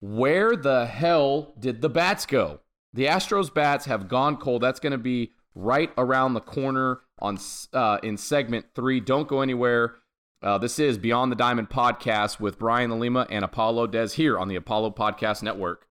where 0.00 0.56
the 0.56 0.86
hell 0.86 1.54
did 1.58 1.82
the 1.82 1.90
bats 1.90 2.24
go? 2.24 2.60
The 2.94 3.06
Astros 3.06 3.52
bats 3.52 3.84
have 3.84 4.08
gone 4.08 4.36
cold. 4.36 4.62
That's 4.62 4.80
going 4.80 4.92
to 4.92 4.98
be 4.98 5.32
right 5.54 5.90
around 5.98 6.34
the 6.34 6.40
corner 6.40 7.00
on 7.18 7.38
uh, 7.72 7.98
in 8.02 8.16
segment 8.16 8.66
three. 8.74 9.00
Don't 9.00 9.28
go 9.28 9.40
anywhere. 9.40 9.96
Uh, 10.42 10.56
this 10.56 10.78
is 10.78 10.96
Beyond 10.96 11.30
the 11.30 11.36
Diamond 11.36 11.68
podcast 11.68 12.40
with 12.40 12.58
Brian 12.58 12.98
Lima 12.98 13.26
and 13.28 13.44
Apollo 13.44 13.88
Dez 13.88 14.14
here 14.14 14.38
on 14.38 14.48
the 14.48 14.56
Apollo 14.56 14.92
Podcast 14.92 15.42
Network. 15.42 15.86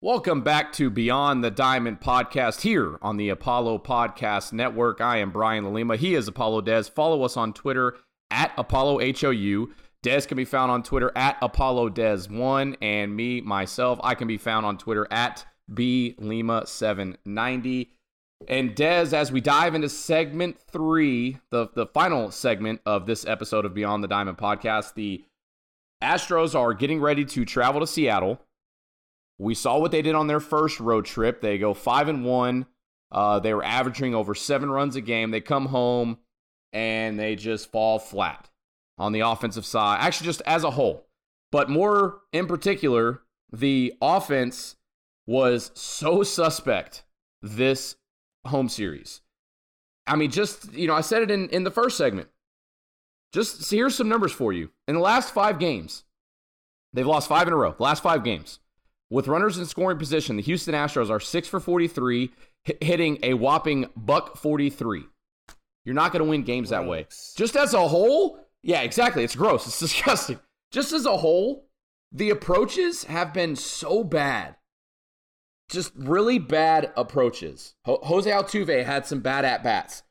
Welcome 0.00 0.40
back 0.40 0.72
to 0.72 0.90
Beyond 0.90 1.44
the 1.44 1.50
Diamond 1.52 2.00
podcast 2.00 2.62
here 2.62 2.98
on 3.02 3.18
the 3.18 3.28
Apollo 3.28 3.78
Podcast 3.78 4.52
Network. 4.52 5.00
I 5.00 5.18
am 5.18 5.30
Brian 5.30 5.72
Lima. 5.72 5.94
He 5.94 6.16
is 6.16 6.26
Apollo 6.26 6.62
Dez. 6.62 6.90
Follow 6.90 7.22
us 7.22 7.36
on 7.36 7.52
Twitter 7.52 7.94
at 8.28 8.52
Apollo 8.58 8.98
HOU. 9.20 9.72
Dez 10.02 10.26
can 10.26 10.36
be 10.36 10.44
found 10.44 10.70
on 10.70 10.82
Twitter 10.82 11.12
at 11.14 11.36
Apollo 11.40 11.90
Dez1. 11.90 12.76
And 12.82 13.14
me, 13.14 13.40
myself, 13.40 14.00
I 14.02 14.14
can 14.14 14.28
be 14.28 14.38
found 14.38 14.66
on 14.66 14.78
Twitter 14.78 15.06
at 15.10 15.46
B 15.72 16.16
Lima790. 16.20 17.88
And 18.48 18.74
Dez, 18.74 19.12
as 19.12 19.30
we 19.30 19.40
dive 19.40 19.74
into 19.74 19.88
segment 19.88 20.58
three, 20.58 21.38
the, 21.50 21.68
the 21.74 21.86
final 21.86 22.30
segment 22.30 22.80
of 22.84 23.06
this 23.06 23.24
episode 23.24 23.64
of 23.64 23.74
Beyond 23.74 24.02
the 24.02 24.08
Diamond 24.08 24.38
podcast, 24.38 24.94
the 24.94 25.24
Astros 26.02 26.58
are 26.58 26.74
getting 26.74 27.00
ready 27.00 27.24
to 27.24 27.44
travel 27.44 27.80
to 27.80 27.86
Seattle 27.86 28.40
we 29.42 29.54
saw 29.54 29.78
what 29.78 29.90
they 29.90 30.02
did 30.02 30.14
on 30.14 30.28
their 30.28 30.40
first 30.40 30.78
road 30.80 31.04
trip. 31.04 31.40
They 31.40 31.58
go 31.58 31.74
five 31.74 32.08
and 32.08 32.24
one. 32.24 32.66
Uh, 33.10 33.40
they 33.40 33.52
were 33.52 33.64
averaging 33.64 34.14
over 34.14 34.34
seven 34.34 34.70
runs 34.70 34.96
a 34.96 35.00
game. 35.00 35.30
They 35.30 35.40
come 35.40 35.66
home 35.66 36.18
and 36.72 37.18
they 37.18 37.36
just 37.36 37.70
fall 37.70 37.98
flat 37.98 38.48
on 39.02 39.12
the 39.12 39.20
offensive 39.20 39.66
side. 39.66 39.98
Actually, 40.00 40.26
just 40.26 40.42
as 40.46 40.62
a 40.62 40.70
whole, 40.70 41.06
but 41.50 41.68
more 41.68 42.20
in 42.32 42.46
particular, 42.46 43.22
the 43.52 43.92
offense 44.00 44.76
was 45.26 45.72
so 45.74 46.22
suspect 46.22 47.02
this 47.42 47.96
home 48.46 48.68
series. 48.68 49.20
I 50.06 50.14
mean, 50.14 50.30
just, 50.30 50.72
you 50.72 50.86
know, 50.86 50.94
I 50.94 51.00
said 51.00 51.22
it 51.22 51.30
in, 51.30 51.48
in 51.48 51.64
the 51.64 51.70
first 51.70 51.96
segment. 51.96 52.28
Just 53.32 53.70
here's 53.70 53.96
some 53.96 54.08
numbers 54.08 54.32
for 54.32 54.52
you. 54.52 54.70
In 54.86 54.94
the 54.94 55.00
last 55.00 55.34
five 55.34 55.58
games, 55.58 56.04
they've 56.92 57.06
lost 57.06 57.28
five 57.28 57.48
in 57.48 57.52
a 57.52 57.56
row. 57.56 57.74
The 57.76 57.82
last 57.82 58.02
five 58.02 58.22
games. 58.22 58.60
With 59.10 59.28
runners 59.28 59.58
in 59.58 59.66
scoring 59.66 59.98
position, 59.98 60.36
the 60.36 60.42
Houston 60.42 60.74
Astros 60.74 61.10
are 61.10 61.20
6 61.20 61.48
for 61.48 61.60
43, 61.60 62.30
hitting 62.80 63.18
a 63.22 63.34
whopping 63.34 63.90
buck 63.96 64.36
43. 64.36 65.04
You're 65.84 65.94
not 65.94 66.12
going 66.12 66.24
to 66.24 66.30
win 66.30 66.44
games 66.44 66.70
that 66.70 66.86
way. 66.86 67.06
Just 67.36 67.56
as 67.56 67.74
a 67.74 67.88
whole, 67.88 68.38
yeah, 68.62 68.82
exactly. 68.82 69.24
It's 69.24 69.36
gross. 69.36 69.66
It's 69.66 69.78
disgusting. 69.80 70.38
Just 70.70 70.92
as 70.92 71.06
a 71.06 71.18
whole, 71.18 71.68
the 72.10 72.30
approaches 72.30 73.04
have 73.04 73.32
been 73.32 73.56
so 73.56 74.04
bad. 74.04 74.56
Just 75.68 75.92
really 75.96 76.38
bad 76.38 76.92
approaches. 76.96 77.74
Jose 77.86 78.30
Altuve 78.30 78.84
had 78.84 79.06
some 79.06 79.20
bad 79.20 79.44
at 79.44 79.62
bats. 79.62 80.02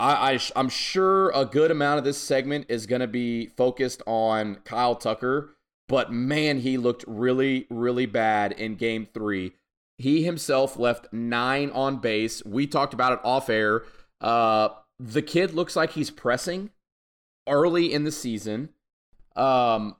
I, 0.00 0.32
I 0.34 0.40
I'm 0.56 0.68
sure 0.68 1.30
a 1.30 1.44
good 1.44 1.70
amount 1.70 1.98
of 1.98 2.04
this 2.04 2.18
segment 2.18 2.66
is 2.68 2.86
going 2.86 3.00
to 3.00 3.08
be 3.08 3.46
focused 3.46 4.02
on 4.06 4.56
Kyle 4.64 4.96
Tucker 4.96 5.56
but 5.88 6.12
man, 6.12 6.60
he 6.60 6.76
looked 6.76 7.04
really, 7.08 7.66
really 7.70 8.06
bad 8.06 8.52
in 8.52 8.76
game 8.76 9.08
three. 9.12 9.54
He 9.96 10.22
himself 10.22 10.78
left 10.78 11.12
nine 11.12 11.70
on 11.70 11.96
base. 11.96 12.44
We 12.44 12.66
talked 12.66 12.94
about 12.94 13.14
it 13.14 13.20
off 13.24 13.48
air. 13.48 13.82
Uh, 14.20 14.68
the 15.00 15.22
kid 15.22 15.54
looks 15.54 15.74
like 15.74 15.92
he's 15.92 16.10
pressing 16.10 16.70
early 17.48 17.92
in 17.92 18.04
the 18.04 18.12
season. 18.12 18.70
Um, 19.36 19.96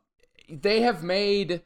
they 0.49 0.81
have 0.81 1.03
made 1.03 1.63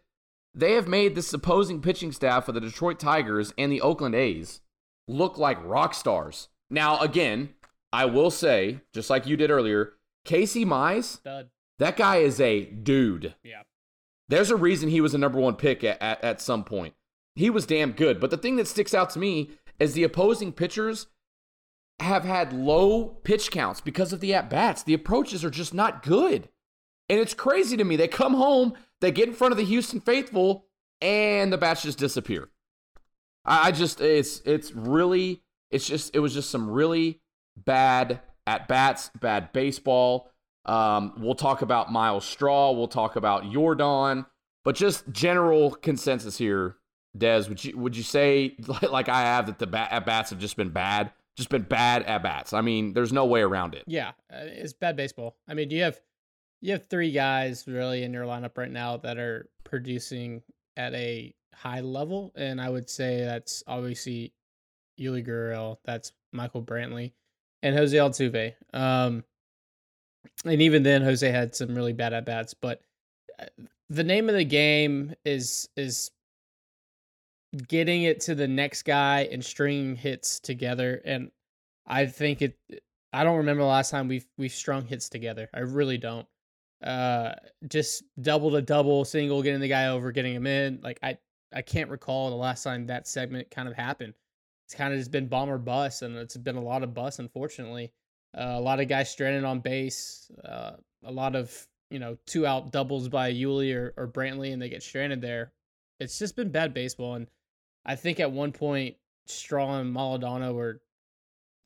they 0.55 0.73
have 0.73 0.87
made 0.87 1.15
the 1.15 1.31
opposing 1.35 1.81
pitching 1.81 2.13
staff 2.13 2.49
of 2.49 2.55
the 2.55 2.61
Detroit 2.61 2.99
Tigers 3.01 3.55
and 3.57 3.73
the 3.73 3.81
Oakland 3.81 4.15
A's 4.15 4.61
look 5.09 5.39
like 5.39 5.63
rock 5.65 5.95
stars. 5.95 6.49
Now, 6.69 6.99
again, 7.01 7.55
I 7.93 8.05
will 8.05 8.31
say, 8.31 8.81
just 8.93 9.09
like 9.09 9.27
you 9.27 9.37
did 9.37 9.51
earlier, 9.51 9.95
Casey 10.25 10.65
Mize, 10.65 11.05
Stud. 11.05 11.49
that 11.79 11.97
guy 11.97 12.17
is 12.17 12.39
a 12.41 12.65
dude. 12.65 13.35
Yeah. 13.43 13.63
There's 14.29 14.51
a 14.51 14.57
reason 14.57 14.89
he 14.89 15.01
was 15.01 15.15
a 15.15 15.19
number 15.19 15.41
one 15.41 15.57
pick 15.57 15.83
at, 15.85 16.01
at, 16.03 16.23
at 16.23 16.41
some 16.41 16.65
point. 16.65 16.95
he 17.35 17.49
was 17.51 17.67
damn 17.67 17.93
good. 17.93 18.21
But 18.21 18.31
the 18.31 18.37
thing 18.37 18.57
that 18.57 18.69
sticks 18.69 18.95
out 18.95 19.11
to 19.11 19.19
me 19.19 19.51
is 19.79 19.95
the 19.95 20.05
opposing 20.05 20.53
pitchers 20.53 21.07
have 22.03 22.25
had 22.25 22.53
low 22.53 23.07
pitch 23.07 23.51
counts 23.51 23.81
because 23.81 24.13
of 24.13 24.21
the 24.21 24.35
at 24.35 24.51
bats. 24.51 24.83
The 24.83 24.95
approaches 24.95 25.45
are 25.45 25.51
just 25.51 25.73
not 25.73 26.03
good. 26.03 26.49
And 27.09 27.21
it's 27.21 27.35
crazy 27.35 27.77
to 27.77 27.85
me. 27.85 27.97
They 27.97 28.09
come 28.09 28.35
home, 28.35 28.75
they 29.01 29.11
get 29.11 29.29
in 29.29 29.35
front 29.35 29.53
of 29.53 29.59
the 29.59 29.65
Houston 29.65 30.01
faithful, 30.01 30.67
and 31.01 31.53
the 31.53 31.59
bats 31.59 31.83
just 31.83 31.99
disappear. 31.99 32.49
I 33.45 33.73
just 33.73 34.01
it's 34.01 34.41
it's 34.45 34.73
really 34.73 35.43
it's 35.71 35.87
just 35.87 36.15
it 36.15 36.21
was 36.21 36.33
just 36.33 36.51
some 36.51 36.71
really 36.71 37.21
bad 37.57 38.21
at 38.47 38.69
bats, 38.69 39.11
bad 39.21 39.53
baseball. 39.53 40.31
Um, 40.65 41.15
we'll 41.19 41.35
talk 41.35 41.63
about 41.63 41.91
Myles 41.91 42.25
Straw. 42.25 42.71
We'll 42.71 42.89
talk 42.89 43.17
about 43.17 43.45
Yordan, 43.45 44.27
but 44.65 44.77
just 44.77 45.11
general 45.11 45.73
consensus 45.73 46.39
here. 46.39 46.77
Dez, 47.19 47.49
would 47.49 47.65
you 47.65 47.77
would 47.77 47.97
you 47.97 48.03
say 48.03 48.57
like 48.91 49.09
I 49.09 49.23
have 49.23 49.47
that 49.47 49.59
the 49.59 49.67
bat, 49.67 49.91
at 49.91 50.07
bats 50.07 50.31
have 50.31 50.39
just 50.39 50.57
been 50.57 50.71
bad, 50.71 51.11
just 51.37 51.49
been 51.49 51.63
bad 51.63 52.03
at 52.05 52.23
bats? 52.23 52.53
I 52.53 52.61
mean, 52.61 52.93
there's 52.93 53.13
no 53.13 53.27
way 53.27 53.43
around 53.43 53.75
it. 53.75 53.85
Yeah, 53.87 54.11
uh, 54.33 54.45
it's 54.45 54.73
bad 54.73 54.97
baseball. 54.97 55.37
I 55.49 55.55
mean, 55.55 55.71
you 55.71 55.83
have 55.83 56.01
you 56.61 56.73
have 56.73 56.87
three 56.87 57.11
guys 57.11 57.67
really 57.67 58.03
in 58.03 58.13
your 58.13 58.25
lineup 58.25 58.57
right 58.57 58.71
now 58.71 58.97
that 58.99 59.19
are 59.19 59.49
producing 59.65 60.43
at 60.77 60.95
a 60.95 61.35
high 61.55 61.81
level, 61.81 62.33
and 62.37 62.61
I 62.61 62.69
would 62.71 62.89
say 62.89 63.25
that's 63.25 63.63
obviously 63.67 64.33
Yuli 64.99 65.27
Gurriel, 65.27 65.79
that's 65.85 66.13
Michael 66.33 66.63
Brantley, 66.63 67.13
and 67.63 67.77
Jose 67.77 67.97
Altuve. 67.97 68.55
Um, 68.73 69.25
and 70.45 70.63
even 70.63 70.83
then, 70.83 71.03
Jose 71.03 71.29
had 71.29 71.55
some 71.55 71.75
really 71.75 71.93
bad 71.93 72.13
at 72.13 72.25
bats. 72.25 72.55
But 72.55 72.81
uh, 73.41 73.47
the 73.91 74.05
name 74.05 74.29
of 74.29 74.35
the 74.35 74.45
game 74.45 75.15
is 75.25 75.69
is 75.77 76.11
getting 77.69 78.03
it 78.03 78.21
to 78.21 78.35
the 78.35 78.49
next 78.49 78.83
guy 78.83 79.29
and 79.31 79.45
stringing 79.45 79.97
hits 79.97 80.41
together. 80.41 81.01
And 81.05 81.31
I 81.87 82.07
think 82.07 82.43
it. 82.43 82.59
I 83.13 83.25
don't 83.25 83.39
remember 83.39 83.63
the 83.63 83.69
last 83.69 83.91
time 83.91 84.09
we've 84.09 84.27
we've 84.39 84.53
strung 84.53 84.87
hits 84.87 85.09
together. 85.09 85.49
I 85.53 85.61
really 85.61 85.99
don't. 85.99 86.27
Uh, 86.83 87.35
just 87.69 88.03
double 88.21 88.51
to 88.53 88.63
double, 88.63 89.05
single, 89.05 89.43
getting 89.43 89.61
the 89.61 89.69
guy 89.69 89.89
over, 89.89 90.11
getting 90.13 90.35
him 90.35 90.47
in. 90.47 90.81
Like 90.83 90.99
I, 91.03 91.19
I 91.53 91.63
can't 91.63 91.91
recall 91.91 92.31
the 92.31 92.37
last 92.37 92.63
time 92.63 92.87
that 92.87 93.07
segment 93.07 93.51
kind 93.51 93.69
of 93.69 93.75
happened. 93.75 94.15
It's 94.67 94.75
kind 94.75 94.93
of 94.93 94.99
just 94.99 95.11
been 95.11 95.29
bomb 95.29 95.51
or 95.51 95.59
bust, 95.59 96.03
and 96.03 96.17
it's 96.17 96.37
been 96.37 96.57
a 96.57 96.63
lot 96.63 96.83
of 96.83 96.95
bust, 96.95 97.19
unfortunately. 97.19 97.93
Uh, 98.37 98.55
a 98.55 98.61
lot 98.61 98.81
of 98.81 98.89
guys 98.89 99.11
stranded 99.11 99.45
on 99.45 99.61
base. 99.61 100.31
Uh, 100.45 100.73
a 101.05 101.13
lot 101.13 101.37
of 101.37 101.55
you 101.91 101.99
know 101.99 102.17
two 102.27 102.47
out 102.47 102.73
doubles 102.73 103.09
by 103.09 103.33
Yuli 103.33 103.75
or, 103.75 103.93
or 103.97 104.09
Brantley, 104.09 104.53
and 104.53 104.61
they 104.61 104.71
get 104.71 104.83
stranded 104.83 105.21
there. 105.21 105.53
It's 106.01 106.19
just 106.19 106.35
been 106.35 106.51
bad 106.51 106.73
baseball, 106.73 107.15
and 107.15 107.27
I 107.85 107.97
think 107.97 108.21
at 108.21 108.31
one 108.31 108.53
point 108.53 108.97
Straw 109.27 109.79
and 109.79 109.93
Maldonado 109.93 110.53
were 110.53 110.81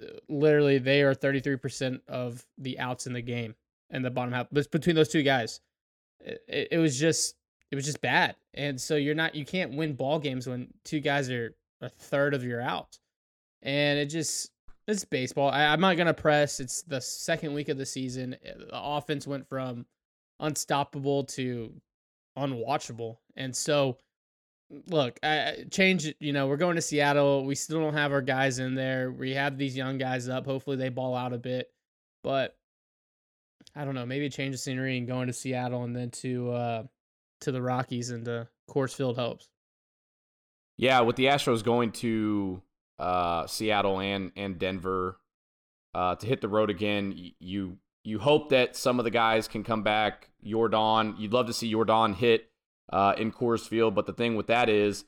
uh, 0.02 0.06
literally 0.28 0.78
they 0.78 1.02
are 1.02 1.14
33% 1.14 2.00
of 2.08 2.44
the 2.58 2.78
outs 2.78 3.06
in 3.06 3.12
the 3.12 3.22
game 3.22 3.54
and 3.90 4.04
the 4.04 4.10
bottom 4.10 4.32
half. 4.32 4.46
But 4.50 4.70
between 4.70 4.96
those 4.96 5.08
two 5.08 5.22
guys, 5.22 5.60
it, 6.20 6.68
it 6.72 6.78
was 6.78 6.98
just 6.98 7.36
it 7.70 7.76
was 7.76 7.84
just 7.84 8.00
bad. 8.00 8.36
And 8.54 8.80
so 8.80 8.96
you're 8.96 9.14
not 9.14 9.34
you 9.34 9.44
can't 9.44 9.74
win 9.74 9.94
ball 9.94 10.18
games 10.18 10.46
when 10.46 10.72
two 10.84 11.00
guys 11.00 11.30
are 11.30 11.54
a 11.80 11.88
third 11.88 12.34
of 12.34 12.44
your 12.44 12.60
outs. 12.60 13.00
And 13.62 13.98
it 13.98 14.06
just 14.06 14.50
it's 14.86 15.04
baseball. 15.04 15.50
I, 15.50 15.62
am 15.62 15.80
not 15.80 15.96
gonna 15.96 16.14
press. 16.14 16.60
It's 16.60 16.82
the 16.82 17.00
second 17.00 17.54
week 17.54 17.68
of 17.68 17.78
the 17.78 17.86
season. 17.86 18.36
Eh, 18.44 18.52
the 18.56 18.68
offense 18.72 19.26
went 19.26 19.48
from 19.48 19.86
unstoppable 20.38 21.24
to 21.24 21.72
unwatchable, 22.38 23.16
and 23.34 23.56
so 23.56 23.98
look, 24.88 25.18
I 25.22 25.64
change. 25.70 26.12
You 26.20 26.32
know, 26.32 26.46
we're 26.46 26.56
going 26.56 26.76
to 26.76 26.82
Seattle. 26.82 27.44
We 27.44 27.54
still 27.54 27.80
don't 27.80 27.94
have 27.94 28.12
our 28.12 28.22
guys 28.22 28.58
in 28.58 28.74
there. 28.74 29.10
We 29.10 29.34
have 29.34 29.58
these 29.58 29.76
young 29.76 29.98
guys 29.98 30.28
up. 30.28 30.46
Hopefully, 30.46 30.76
they 30.76 30.88
ball 30.88 31.14
out 31.14 31.32
a 31.32 31.38
bit, 31.38 31.70
but 32.22 32.56
I 33.74 33.84
don't 33.84 33.94
know. 33.94 34.06
Maybe 34.06 34.28
change 34.28 34.52
the 34.52 34.58
scenery 34.58 34.98
and 34.98 35.06
going 35.06 35.26
to 35.26 35.32
Seattle 35.32 35.84
and 35.84 35.94
then 35.94 36.10
to 36.10 36.50
uh 36.50 36.82
to 37.42 37.52
the 37.52 37.62
Rockies 37.62 38.10
and 38.10 38.24
to 38.24 38.48
Coors 38.68 38.94
Field 38.94 39.16
helps. 39.16 39.48
Yeah, 40.76 41.00
with 41.00 41.16
the 41.16 41.26
Astros 41.26 41.64
going 41.64 41.92
to 41.92 42.62
uh, 42.98 43.46
Seattle 43.46 44.00
and 44.00 44.32
and 44.36 44.58
Denver 44.58 45.18
uh, 45.94 46.16
to 46.16 46.26
hit 46.26 46.40
the 46.40 46.48
road 46.48 46.70
again, 46.70 47.32
you 47.38 47.78
you 48.04 48.18
hope 48.18 48.50
that 48.50 48.76
some 48.76 48.98
of 48.98 49.04
the 49.04 49.10
guys 49.10 49.48
can 49.48 49.64
come 49.64 49.82
back. 49.82 50.30
Yordan, 50.44 51.18
you'd 51.18 51.32
love 51.32 51.46
to 51.46 51.52
see 51.52 51.72
Yordan 51.72 52.14
hit 52.14 52.50
uh, 52.92 53.14
in 53.16 53.32
Coors 53.32 53.66
Field, 53.66 53.94
but 53.94 54.06
the 54.06 54.12
thing 54.12 54.36
with 54.36 54.46
that 54.48 54.68
is, 54.68 55.04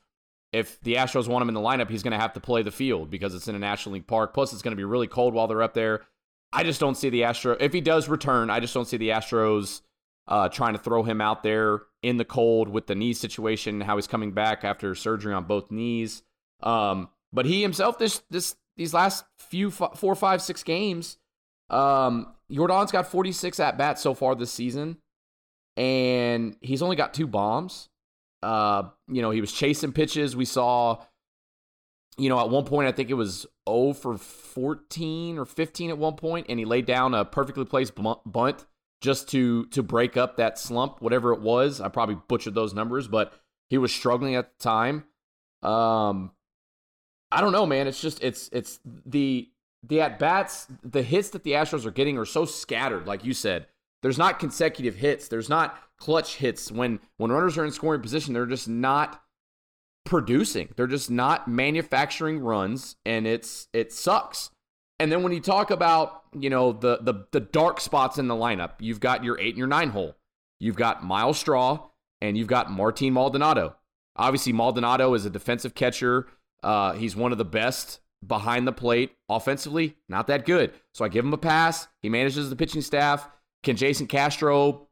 if 0.51 0.79
the 0.81 0.95
Astros 0.95 1.27
want 1.27 1.43
him 1.43 1.49
in 1.49 1.53
the 1.53 1.61
lineup, 1.61 1.89
he's 1.89 2.03
going 2.03 2.13
to 2.13 2.19
have 2.19 2.33
to 2.33 2.39
play 2.39 2.63
the 2.63 2.71
field 2.71 3.11
because 3.11 3.35
it's 3.35 3.47
in 3.47 3.55
a 3.55 3.59
National 3.59 3.93
League 3.93 4.07
park. 4.07 4.33
Plus, 4.33 4.51
it's 4.51 4.63
going 4.63 4.71
to 4.71 4.77
be 4.77 4.83
really 4.83 5.07
cold 5.07 5.33
while 5.33 5.47
they're 5.47 5.61
up 5.61 5.75
there. 5.75 6.01
I 6.51 6.63
just 6.63 6.79
don't 6.79 6.95
see 6.95 7.09
the 7.09 7.23
Astro. 7.23 7.55
If 7.59 7.71
he 7.71 7.81
does 7.81 8.09
return, 8.09 8.49
I 8.49 8.59
just 8.59 8.73
don't 8.73 8.87
see 8.87 8.97
the 8.97 9.09
Astros 9.09 9.81
uh, 10.27 10.49
trying 10.49 10.73
to 10.73 10.79
throw 10.79 11.03
him 11.03 11.21
out 11.21 11.43
there 11.43 11.81
in 12.01 12.17
the 12.17 12.25
cold 12.25 12.69
with 12.69 12.87
the 12.87 12.95
knee 12.95 13.13
situation, 13.13 13.81
how 13.81 13.95
he's 13.95 14.07
coming 14.07 14.31
back 14.31 14.63
after 14.63 14.95
surgery 14.95 15.33
on 15.33 15.43
both 15.43 15.69
knees. 15.69 16.23
Um, 16.61 17.09
but 17.31 17.45
he 17.45 17.61
himself, 17.61 17.97
this 17.99 18.21
this 18.29 18.55
these 18.77 18.93
last 18.93 19.25
few 19.37 19.69
four, 19.71 20.15
five, 20.15 20.41
six 20.41 20.63
games, 20.63 21.17
um, 21.69 22.33
Yordan's 22.49 22.91
got 22.91 23.07
46 23.07 23.59
at 23.59 23.77
bats 23.77 24.01
so 24.01 24.13
far 24.13 24.35
this 24.35 24.51
season, 24.51 24.97
and 25.79 26.57
he's 26.59 26.81
only 26.81 26.97
got 26.97 27.13
two 27.13 27.25
bombs. 27.25 27.87
Uh, 28.43 28.89
you 29.07 29.21
know, 29.21 29.31
he 29.31 29.39
was 29.39 29.51
chasing 29.51 29.93
pitches. 29.93 30.35
We 30.35 30.43
saw, 30.43 31.01
you 32.17 32.27
know, 32.27 32.37
at 32.39 32.49
one 32.49 32.65
point 32.65 32.89
I 32.89 32.91
think 32.91 33.09
it 33.09 33.13
was 33.13 33.47
0 33.67 33.93
for 33.93 34.17
14 34.17 35.37
or 35.37 35.45
15 35.45 35.89
at 35.89 35.97
one 35.97 36.17
point, 36.17 36.47
and 36.49 36.59
he 36.59 36.65
laid 36.65 36.85
down 36.85 37.13
a 37.13 37.23
perfectly 37.23 37.63
placed 37.63 37.93
bunt 37.95 38.65
just 39.01 39.29
to 39.29 39.65
to 39.67 39.81
break 39.81 40.17
up 40.17 40.35
that 40.35 40.59
slump, 40.59 41.01
whatever 41.01 41.31
it 41.31 41.39
was. 41.39 41.79
I 41.79 41.87
probably 41.87 42.17
butchered 42.27 42.55
those 42.55 42.73
numbers, 42.73 43.07
but 43.07 43.33
he 43.69 43.77
was 43.77 43.93
struggling 43.93 44.35
at 44.35 44.49
the 44.57 44.61
time. 44.61 45.05
Um, 45.63 46.31
I 47.31 47.39
don't 47.39 47.53
know, 47.53 47.65
man. 47.65 47.87
It's 47.87 48.01
just 48.01 48.21
it's 48.21 48.49
it's 48.51 48.81
the 48.83 49.49
the 49.87 50.01
at 50.01 50.19
bats, 50.19 50.67
the 50.83 51.03
hits 51.03 51.29
that 51.29 51.45
the 51.45 51.51
Astros 51.51 51.85
are 51.85 51.91
getting 51.91 52.17
are 52.17 52.25
so 52.25 52.43
scattered. 52.43 53.07
Like 53.07 53.23
you 53.23 53.33
said, 53.33 53.67
there's 54.01 54.17
not 54.17 54.39
consecutive 54.39 54.95
hits. 54.95 55.27
There's 55.27 55.49
not 55.49 55.77
clutch 55.97 56.35
hits 56.35 56.71
when 56.71 56.99
when 57.17 57.31
runners 57.31 57.57
are 57.57 57.65
in 57.65 57.71
scoring 57.71 58.01
position. 58.01 58.33
They're 58.33 58.45
just 58.45 58.67
not 58.67 59.21
producing. 60.05 60.69
They're 60.75 60.87
just 60.87 61.11
not 61.11 61.47
manufacturing 61.47 62.39
runs, 62.39 62.95
and 63.05 63.27
it's 63.27 63.67
it 63.73 63.91
sucks. 63.91 64.51
And 64.99 65.11
then 65.11 65.23
when 65.23 65.31
you 65.31 65.39
talk 65.39 65.71
about 65.71 66.23
you 66.37 66.49
know 66.49 66.71
the 66.71 66.99
the 67.01 67.25
the 67.31 67.39
dark 67.39 67.79
spots 67.81 68.17
in 68.17 68.27
the 68.27 68.35
lineup, 68.35 68.73
you've 68.79 68.99
got 68.99 69.23
your 69.23 69.39
eight 69.39 69.49
and 69.49 69.57
your 69.57 69.67
nine 69.67 69.89
hole. 69.89 70.15
You've 70.59 70.75
got 70.75 71.03
Myles 71.03 71.39
Straw 71.39 71.87
and 72.21 72.37
you've 72.37 72.47
got 72.47 72.69
Martin 72.69 73.13
Maldonado. 73.13 73.75
Obviously, 74.17 74.51
Maldonado 74.51 75.13
is 75.13 75.25
a 75.25 75.29
defensive 75.29 75.73
catcher 75.73 76.27
uh, 76.63 76.93
he's 76.93 77.15
one 77.15 77.31
of 77.31 77.37
the 77.37 77.45
best 77.45 77.99
behind 78.25 78.67
the 78.67 78.71
plate 78.71 79.11
offensively, 79.29 79.95
not 80.07 80.27
that 80.27 80.45
good. 80.45 80.73
So 80.93 81.05
I 81.05 81.07
give 81.07 81.25
him 81.25 81.33
a 81.33 81.37
pass. 81.37 81.87
He 82.01 82.09
manages 82.09 82.49
the 82.49 82.55
pitching 82.55 82.81
staff. 82.81 83.29
Can 83.63 83.75
Jason 83.75 84.07
Castro? 84.07 84.87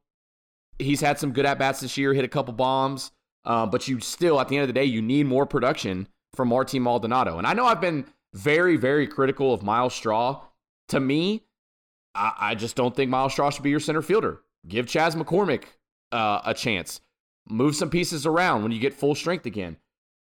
He's 0.79 1.01
had 1.01 1.19
some 1.19 1.31
good 1.31 1.45
at 1.45 1.57
bats 1.57 1.79
this 1.79 1.97
year, 1.97 2.13
hit 2.13 2.25
a 2.25 2.29
couple 2.29 2.53
bombs, 2.53 3.11
uh, 3.45 3.65
but 3.65 3.87
you 3.87 3.99
still, 3.99 4.39
at 4.39 4.47
the 4.47 4.55
end 4.57 4.63
of 4.63 4.67
the 4.67 4.73
day, 4.73 4.85
you 4.85 5.01
need 5.01 5.25
more 5.25 5.45
production 5.45 6.07
from 6.35 6.49
Martin 6.49 6.83
Maldonado. 6.83 7.37
And 7.37 7.47
I 7.47 7.53
know 7.53 7.65
I've 7.65 7.81
been 7.81 8.05
very, 8.33 8.77
very 8.77 9.07
critical 9.07 9.53
of 9.53 9.63
Myles 9.63 9.95
Straw. 9.95 10.41
To 10.89 10.99
me, 10.99 11.43
I, 12.13 12.33
I 12.39 12.55
just 12.55 12.75
don't 12.75 12.95
think 12.95 13.09
Myles 13.09 13.33
Straw 13.33 13.49
should 13.49 13.63
be 13.63 13.69
your 13.69 13.79
center 13.79 14.01
fielder. 14.01 14.41
Give 14.67 14.87
Chas 14.87 15.15
McCormick 15.15 15.63
uh, 16.11 16.41
a 16.45 16.53
chance. 16.53 17.01
Move 17.49 17.75
some 17.75 17.89
pieces 17.89 18.25
around 18.25 18.63
when 18.63 18.71
you 18.71 18.79
get 18.79 18.93
full 18.93 19.15
strength 19.15 19.45
again. 19.45 19.77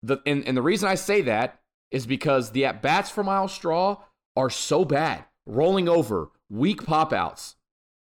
The 0.04 0.18
and, 0.26 0.46
and 0.48 0.58
the 0.58 0.62
reason 0.62 0.90
I 0.90 0.96
say 0.96 1.22
that 1.22 1.62
is 1.92 2.08
because 2.08 2.52
the 2.52 2.66
at 2.66 2.82
bats 2.82 3.10
for 3.10 3.24
Myles 3.24 3.54
Straw 3.54 3.98
are 4.36 4.50
so 4.50 4.84
bad, 4.84 5.26
rolling 5.46 5.88
over, 5.88 6.30
weak 6.50 6.84
pop 6.86 7.14
outs. 7.14 7.56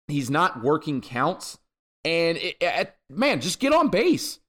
He's 0.09 0.30
not 0.30 0.62
working 0.62 1.00
counts, 1.00 1.59
and 2.05 2.36
it, 2.38 2.57
it, 2.61 2.94
man, 3.09 3.40
just 3.40 3.61
get 3.61 3.72
on 3.72 3.88
base. 3.88 4.40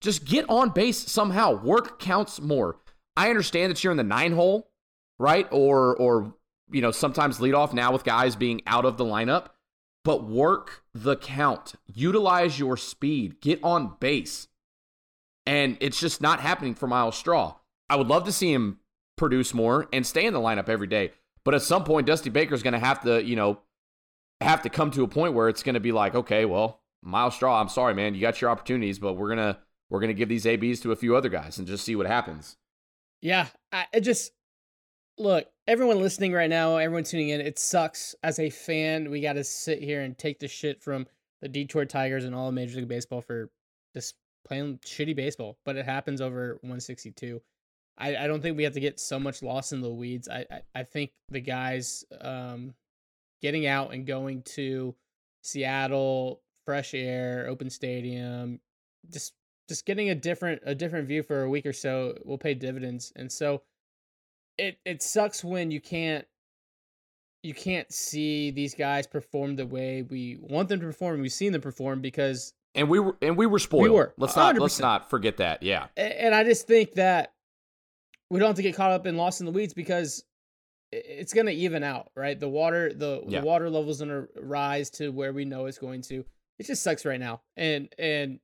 Just 0.00 0.24
get 0.24 0.48
on 0.48 0.70
base 0.70 0.98
somehow. 0.98 1.62
Work 1.62 1.98
counts 1.98 2.40
more. 2.40 2.76
I 3.16 3.30
understand 3.30 3.70
that 3.70 3.82
you're 3.82 3.90
in 3.90 3.96
the 3.96 4.04
nine 4.04 4.32
hole, 4.32 4.70
right? 5.18 5.48
Or 5.50 5.96
or 5.96 6.34
you 6.70 6.82
know 6.82 6.90
sometimes 6.90 7.40
lead 7.40 7.54
off 7.54 7.72
now 7.72 7.92
with 7.92 8.04
guys 8.04 8.36
being 8.36 8.60
out 8.66 8.84
of 8.84 8.96
the 8.96 9.04
lineup, 9.04 9.48
but 10.04 10.24
work 10.24 10.84
the 10.94 11.16
count. 11.16 11.74
Utilize 11.86 12.58
your 12.58 12.76
speed. 12.76 13.40
Get 13.40 13.60
on 13.62 13.96
base. 14.00 14.48
And 15.46 15.76
it's 15.80 16.00
just 16.00 16.20
not 16.22 16.40
happening 16.40 16.74
for 16.74 16.86
Myles 16.86 17.16
Straw. 17.16 17.56
I 17.90 17.96
would 17.96 18.08
love 18.08 18.24
to 18.24 18.32
see 18.32 18.52
him 18.52 18.78
produce 19.16 19.52
more 19.54 19.88
and 19.92 20.06
stay 20.06 20.24
in 20.24 20.32
the 20.32 20.40
lineup 20.40 20.68
every 20.68 20.86
day. 20.86 21.12
But 21.44 21.54
at 21.54 21.62
some 21.62 21.84
point, 21.84 22.06
Dusty 22.06 22.30
Baker's 22.30 22.62
going 22.62 22.72
to 22.72 22.78
have 22.78 23.02
to, 23.02 23.22
you 23.22 23.36
know, 23.36 23.60
have 24.40 24.62
to 24.62 24.68
come 24.68 24.90
to 24.92 25.02
a 25.02 25.08
point 25.08 25.34
where 25.34 25.48
it's 25.48 25.62
going 25.62 25.74
to 25.74 25.80
be 25.80 25.92
like, 25.92 26.14
okay, 26.14 26.44
well, 26.44 26.80
Myles 27.02 27.34
Straw, 27.34 27.60
I'm 27.60 27.68
sorry, 27.68 27.94
man, 27.94 28.14
you 28.14 28.20
got 28.20 28.40
your 28.40 28.50
opportunities, 28.50 28.98
but 28.98 29.14
we're 29.14 29.28
gonna 29.28 29.58
we're 29.90 30.00
to 30.00 30.14
give 30.14 30.28
these 30.28 30.46
ABs 30.46 30.80
to 30.80 30.92
a 30.92 30.96
few 30.96 31.14
other 31.14 31.28
guys 31.28 31.58
and 31.58 31.66
just 31.66 31.84
see 31.84 31.94
what 31.94 32.06
happens. 32.06 32.56
Yeah, 33.20 33.46
I 33.72 34.00
just 34.00 34.32
look, 35.18 35.46
everyone 35.66 36.00
listening 36.00 36.32
right 36.32 36.50
now, 36.50 36.76
everyone 36.76 37.04
tuning 37.04 37.28
in, 37.28 37.40
it 37.40 37.58
sucks 37.58 38.14
as 38.22 38.38
a 38.38 38.50
fan. 38.50 39.10
We 39.10 39.20
got 39.20 39.34
to 39.34 39.44
sit 39.44 39.82
here 39.82 40.02
and 40.02 40.16
take 40.16 40.40
the 40.40 40.48
shit 40.48 40.82
from 40.82 41.06
the 41.40 41.48
Detroit 41.48 41.88
Tigers 41.88 42.24
and 42.24 42.34
all 42.34 42.48
of 42.48 42.54
Major 42.54 42.78
League 42.78 42.88
Baseball 42.88 43.20
for 43.20 43.50
just 43.94 44.14
playing 44.46 44.78
shitty 44.78 45.14
baseball, 45.14 45.58
but 45.64 45.76
it 45.76 45.84
happens 45.84 46.20
over 46.20 46.54
162. 46.62 47.40
I, 47.96 48.16
I 48.16 48.26
don't 48.26 48.42
think 48.42 48.56
we 48.56 48.64
have 48.64 48.74
to 48.74 48.80
get 48.80 48.98
so 48.98 49.18
much 49.18 49.42
lost 49.42 49.72
in 49.72 49.80
the 49.80 49.90
weeds. 49.90 50.28
I, 50.28 50.44
I, 50.50 50.60
I 50.74 50.82
think 50.82 51.12
the 51.28 51.40
guys 51.40 52.04
um, 52.20 52.74
getting 53.44 53.66
out 53.66 53.92
and 53.92 54.06
going 54.06 54.40
to 54.40 54.94
Seattle, 55.42 56.40
fresh 56.64 56.94
air, 56.94 57.46
open 57.46 57.68
stadium, 57.68 58.58
just 59.12 59.34
just 59.68 59.84
getting 59.84 60.08
a 60.08 60.14
different 60.14 60.62
a 60.64 60.74
different 60.74 61.06
view 61.06 61.22
for 61.22 61.42
a 61.42 61.50
week 61.50 61.66
or 61.66 61.74
so 61.74 62.16
will 62.24 62.38
pay 62.38 62.54
dividends. 62.54 63.12
And 63.16 63.30
so 63.30 63.60
it 64.56 64.78
it 64.86 65.02
sucks 65.02 65.44
when 65.44 65.70
you 65.70 65.78
can't 65.78 66.24
you 67.42 67.52
can't 67.52 67.92
see 67.92 68.50
these 68.50 68.74
guys 68.74 69.06
perform 69.06 69.56
the 69.56 69.66
way 69.66 70.00
we 70.00 70.38
want 70.40 70.70
them 70.70 70.80
to 70.80 70.86
perform. 70.86 71.20
We've 71.20 71.30
seen 71.30 71.52
them 71.52 71.60
perform 71.60 72.00
because 72.00 72.54
and 72.74 72.88
we 72.88 72.98
were 72.98 73.14
and 73.20 73.36
we 73.36 73.44
were 73.44 73.58
spoiled. 73.58 73.82
We 73.84 73.90
were. 73.90 74.14
Let's 74.16 74.36
not 74.36 74.54
let 74.54 74.64
us 74.64 74.80
not 74.80 75.10
forget 75.10 75.36
that. 75.36 75.62
Yeah. 75.62 75.88
And 75.98 76.34
I 76.34 76.44
just 76.44 76.66
think 76.66 76.94
that 76.94 77.34
we 78.30 78.40
don't 78.40 78.48
have 78.48 78.56
to 78.56 78.62
get 78.62 78.74
caught 78.74 78.92
up 78.92 79.06
in 79.06 79.18
lost 79.18 79.40
in 79.40 79.46
the 79.46 79.52
weeds 79.52 79.74
because 79.74 80.24
it's 80.94 81.32
going 81.32 81.46
to 81.46 81.52
even 81.52 81.82
out, 81.82 82.10
right? 82.14 82.38
The 82.38 82.48
water 82.48 82.92
the, 82.92 83.22
yeah. 83.26 83.40
the 83.40 83.46
water 83.46 83.68
level's 83.70 83.98
going 83.98 84.10
to 84.10 84.28
rise 84.40 84.90
to 84.90 85.10
where 85.10 85.32
we 85.32 85.44
know 85.44 85.66
it's 85.66 85.78
going 85.78 86.02
to. 86.02 86.24
It 86.58 86.66
just 86.66 86.82
sucks 86.82 87.04
right 87.04 87.20
now. 87.20 87.42
And 87.56 87.88
and 87.98 88.38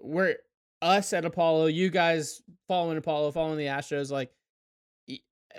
we're 0.00 0.36
us 0.82 1.12
at 1.12 1.24
Apollo, 1.24 1.66
you 1.66 1.90
guys 1.90 2.42
following 2.68 2.98
Apollo, 2.98 3.32
following 3.32 3.58
the 3.58 3.66
Astros 3.66 4.10
like 4.10 4.30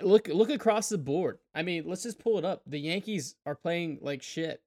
look 0.02 0.28
look 0.28 0.50
across 0.50 0.88
the 0.88 0.98
board. 0.98 1.38
I 1.54 1.62
mean, 1.62 1.84
let's 1.86 2.02
just 2.02 2.18
pull 2.18 2.38
it 2.38 2.44
up. 2.44 2.62
The 2.66 2.78
Yankees 2.78 3.34
are 3.46 3.54
playing 3.54 3.98
like 4.02 4.22
shit. 4.22 4.62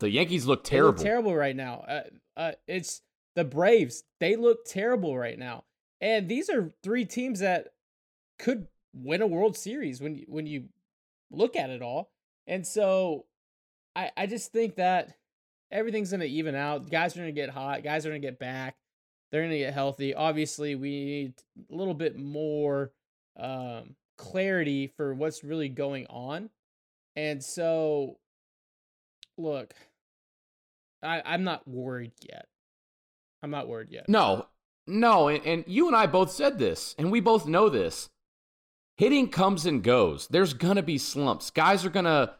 The 0.00 0.10
Yankees 0.10 0.46
look 0.46 0.64
terrible. 0.64 0.98
Look 0.98 1.02
terrible 1.02 1.34
right 1.34 1.54
now. 1.54 1.84
Uh, 1.88 2.02
uh, 2.36 2.52
it's 2.66 3.02
the 3.36 3.44
Braves. 3.44 4.04
They 4.20 4.36
look 4.36 4.64
terrible 4.66 5.16
right 5.16 5.38
now. 5.38 5.64
And 6.00 6.28
these 6.28 6.50
are 6.50 6.72
three 6.82 7.04
teams 7.04 7.40
that 7.40 7.68
could 8.38 8.66
win 8.94 9.22
a 9.22 9.26
World 9.26 9.56
Series 9.56 10.00
when 10.00 10.16
you, 10.16 10.24
when 10.28 10.46
you 10.46 10.64
look 11.30 11.56
at 11.56 11.70
it 11.70 11.82
all. 11.82 12.10
And 12.46 12.66
so 12.66 13.26
I 13.94 14.10
I 14.16 14.26
just 14.26 14.52
think 14.52 14.76
that 14.76 15.16
everything's 15.70 16.10
going 16.10 16.20
to 16.20 16.26
even 16.26 16.54
out. 16.54 16.90
Guys 16.90 17.16
are 17.16 17.20
going 17.20 17.34
to 17.34 17.40
get 17.40 17.50
hot. 17.50 17.82
Guys 17.82 18.04
are 18.04 18.10
going 18.10 18.20
to 18.20 18.26
get 18.26 18.38
back. 18.38 18.76
They're 19.30 19.40
going 19.40 19.52
to 19.52 19.58
get 19.58 19.72
healthy. 19.72 20.14
Obviously, 20.14 20.74
we 20.74 20.90
need 20.90 21.34
a 21.70 21.74
little 21.74 21.94
bit 21.94 22.18
more 22.18 22.92
um, 23.38 23.96
clarity 24.18 24.88
for 24.88 25.14
what's 25.14 25.42
really 25.42 25.70
going 25.70 26.06
on. 26.08 26.50
And 27.16 27.42
so, 27.42 28.18
look, 29.38 29.72
I, 31.02 31.22
I'm 31.24 31.44
not 31.44 31.66
worried 31.66 32.12
yet. 32.20 32.46
I'm 33.42 33.50
not 33.50 33.68
worried 33.68 33.90
yet. 33.90 34.08
No, 34.08 34.46
no. 34.86 35.28
And, 35.28 35.44
and 35.46 35.64
you 35.66 35.86
and 35.86 35.96
I 35.96 36.06
both 36.06 36.30
said 36.30 36.58
this, 36.58 36.94
and 36.98 37.10
we 37.10 37.20
both 37.20 37.46
know 37.46 37.70
this. 37.70 38.10
Hitting 38.96 39.28
comes 39.28 39.66
and 39.66 39.82
goes. 39.82 40.28
There's 40.28 40.54
going 40.54 40.76
to 40.76 40.82
be 40.82 40.98
slumps. 40.98 41.50
Guys 41.50 41.84
are 41.84 41.90
going 41.90 42.04
to, 42.04 42.34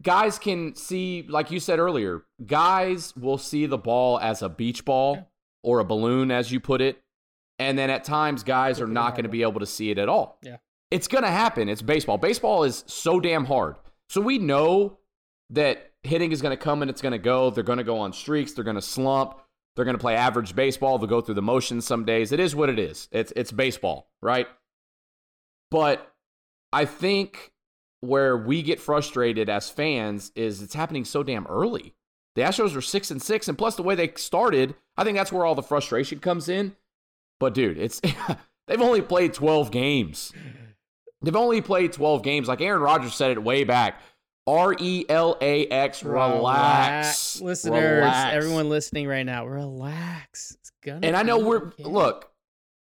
guys 0.00 0.38
can 0.38 0.74
see, 0.74 1.26
like 1.28 1.50
you 1.50 1.58
said 1.58 1.78
earlier, 1.78 2.22
guys 2.44 3.14
will 3.16 3.38
see 3.38 3.66
the 3.66 3.78
ball 3.78 4.18
as 4.20 4.42
a 4.42 4.48
beach 4.48 4.84
ball 4.84 5.30
or 5.62 5.80
a 5.80 5.84
balloon, 5.84 6.30
as 6.30 6.52
you 6.52 6.60
put 6.60 6.80
it. 6.80 7.00
And 7.58 7.78
then 7.78 7.88
at 7.88 8.04
times, 8.04 8.42
guys 8.42 8.80
are 8.80 8.86
not 8.86 9.14
going 9.14 9.22
to 9.24 9.30
be 9.30 9.42
able 9.42 9.60
to 9.60 9.66
see 9.66 9.90
it 9.90 9.98
at 9.98 10.08
all. 10.08 10.38
Yeah. 10.42 10.56
It's 10.90 11.08
going 11.08 11.24
to 11.24 11.30
happen. 11.30 11.68
It's 11.68 11.82
baseball. 11.82 12.18
Baseball 12.18 12.64
is 12.64 12.84
so 12.86 13.20
damn 13.20 13.46
hard. 13.46 13.76
So 14.08 14.20
we 14.20 14.38
know 14.38 14.98
that 15.50 15.92
hitting 16.02 16.32
is 16.32 16.42
going 16.42 16.56
to 16.56 16.62
come 16.62 16.82
and 16.82 16.90
it's 16.90 17.00
going 17.00 17.12
to 17.12 17.18
go. 17.18 17.50
They're 17.50 17.64
going 17.64 17.78
to 17.78 17.84
go 17.84 17.98
on 17.98 18.12
streaks. 18.12 18.52
They're 18.52 18.64
going 18.64 18.76
to 18.76 18.82
slump. 18.82 19.40
They're 19.74 19.84
going 19.84 19.96
to 19.96 20.00
play 20.00 20.14
average 20.14 20.54
baseball. 20.54 20.98
They'll 20.98 21.08
go 21.08 21.20
through 21.20 21.34
the 21.34 21.42
motions 21.42 21.86
some 21.86 22.04
days. 22.04 22.30
It 22.32 22.38
is 22.38 22.54
what 22.54 22.68
it 22.68 22.78
is. 22.78 23.08
It's 23.10 23.32
it's 23.34 23.50
baseball, 23.50 24.08
right? 24.22 24.46
But 25.70 26.12
I 26.72 26.84
think 26.84 27.52
where 28.00 28.36
we 28.36 28.62
get 28.62 28.80
frustrated 28.80 29.48
as 29.48 29.70
fans 29.70 30.30
is 30.34 30.62
it's 30.62 30.74
happening 30.74 31.04
so 31.04 31.22
damn 31.22 31.46
early. 31.46 31.94
The 32.34 32.42
Astros 32.42 32.76
are 32.76 32.82
six 32.82 33.10
and 33.10 33.22
six, 33.22 33.48
and 33.48 33.56
plus 33.56 33.76
the 33.76 33.82
way 33.82 33.94
they 33.94 34.12
started, 34.16 34.74
I 34.96 35.04
think 35.04 35.16
that's 35.16 35.32
where 35.32 35.44
all 35.44 35.54
the 35.54 35.62
frustration 35.62 36.18
comes 36.18 36.48
in. 36.48 36.74
But 37.40 37.54
dude, 37.54 37.78
it's 37.78 38.00
they've 38.66 38.80
only 38.80 39.02
played 39.02 39.34
12 39.34 39.70
games. 39.70 40.32
They've 41.22 41.36
only 41.36 41.60
played 41.60 41.92
12 41.92 42.22
games. 42.22 42.48
Like 42.48 42.60
Aaron 42.60 42.82
Rodgers 42.82 43.14
said 43.14 43.30
it 43.30 43.42
way 43.42 43.64
back. 43.64 44.00
R 44.46 44.74
E 44.78 45.06
L 45.08 45.38
A 45.40 45.66
X, 45.68 46.02
relax. 46.02 47.40
Listeners, 47.40 48.00
relax. 48.02 48.34
everyone 48.34 48.68
listening 48.68 49.08
right 49.08 49.24
now, 49.24 49.46
relax. 49.46 50.56
It's 50.60 50.72
gonna 50.84 51.06
And 51.06 51.16
I 51.16 51.22
know 51.22 51.38
we're, 51.38 51.68
okay. 51.68 51.84
look, 51.84 52.30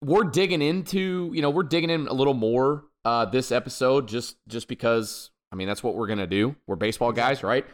we're 0.02 0.24
digging 0.24 0.62
into, 0.62 1.30
you 1.34 1.42
know, 1.42 1.50
we're 1.50 1.62
digging 1.62 1.90
in 1.90 2.06
a 2.06 2.12
little 2.12 2.34
more 2.34 2.84
uh, 3.04 3.24
this 3.26 3.52
episode 3.52 4.08
just 4.08 4.36
just 4.48 4.68
because, 4.68 5.30
I 5.52 5.56
mean, 5.56 5.68
that's 5.68 5.82
what 5.82 5.96
we're 5.96 6.06
going 6.06 6.18
to 6.18 6.26
do. 6.26 6.56
We're 6.66 6.76
baseball 6.76 7.12
guys, 7.12 7.42
right? 7.42 7.66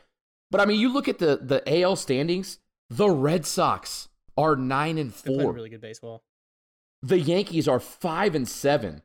But 0.50 0.60
I 0.60 0.66
mean, 0.66 0.80
you 0.80 0.92
look 0.92 1.08
at 1.08 1.18
the 1.18 1.38
the 1.42 1.82
AL 1.82 1.96
standings, 1.96 2.58
the 2.90 3.10
Red 3.10 3.46
Sox 3.46 4.08
are 4.36 4.56
9 4.56 4.98
and 4.98 5.14
4. 5.14 5.52
really 5.52 5.70
good 5.70 5.80
baseball. 5.80 6.24
The 7.02 7.18
Yankees 7.18 7.68
are 7.68 7.80
5 7.80 8.34
and 8.34 8.48
7. 8.48 9.02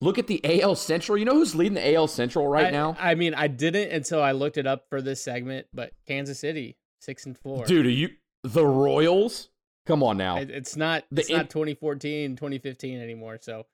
Look 0.00 0.18
at 0.18 0.28
the 0.28 0.62
AL 0.62 0.76
Central. 0.76 1.18
You 1.18 1.24
know 1.24 1.34
who's 1.34 1.54
leading 1.54 1.74
the 1.74 1.94
AL 1.94 2.06
Central 2.06 2.46
right 2.46 2.66
I, 2.66 2.70
now? 2.70 2.96
I 3.00 3.16
mean, 3.16 3.34
I 3.34 3.48
didn't 3.48 3.90
until 3.90 4.22
I 4.22 4.32
looked 4.32 4.56
it 4.56 4.66
up 4.66 4.84
for 4.88 5.02
this 5.02 5.22
segment, 5.22 5.66
but 5.74 5.92
Kansas 6.06 6.38
City, 6.38 6.76
six 7.00 7.26
and 7.26 7.36
four. 7.36 7.64
Dude, 7.64 7.86
are 7.86 7.90
you 7.90 8.10
the 8.44 8.64
Royals? 8.64 9.48
Come 9.88 10.02
on 10.02 10.16
now. 10.16 10.36
it's 10.36 10.76
not 10.76 11.04
it's 11.10 11.30
not 11.30 11.50
2014, 11.50 12.36
2015 12.36 13.00
anymore. 13.00 13.38
So 13.40 13.66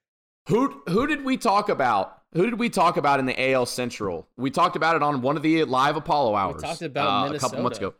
who 0.47 0.81
who 0.87 1.05
did 1.05 1.23
we 1.23 1.37
talk 1.37 1.69
about? 1.69 2.21
Who 2.33 2.45
did 2.49 2.57
we 2.57 2.69
talk 2.69 2.97
about 2.97 3.19
in 3.19 3.25
the 3.25 3.51
AL 3.51 3.67
Central? 3.67 4.27
We 4.37 4.49
talked 4.49 4.75
about 4.75 4.95
it 4.95 5.03
on 5.03 5.21
one 5.21 5.37
of 5.37 5.43
the 5.43 5.65
live 5.65 5.95
Apollo 5.95 6.35
hours. 6.35 6.55
We 6.55 6.61
talked 6.61 6.81
about 6.81 7.31
uh, 7.31 7.35
a 7.35 7.39
couple 7.39 7.61
months 7.61 7.77
ago. 7.77 7.93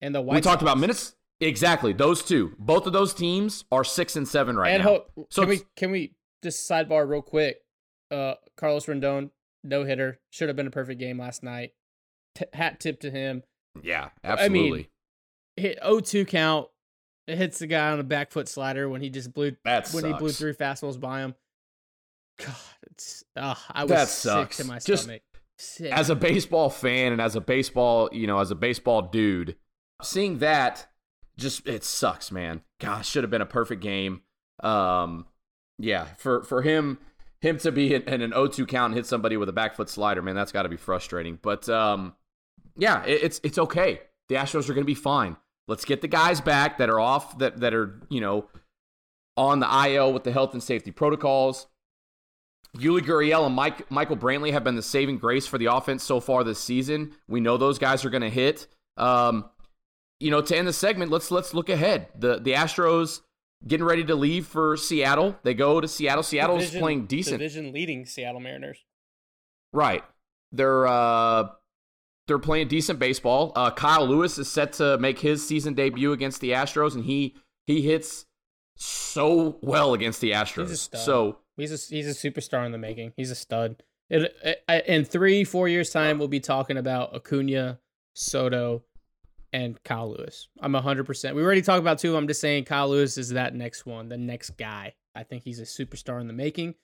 And 0.00 0.14
the 0.14 0.20
White 0.20 0.36
we 0.36 0.40
talked 0.40 0.62
about 0.62 0.78
minutes. 0.78 1.14
Exactly, 1.40 1.92
those 1.92 2.22
two. 2.22 2.54
Both 2.58 2.86
of 2.86 2.92
those 2.92 3.14
teams 3.14 3.64
are 3.70 3.84
six 3.84 4.16
and 4.16 4.26
seven 4.26 4.56
right 4.56 4.70
and 4.70 4.82
now. 4.82 4.88
Ho- 5.14 5.26
so 5.30 5.42
can 5.42 5.48
we 5.50 5.60
can 5.76 5.90
we 5.92 6.14
just 6.42 6.68
sidebar 6.68 7.08
real 7.08 7.22
quick? 7.22 7.58
uh, 8.10 8.34
Carlos 8.56 8.86
Rodon, 8.86 9.30
no 9.62 9.84
hitter. 9.84 10.20
Should 10.30 10.48
have 10.48 10.56
been 10.56 10.66
a 10.66 10.70
perfect 10.70 11.00
game 11.00 11.18
last 11.18 11.42
night. 11.42 11.72
T- 12.34 12.46
hat 12.52 12.80
tip 12.80 13.00
to 13.00 13.10
him. 13.10 13.42
Yeah, 13.82 14.08
absolutely. 14.24 14.58
I 14.68 14.72
mean, 14.72 14.86
hit 15.56 15.78
0-2 15.82 16.26
count. 16.26 16.68
It 17.28 17.36
hits 17.36 17.58
the 17.58 17.66
guy 17.66 17.90
on 17.92 18.00
a 18.00 18.04
back 18.04 18.32
foot 18.32 18.48
slider 18.48 18.88
when 18.88 19.02
he 19.02 19.10
just 19.10 19.34
blew 19.34 19.54
that 19.64 19.90
when 19.92 20.02
sucks. 20.02 20.14
he 20.14 20.18
blew 20.18 20.30
three 20.30 20.54
fastballs 20.54 20.98
by 20.98 21.20
him. 21.20 21.34
God, 22.38 22.56
it's 22.90 23.22
uh, 23.36 23.54
I 23.70 23.84
was 23.84 23.90
that 23.90 24.08
sucks. 24.08 24.56
sick 24.56 24.64
to 24.64 24.72
my 24.72 24.78
just 24.78 25.02
stomach. 25.02 25.22
Sick. 25.58 25.92
As 25.92 26.08
a 26.08 26.14
baseball 26.14 26.70
fan 26.70 27.12
and 27.12 27.20
as 27.20 27.36
a 27.36 27.40
baseball, 27.40 28.08
you 28.12 28.26
know, 28.26 28.38
as 28.38 28.50
a 28.50 28.54
baseball 28.54 29.02
dude, 29.02 29.56
seeing 30.02 30.38
that 30.38 30.86
just 31.36 31.66
it 31.68 31.84
sucks, 31.84 32.32
man. 32.32 32.62
Gosh, 32.80 33.08
should 33.08 33.24
have 33.24 33.30
been 33.30 33.42
a 33.42 33.46
perfect 33.46 33.82
game. 33.82 34.22
Um, 34.60 35.26
yeah, 35.78 36.06
for 36.16 36.42
for 36.44 36.62
him 36.62 36.98
him 37.40 37.58
to 37.58 37.70
be 37.70 37.94
in, 37.94 38.02
in 38.02 38.20
an 38.22 38.32
0-2 38.32 38.66
count 38.66 38.92
and 38.92 38.94
hit 38.96 39.06
somebody 39.06 39.36
with 39.36 39.48
a 39.48 39.52
back 39.52 39.76
foot 39.76 39.88
slider, 39.88 40.22
man, 40.22 40.34
that's 40.34 40.50
got 40.50 40.62
to 40.62 40.68
be 40.68 40.76
frustrating. 40.76 41.38
But 41.40 41.68
um, 41.68 42.14
yeah, 42.76 43.04
it, 43.04 43.22
it's 43.22 43.40
it's 43.44 43.58
okay. 43.58 44.00
The 44.28 44.36
Astros 44.36 44.68
are 44.70 44.74
going 44.74 44.84
to 44.84 44.84
be 44.84 44.94
fine. 44.94 45.36
Let's 45.68 45.84
get 45.84 46.00
the 46.00 46.08
guys 46.08 46.40
back 46.40 46.78
that 46.78 46.88
are 46.88 46.98
off 46.98 47.38
that 47.38 47.60
that 47.60 47.74
are 47.74 48.00
you 48.08 48.20
know 48.20 48.46
on 49.36 49.60
the 49.60 49.88
IL 49.88 50.12
with 50.12 50.24
the 50.24 50.32
health 50.32 50.54
and 50.54 50.62
safety 50.62 50.90
protocols. 50.90 51.66
Yuli 52.76 53.00
Gurriel 53.00 53.46
and 53.46 53.54
Mike, 53.54 53.90
Michael 53.90 54.16
Brantley 54.16 54.52
have 54.52 54.64
been 54.64 54.76
the 54.76 54.82
saving 54.82 55.18
grace 55.18 55.46
for 55.46 55.56
the 55.58 55.66
offense 55.66 56.02
so 56.02 56.20
far 56.20 56.44
this 56.44 56.58
season. 56.58 57.12
We 57.26 57.40
know 57.40 57.56
those 57.56 57.78
guys 57.78 58.04
are 58.04 58.10
going 58.10 58.22
to 58.22 58.30
hit. 58.30 58.66
Um, 58.96 59.46
you 60.20 60.30
know, 60.30 60.42
to 60.42 60.56
end 60.56 60.68
the 60.68 60.72
segment, 60.72 61.10
let's 61.10 61.30
let's 61.30 61.54
look 61.54 61.68
ahead. 61.68 62.08
The 62.18 62.38
the 62.38 62.52
Astros 62.52 63.20
getting 63.66 63.86
ready 63.86 64.04
to 64.04 64.14
leave 64.14 64.46
for 64.46 64.76
Seattle. 64.76 65.36
They 65.42 65.54
go 65.54 65.80
to 65.80 65.88
Seattle. 65.88 66.22
Seattle's 66.22 66.60
division, 66.60 66.80
playing 66.80 67.06
decent. 67.06 67.38
Division 67.38 67.72
leading 67.72 68.06
Seattle 68.06 68.40
Mariners. 68.40 68.84
Right. 69.72 70.02
They're 70.52 70.86
uh 70.86 71.48
they're 72.28 72.38
playing 72.38 72.68
decent 72.68 72.98
baseball. 72.98 73.52
Uh, 73.56 73.70
Kyle 73.70 74.06
Lewis 74.06 74.38
is 74.38 74.48
set 74.48 74.74
to 74.74 74.98
make 74.98 75.18
his 75.18 75.44
season 75.46 75.74
debut 75.74 76.12
against 76.12 76.40
the 76.40 76.50
Astros, 76.50 76.94
and 76.94 77.04
he 77.04 77.34
he 77.66 77.82
hits 77.82 78.26
so 78.76 79.58
well 79.62 79.94
against 79.94 80.20
the 80.20 80.30
Astros. 80.30 80.68
He's 80.68 80.90
so 80.94 81.38
he's 81.56 81.72
a 81.72 81.94
he's 81.94 82.06
a 82.06 82.30
superstar 82.30 82.64
in 82.64 82.70
the 82.70 82.78
making. 82.78 83.14
He's 83.16 83.32
a 83.32 83.34
stud. 83.34 83.82
It, 84.10 84.32
it, 84.44 84.86
in 84.86 85.04
three 85.04 85.42
four 85.42 85.68
years 85.68 85.90
time, 85.90 86.18
we'll 86.18 86.28
be 86.28 86.40
talking 86.40 86.76
about 86.76 87.14
Acuna, 87.14 87.80
Soto, 88.14 88.84
and 89.52 89.82
Kyle 89.82 90.10
Lewis. 90.10 90.48
I'm 90.60 90.72
100%. 90.72 91.34
We 91.34 91.42
already 91.42 91.62
talked 91.62 91.80
about 91.80 91.98
two. 91.98 92.16
I'm 92.16 92.28
just 92.28 92.40
saying 92.40 92.64
Kyle 92.64 92.88
Lewis 92.88 93.18
is 93.18 93.30
that 93.30 93.54
next 93.54 93.86
one, 93.86 94.08
the 94.08 94.16
next 94.16 94.50
guy. 94.56 94.94
I 95.14 95.24
think 95.24 95.42
he's 95.42 95.60
a 95.60 95.64
superstar 95.64 96.20
in 96.20 96.26
the 96.26 96.32
making. 96.32 96.74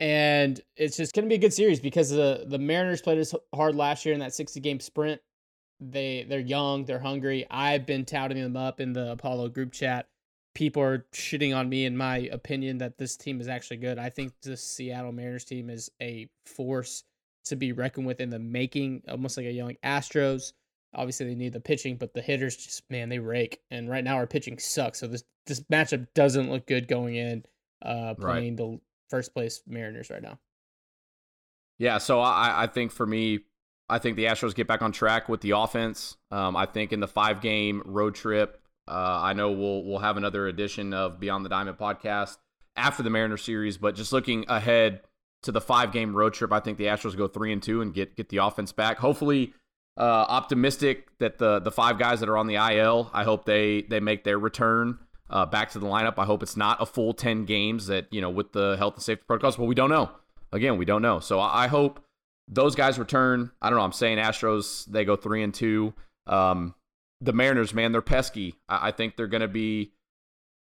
And 0.00 0.58
it's 0.76 0.96
just 0.96 1.14
going 1.14 1.26
to 1.26 1.28
be 1.28 1.34
a 1.34 1.38
good 1.38 1.52
series 1.52 1.78
because 1.78 2.08
the 2.08 2.44
the 2.48 2.58
Mariners 2.58 3.02
played 3.02 3.18
as 3.18 3.34
hard 3.54 3.74
last 3.74 4.06
year 4.06 4.14
in 4.14 4.20
that 4.20 4.34
60 4.34 4.58
game 4.60 4.80
sprint. 4.80 5.20
They 5.78 6.26
they're 6.28 6.40
young, 6.40 6.86
they're 6.86 6.98
hungry. 6.98 7.46
I've 7.50 7.86
been 7.86 8.06
touting 8.06 8.40
them 8.40 8.56
up 8.56 8.80
in 8.80 8.94
the 8.94 9.12
Apollo 9.12 9.50
group 9.50 9.72
chat. 9.72 10.08
People 10.54 10.82
are 10.82 11.06
shitting 11.14 11.54
on 11.54 11.68
me 11.68 11.84
in 11.84 11.96
my 11.96 12.28
opinion 12.32 12.78
that 12.78 12.96
this 12.98 13.16
team 13.16 13.40
is 13.40 13.46
actually 13.46 13.76
good. 13.76 13.98
I 13.98 14.08
think 14.08 14.32
the 14.42 14.56
Seattle 14.56 15.12
Mariners 15.12 15.44
team 15.44 15.68
is 15.68 15.90
a 16.00 16.28
force 16.46 17.04
to 17.44 17.56
be 17.56 17.72
reckoned 17.72 18.06
with 18.06 18.20
in 18.20 18.30
the 18.30 18.38
making, 18.38 19.02
almost 19.08 19.36
like 19.36 19.46
a 19.46 19.52
young 19.52 19.76
Astros. 19.84 20.52
Obviously, 20.94 21.26
they 21.26 21.34
need 21.34 21.52
the 21.52 21.60
pitching, 21.60 21.96
but 21.96 22.14
the 22.14 22.22
hitters 22.22 22.56
just 22.56 22.90
man, 22.90 23.10
they 23.10 23.18
rake. 23.18 23.60
And 23.70 23.88
right 23.88 24.02
now, 24.02 24.16
our 24.16 24.26
pitching 24.26 24.58
sucks. 24.58 24.98
So 24.98 25.06
this 25.06 25.24
this 25.46 25.60
matchup 25.64 26.06
doesn't 26.14 26.50
look 26.50 26.66
good 26.66 26.88
going 26.88 27.16
in. 27.16 27.44
Uh, 27.82 28.14
playing 28.14 28.56
right. 28.56 28.56
the 28.56 28.80
first 29.10 29.34
place 29.34 29.62
Mariners 29.66 30.10
right 30.10 30.22
now. 30.22 30.38
Yeah, 31.78 31.98
so 31.98 32.20
I, 32.20 32.64
I 32.64 32.66
think 32.66 32.92
for 32.92 33.06
me, 33.06 33.40
I 33.88 33.98
think 33.98 34.16
the 34.16 34.26
Astros 34.26 34.54
get 34.54 34.68
back 34.68 34.82
on 34.82 34.92
track 34.92 35.28
with 35.28 35.40
the 35.40 35.52
offense. 35.52 36.16
Um, 36.30 36.56
I 36.56 36.66
think 36.66 36.92
in 36.92 37.00
the 37.00 37.08
five 37.08 37.40
game 37.40 37.82
road 37.84 38.14
trip, 38.14 38.60
uh, 38.86 39.20
I 39.22 39.32
know 39.32 39.50
we'll 39.50 39.84
we'll 39.84 39.98
have 39.98 40.16
another 40.16 40.46
edition 40.46 40.92
of 40.94 41.18
Beyond 41.18 41.44
the 41.44 41.48
Diamond 41.48 41.78
podcast 41.78 42.36
after 42.76 43.02
the 43.02 43.10
Mariner 43.10 43.36
series, 43.36 43.78
but 43.78 43.94
just 43.94 44.12
looking 44.12 44.44
ahead 44.48 45.00
to 45.42 45.52
the 45.52 45.60
five 45.60 45.92
game 45.92 46.14
road 46.14 46.34
trip, 46.34 46.52
I 46.52 46.60
think 46.60 46.78
the 46.78 46.84
Astros 46.84 47.16
go 47.16 47.26
three 47.28 47.52
and 47.52 47.62
two 47.62 47.80
and 47.80 47.94
get 47.94 48.16
get 48.16 48.28
the 48.28 48.38
offense 48.38 48.72
back. 48.72 48.98
Hopefully, 48.98 49.54
uh, 49.96 50.02
optimistic 50.28 51.08
that 51.18 51.38
the 51.38 51.60
the 51.60 51.70
five 51.70 51.98
guys 51.98 52.20
that 52.20 52.28
are 52.28 52.36
on 52.36 52.46
the 52.46 52.56
IL, 52.56 53.10
I 53.12 53.24
hope 53.24 53.44
they 53.44 53.82
they 53.82 54.00
make 54.00 54.24
their 54.24 54.38
return 54.38 54.98
uh, 55.30 55.46
back 55.46 55.70
to 55.70 55.78
the 55.78 55.86
lineup. 55.86 56.14
I 56.18 56.24
hope 56.24 56.42
it's 56.42 56.56
not 56.56 56.82
a 56.82 56.86
full 56.86 57.14
10 57.14 57.44
games 57.44 57.86
that, 57.86 58.06
you 58.10 58.20
know, 58.20 58.30
with 58.30 58.52
the 58.52 58.76
health 58.76 58.94
and 58.94 59.02
safety 59.02 59.24
protocols, 59.26 59.56
but 59.56 59.64
we 59.64 59.74
don't 59.74 59.90
know. 59.90 60.10
Again, 60.52 60.76
we 60.76 60.84
don't 60.84 61.02
know. 61.02 61.20
So 61.20 61.38
I, 61.38 61.64
I 61.64 61.66
hope 61.68 62.04
those 62.48 62.74
guys 62.74 62.98
return. 62.98 63.52
I 63.62 63.70
don't 63.70 63.78
know. 63.78 63.84
I'm 63.84 63.92
saying 63.92 64.18
Astros, 64.18 64.84
they 64.86 65.04
go 65.04 65.16
three 65.16 65.42
and 65.42 65.54
two. 65.54 65.94
Um, 66.26 66.74
the 67.20 67.32
Mariners, 67.32 67.72
man, 67.72 67.92
they're 67.92 68.02
pesky. 68.02 68.56
I, 68.68 68.88
I 68.88 68.90
think 68.90 69.16
they're 69.16 69.28
going 69.28 69.40
to 69.40 69.48
be 69.48 69.92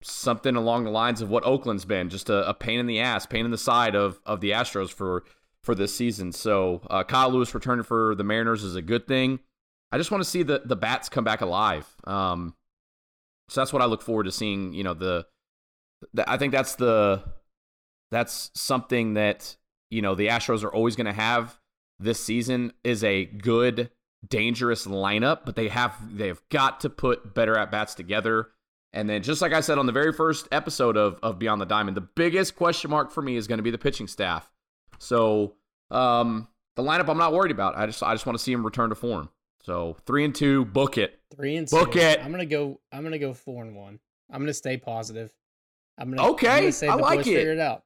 something 0.03 0.57
along 0.57 0.85
the 0.85 0.91
lines 0.91 1.23
of 1.23 1.31
what 1.31 1.45
Oakland's 1.45 1.85
been, 1.85 2.11
just 2.11 2.29
a, 2.29 2.49
a, 2.49 2.55
pain 2.55 2.79
in 2.79 2.87
the 2.87 3.01
ass, 3.01 3.27
pain 3.27 3.45
in 3.45 3.51
the 3.51 3.59
side 3.59 3.95
of 3.95 4.21
of 4.27 4.41
the 4.41 4.51
Astros 4.51 4.93
for 4.93 5.25
for 5.63 5.75
this 5.75 5.95
season. 5.95 6.33
So 6.33 6.83
uh, 6.91 7.05
Kyle 7.05 7.31
Lewis 7.31 7.55
returning 7.55 7.85
for 7.85 8.15
the 8.15 8.25
Mariners 8.25 8.63
is 8.63 8.77
a 8.77 8.83
good 8.83 9.07
thing. 9.07 9.41
I 9.93 9.99
just 9.99 10.11
want 10.11 10.23
to 10.23 10.29
see 10.29 10.43
the 10.43 10.63
the 10.65 10.77
bats 10.77 11.09
come 11.09 11.25
back 11.25 11.41
alive. 11.41 11.87
Um, 12.05 12.55
so 13.49 13.61
that's 13.61 13.73
what 13.73 13.83
I 13.83 13.87
look 13.87 14.03
forward 14.03 14.25
to 14.25 14.33
seeing. 14.33 14.73
You 14.73 14.85
know, 14.85 14.95
the, 14.95 15.27
the 16.15 16.29
I 16.31 16.37
think 16.37 16.53
that's 16.53 16.75
the 16.75 17.23
that's 18.11 18.51
something 18.55 19.15
that 19.15 19.57
you 19.91 20.03
know 20.03 20.15
the 20.15 20.29
Astros 20.29 20.65
are 20.65 20.73
always 20.73 20.97
going 20.97 21.07
to 21.07 21.13
have 21.13 21.59
this 21.99 22.23
season 22.23 22.73
is 22.85 23.03
a 23.05 23.25
good, 23.25 23.91
dangerous 24.27 24.87
lineup, 24.87 25.41
but 25.45 25.57
they 25.57 25.69
have 25.69 25.97
they've 26.17 26.41
got 26.51 26.81
to 26.81 26.91
put 26.91 27.35
better 27.35 27.57
at 27.57 27.71
bats 27.71 27.95
together. 27.95 28.49
And 28.93 29.11
then, 29.11 29.23
just 29.23 29.43
like 29.43 29.53
I 29.53 29.61
said 29.61 29.79
on 29.79 29.87
the 29.87 29.93
very 29.93 30.13
first 30.13 30.49
episode 30.53 30.97
of 30.97 31.19
of 31.23 31.39
Beyond 31.39 31.61
the 31.61 31.67
Diamond, 31.67 31.97
the 31.97 32.03
biggest 32.03 32.57
question 32.57 32.91
mark 32.91 33.11
for 33.11 33.23
me 33.23 33.37
is 33.37 33.47
going 33.47 33.59
to 33.59 33.63
be 33.63 33.71
the 33.71 33.79
pitching 33.79 34.09
staff. 34.09 34.51
So, 34.99 35.55
um, 35.91 36.49
the 36.77 36.83
lineup 36.83 37.09
I'm 37.09 37.19
not 37.19 37.33
worried 37.33 37.51
about. 37.51 37.77
I 37.77 37.87
just 37.87 38.03
I 38.03 38.15
just 38.15 38.27
want 38.27 38.39
to 38.39 38.43
see 38.43 38.53
him 38.53 38.65
return 38.65 38.91
to 38.91 38.95
form. 38.95 39.29
So 39.63 39.97
three 40.07 40.25
and 40.25 40.35
two, 40.35 40.65
book 40.65 40.97
it. 40.97 41.19
Three 41.35 41.57
and 41.57 41.69
book 41.69 41.93
two. 41.93 41.99
it. 41.99 42.21
I'm 42.23 42.31
gonna 42.31 42.47
go. 42.47 42.81
I'm 42.93 43.03
gonna 43.03 43.19
go 43.19 43.35
four 43.35 43.65
and 43.65 43.75
one. 43.75 43.99
I'm 44.31 44.41
gonna 44.41 44.55
stay 44.55 44.77
positive. 44.77 45.33
I'm 45.99 46.11
gonna 46.11 46.31
okay. 46.31 46.49
I'm 46.49 46.61
gonna 46.61 46.73
say 46.73 46.89
I 46.89 46.95
like 46.95 47.19
boys 47.21 47.29
it. 47.29 47.49
it 47.49 47.59
out. 47.59 47.83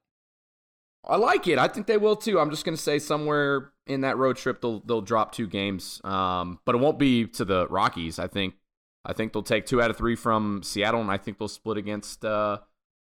I 1.03 1.15
like 1.15 1.47
it. 1.47 1.57
I 1.57 1.67
think 1.67 1.87
they 1.87 1.97
will 1.97 2.15
too. 2.15 2.39
I'm 2.39 2.51
just 2.51 2.65
gonna 2.65 2.77
say 2.77 2.99
somewhere 2.99 3.71
in 3.87 4.01
that 4.01 4.17
road 4.17 4.37
trip 4.37 4.61
they'll 4.61 4.81
they'll 4.81 5.01
drop 5.01 5.31
two 5.31 5.47
games. 5.47 5.99
Um, 6.03 6.59
but 6.65 6.75
it 6.75 6.79
won't 6.79 6.99
be 6.99 7.25
to 7.27 7.45
the 7.45 7.67
Rockies. 7.67 8.19
I 8.19 8.27
think 8.27 8.55
I 9.03 9.13
think 9.13 9.33
they'll 9.33 9.43
take 9.43 9.65
two 9.65 9.81
out 9.81 9.89
of 9.89 9.97
three 9.97 10.15
from 10.15 10.61
Seattle, 10.63 11.01
and 11.01 11.09
I 11.09 11.17
think 11.17 11.39
they'll 11.39 11.47
split 11.47 11.77
against 11.77 12.23
uh 12.23 12.59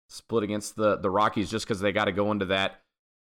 split 0.09 0.43
against 0.43 0.75
the 0.75 0.97
the 0.97 1.09
Rockies 1.09 1.49
just 1.49 1.65
because 1.65 1.79
they 1.79 1.91
got 1.91 2.05
to 2.05 2.11
go 2.11 2.31
into 2.31 2.45
that. 2.47 2.81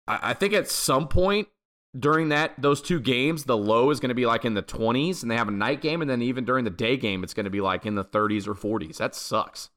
I, 0.07 0.31
I 0.31 0.33
think 0.33 0.53
at 0.53 0.69
some 0.69 1.07
point 1.07 1.49
during 1.97 2.29
that 2.29 2.53
those 2.61 2.81
two 2.81 2.99
games, 2.99 3.45
the 3.45 3.57
low 3.57 3.89
is 3.89 3.99
going 3.99 4.09
to 4.09 4.15
be 4.15 4.25
like 4.25 4.45
in 4.45 4.53
the 4.53 4.63
20s, 4.63 5.21
and 5.21 5.31
they 5.31 5.35
have 5.35 5.47
a 5.47 5.51
night 5.51 5.81
game, 5.81 6.01
and 6.01 6.09
then 6.09 6.21
even 6.21 6.45
during 6.45 6.63
the 6.63 6.69
day 6.69 6.97
game, 6.97 7.23
it's 7.23 7.33
going 7.33 7.45
to 7.45 7.49
be 7.49 7.61
like 7.61 7.85
in 7.85 7.95
the 7.95 8.03
30s 8.03 8.47
or 8.47 8.53
40s. 8.53 8.97
That 8.97 9.15
sucks. 9.15 9.69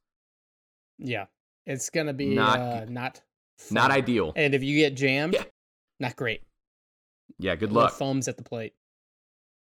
Yeah, 0.99 1.27
it's 1.67 1.91
going 1.91 2.09
to 2.09 2.13
be 2.13 2.35
not 2.35 2.59
uh, 2.59 2.85
not 2.89 3.21
fun. 3.57 3.75
not 3.75 3.91
ideal. 3.91 4.33
And 4.35 4.55
if 4.55 4.63
you 4.63 4.77
get 4.77 4.97
jammed, 4.97 5.35
yeah. 5.35 5.45
not 6.01 6.17
great. 6.17 6.43
Yeah, 7.39 7.55
good 7.55 7.73
luck. 7.73 7.93
Foams 7.93 8.27
at 8.27 8.37
the 8.37 8.43
plate. 8.43 8.75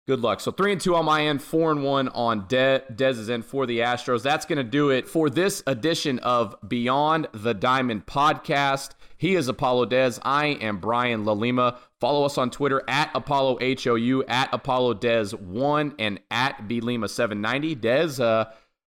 Good 0.06 0.20
luck. 0.20 0.38
So 0.38 0.52
three 0.52 0.70
and 0.70 0.80
two 0.80 0.94
on 0.94 1.04
my 1.04 1.22
end, 1.22 1.42
four 1.42 1.72
and 1.72 1.82
one 1.82 2.08
on 2.10 2.46
De- 2.46 2.84
Dez's 2.94 3.28
end 3.28 3.44
for 3.44 3.66
the 3.66 3.80
Astros. 3.80 4.22
That's 4.22 4.46
going 4.46 4.58
to 4.58 4.64
do 4.64 4.90
it 4.90 5.08
for 5.08 5.28
this 5.28 5.64
edition 5.66 6.20
of 6.20 6.54
Beyond 6.68 7.26
the 7.32 7.54
Diamond 7.54 8.06
podcast. 8.06 8.90
He 9.16 9.34
is 9.34 9.48
Apollo 9.48 9.86
Dez. 9.86 10.20
I 10.22 10.46
am 10.46 10.78
Brian 10.78 11.24
Lalima. 11.24 11.78
Follow 12.00 12.24
us 12.24 12.36
on 12.36 12.50
Twitter 12.50 12.82
at 12.88 13.10
Apollo 13.14 13.58
HOU, 13.60 14.24
at 14.28 14.50
Apollo 14.52 14.94
Dez1, 14.94 15.94
and 15.98 16.20
at 16.30 16.68
BLima790. 16.68 17.80
Dez, 17.80 18.20
uh, 18.22 18.50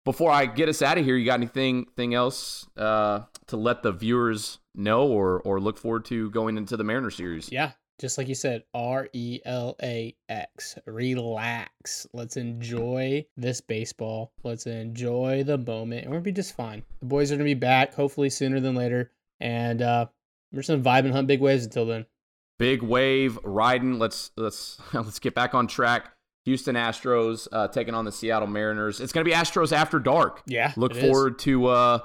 before 0.07 0.31
I 0.31 0.47
get 0.47 0.69
us 0.69 0.81
out 0.81 0.97
of 0.97 1.05
here, 1.05 1.17
you 1.17 1.27
got 1.27 1.41
anything, 1.41 1.87
anything 1.89 2.15
else 2.15 2.67
uh, 2.77 3.21
to 3.49 3.57
let 3.57 3.83
the 3.83 3.93
viewers 3.93 4.61
know 4.75 5.07
or, 5.09 5.41
or 5.41 5.61
look 5.61 5.77
forward 5.77 6.07
to 6.07 6.31
going 6.31 6.57
into 6.57 6.77
the 6.77 6.85
Mariner 6.85 7.11
series? 7.11 7.53
Yeah, 7.53 7.73
just 8.01 8.17
like 8.17 8.29
you 8.29 8.35
said, 8.35 8.65
R 8.73 9.09
E 9.13 9.41
L 9.45 9.77
A 9.83 10.17
X. 10.31 10.79
Relax. 10.87 12.07
Let's 12.15 12.39
enjoy 12.39 13.27
this 13.37 13.61
baseball. 13.61 14.33
Let's 14.43 14.67
enjoy 14.67 15.45
the 15.45 15.59
moment, 15.59 16.05
and 16.05 16.13
we'll 16.13 16.21
be 16.21 16.33
just 16.33 16.57
fine. 16.57 16.83
The 17.01 17.07
boys 17.07 17.31
are 17.31 17.37
to 17.37 17.45
be 17.45 17.55
back, 17.55 17.93
hopefully 17.93 18.31
sooner 18.31 18.61
than 18.61 18.75
later. 18.75 19.13
And 19.41 19.83
uh, 19.83 20.07
we're 20.51 20.63
just 20.63 20.71
gonna 20.71 20.83
vibe 20.83 21.05
and 21.05 21.13
hunt 21.13 21.27
big 21.27 21.41
waves 21.41 21.65
until 21.65 21.85
then. 21.85 22.07
Big 22.59 22.83
wave 22.83 23.39
riding. 23.45 23.99
Let's 23.99 24.31
let's 24.37 24.79
let's 24.93 25.19
get 25.19 25.35
back 25.35 25.55
on 25.55 25.67
track. 25.67 26.13
Houston 26.45 26.77
Astros 26.77 27.49
uh, 27.51 27.69
taking 27.69 27.95
on 27.95 28.05
the 28.05 28.13
Seattle 28.13 28.47
Mariners. 28.47 29.01
It's 29.01 29.13
gonna 29.13 29.25
be 29.25 29.33
Astros 29.33 29.73
after 29.73 29.99
dark. 29.99 30.43
Yeah. 30.47 30.73
Look 30.77 30.95
forward 30.95 31.37
is. 31.37 31.45
to 31.45 31.67
uh, 31.67 31.99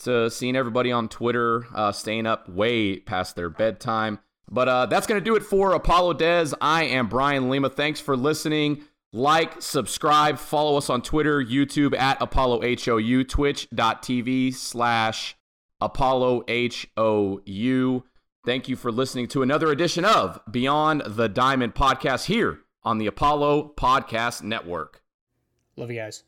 to 0.00 0.30
seeing 0.30 0.56
everybody 0.56 0.92
on 0.92 1.08
Twitter 1.08 1.66
uh, 1.74 1.92
staying 1.92 2.26
up 2.26 2.48
way 2.48 2.98
past 2.98 3.36
their 3.36 3.50
bedtime. 3.50 4.18
But 4.50 4.68
uh, 4.68 4.86
that's 4.86 5.06
going 5.06 5.20
to 5.20 5.24
do 5.24 5.34
it 5.34 5.42
for 5.42 5.72
Apollo 5.72 6.14
Dez. 6.14 6.52
I 6.60 6.84
am 6.84 7.08
Brian 7.08 7.48
Lima. 7.48 7.70
Thanks 7.70 8.00
for 8.00 8.16
listening. 8.16 8.82
Like, 9.14 9.60
subscribe, 9.60 10.38
follow 10.38 10.76
us 10.76 10.88
on 10.88 11.02
Twitter, 11.02 11.42
YouTube 11.42 11.96
at 11.96 12.20
Apollo 12.20 12.62
HOU, 12.62 13.24
twitch.tv 13.24 14.54
slash 14.54 15.36
Apollo 15.80 16.44
H 16.48 16.88
O 16.96 17.40
U. 17.44 18.04
Thank 18.44 18.68
you 18.68 18.74
for 18.74 18.90
listening 18.90 19.28
to 19.28 19.42
another 19.42 19.70
edition 19.70 20.04
of 20.04 20.40
Beyond 20.50 21.02
the 21.06 21.28
Diamond 21.28 21.76
podcast 21.76 22.24
here 22.24 22.58
on 22.82 22.98
the 22.98 23.06
Apollo 23.06 23.74
Podcast 23.76 24.42
Network. 24.42 25.02
Love 25.76 25.90
you 25.90 25.98
guys. 26.00 26.24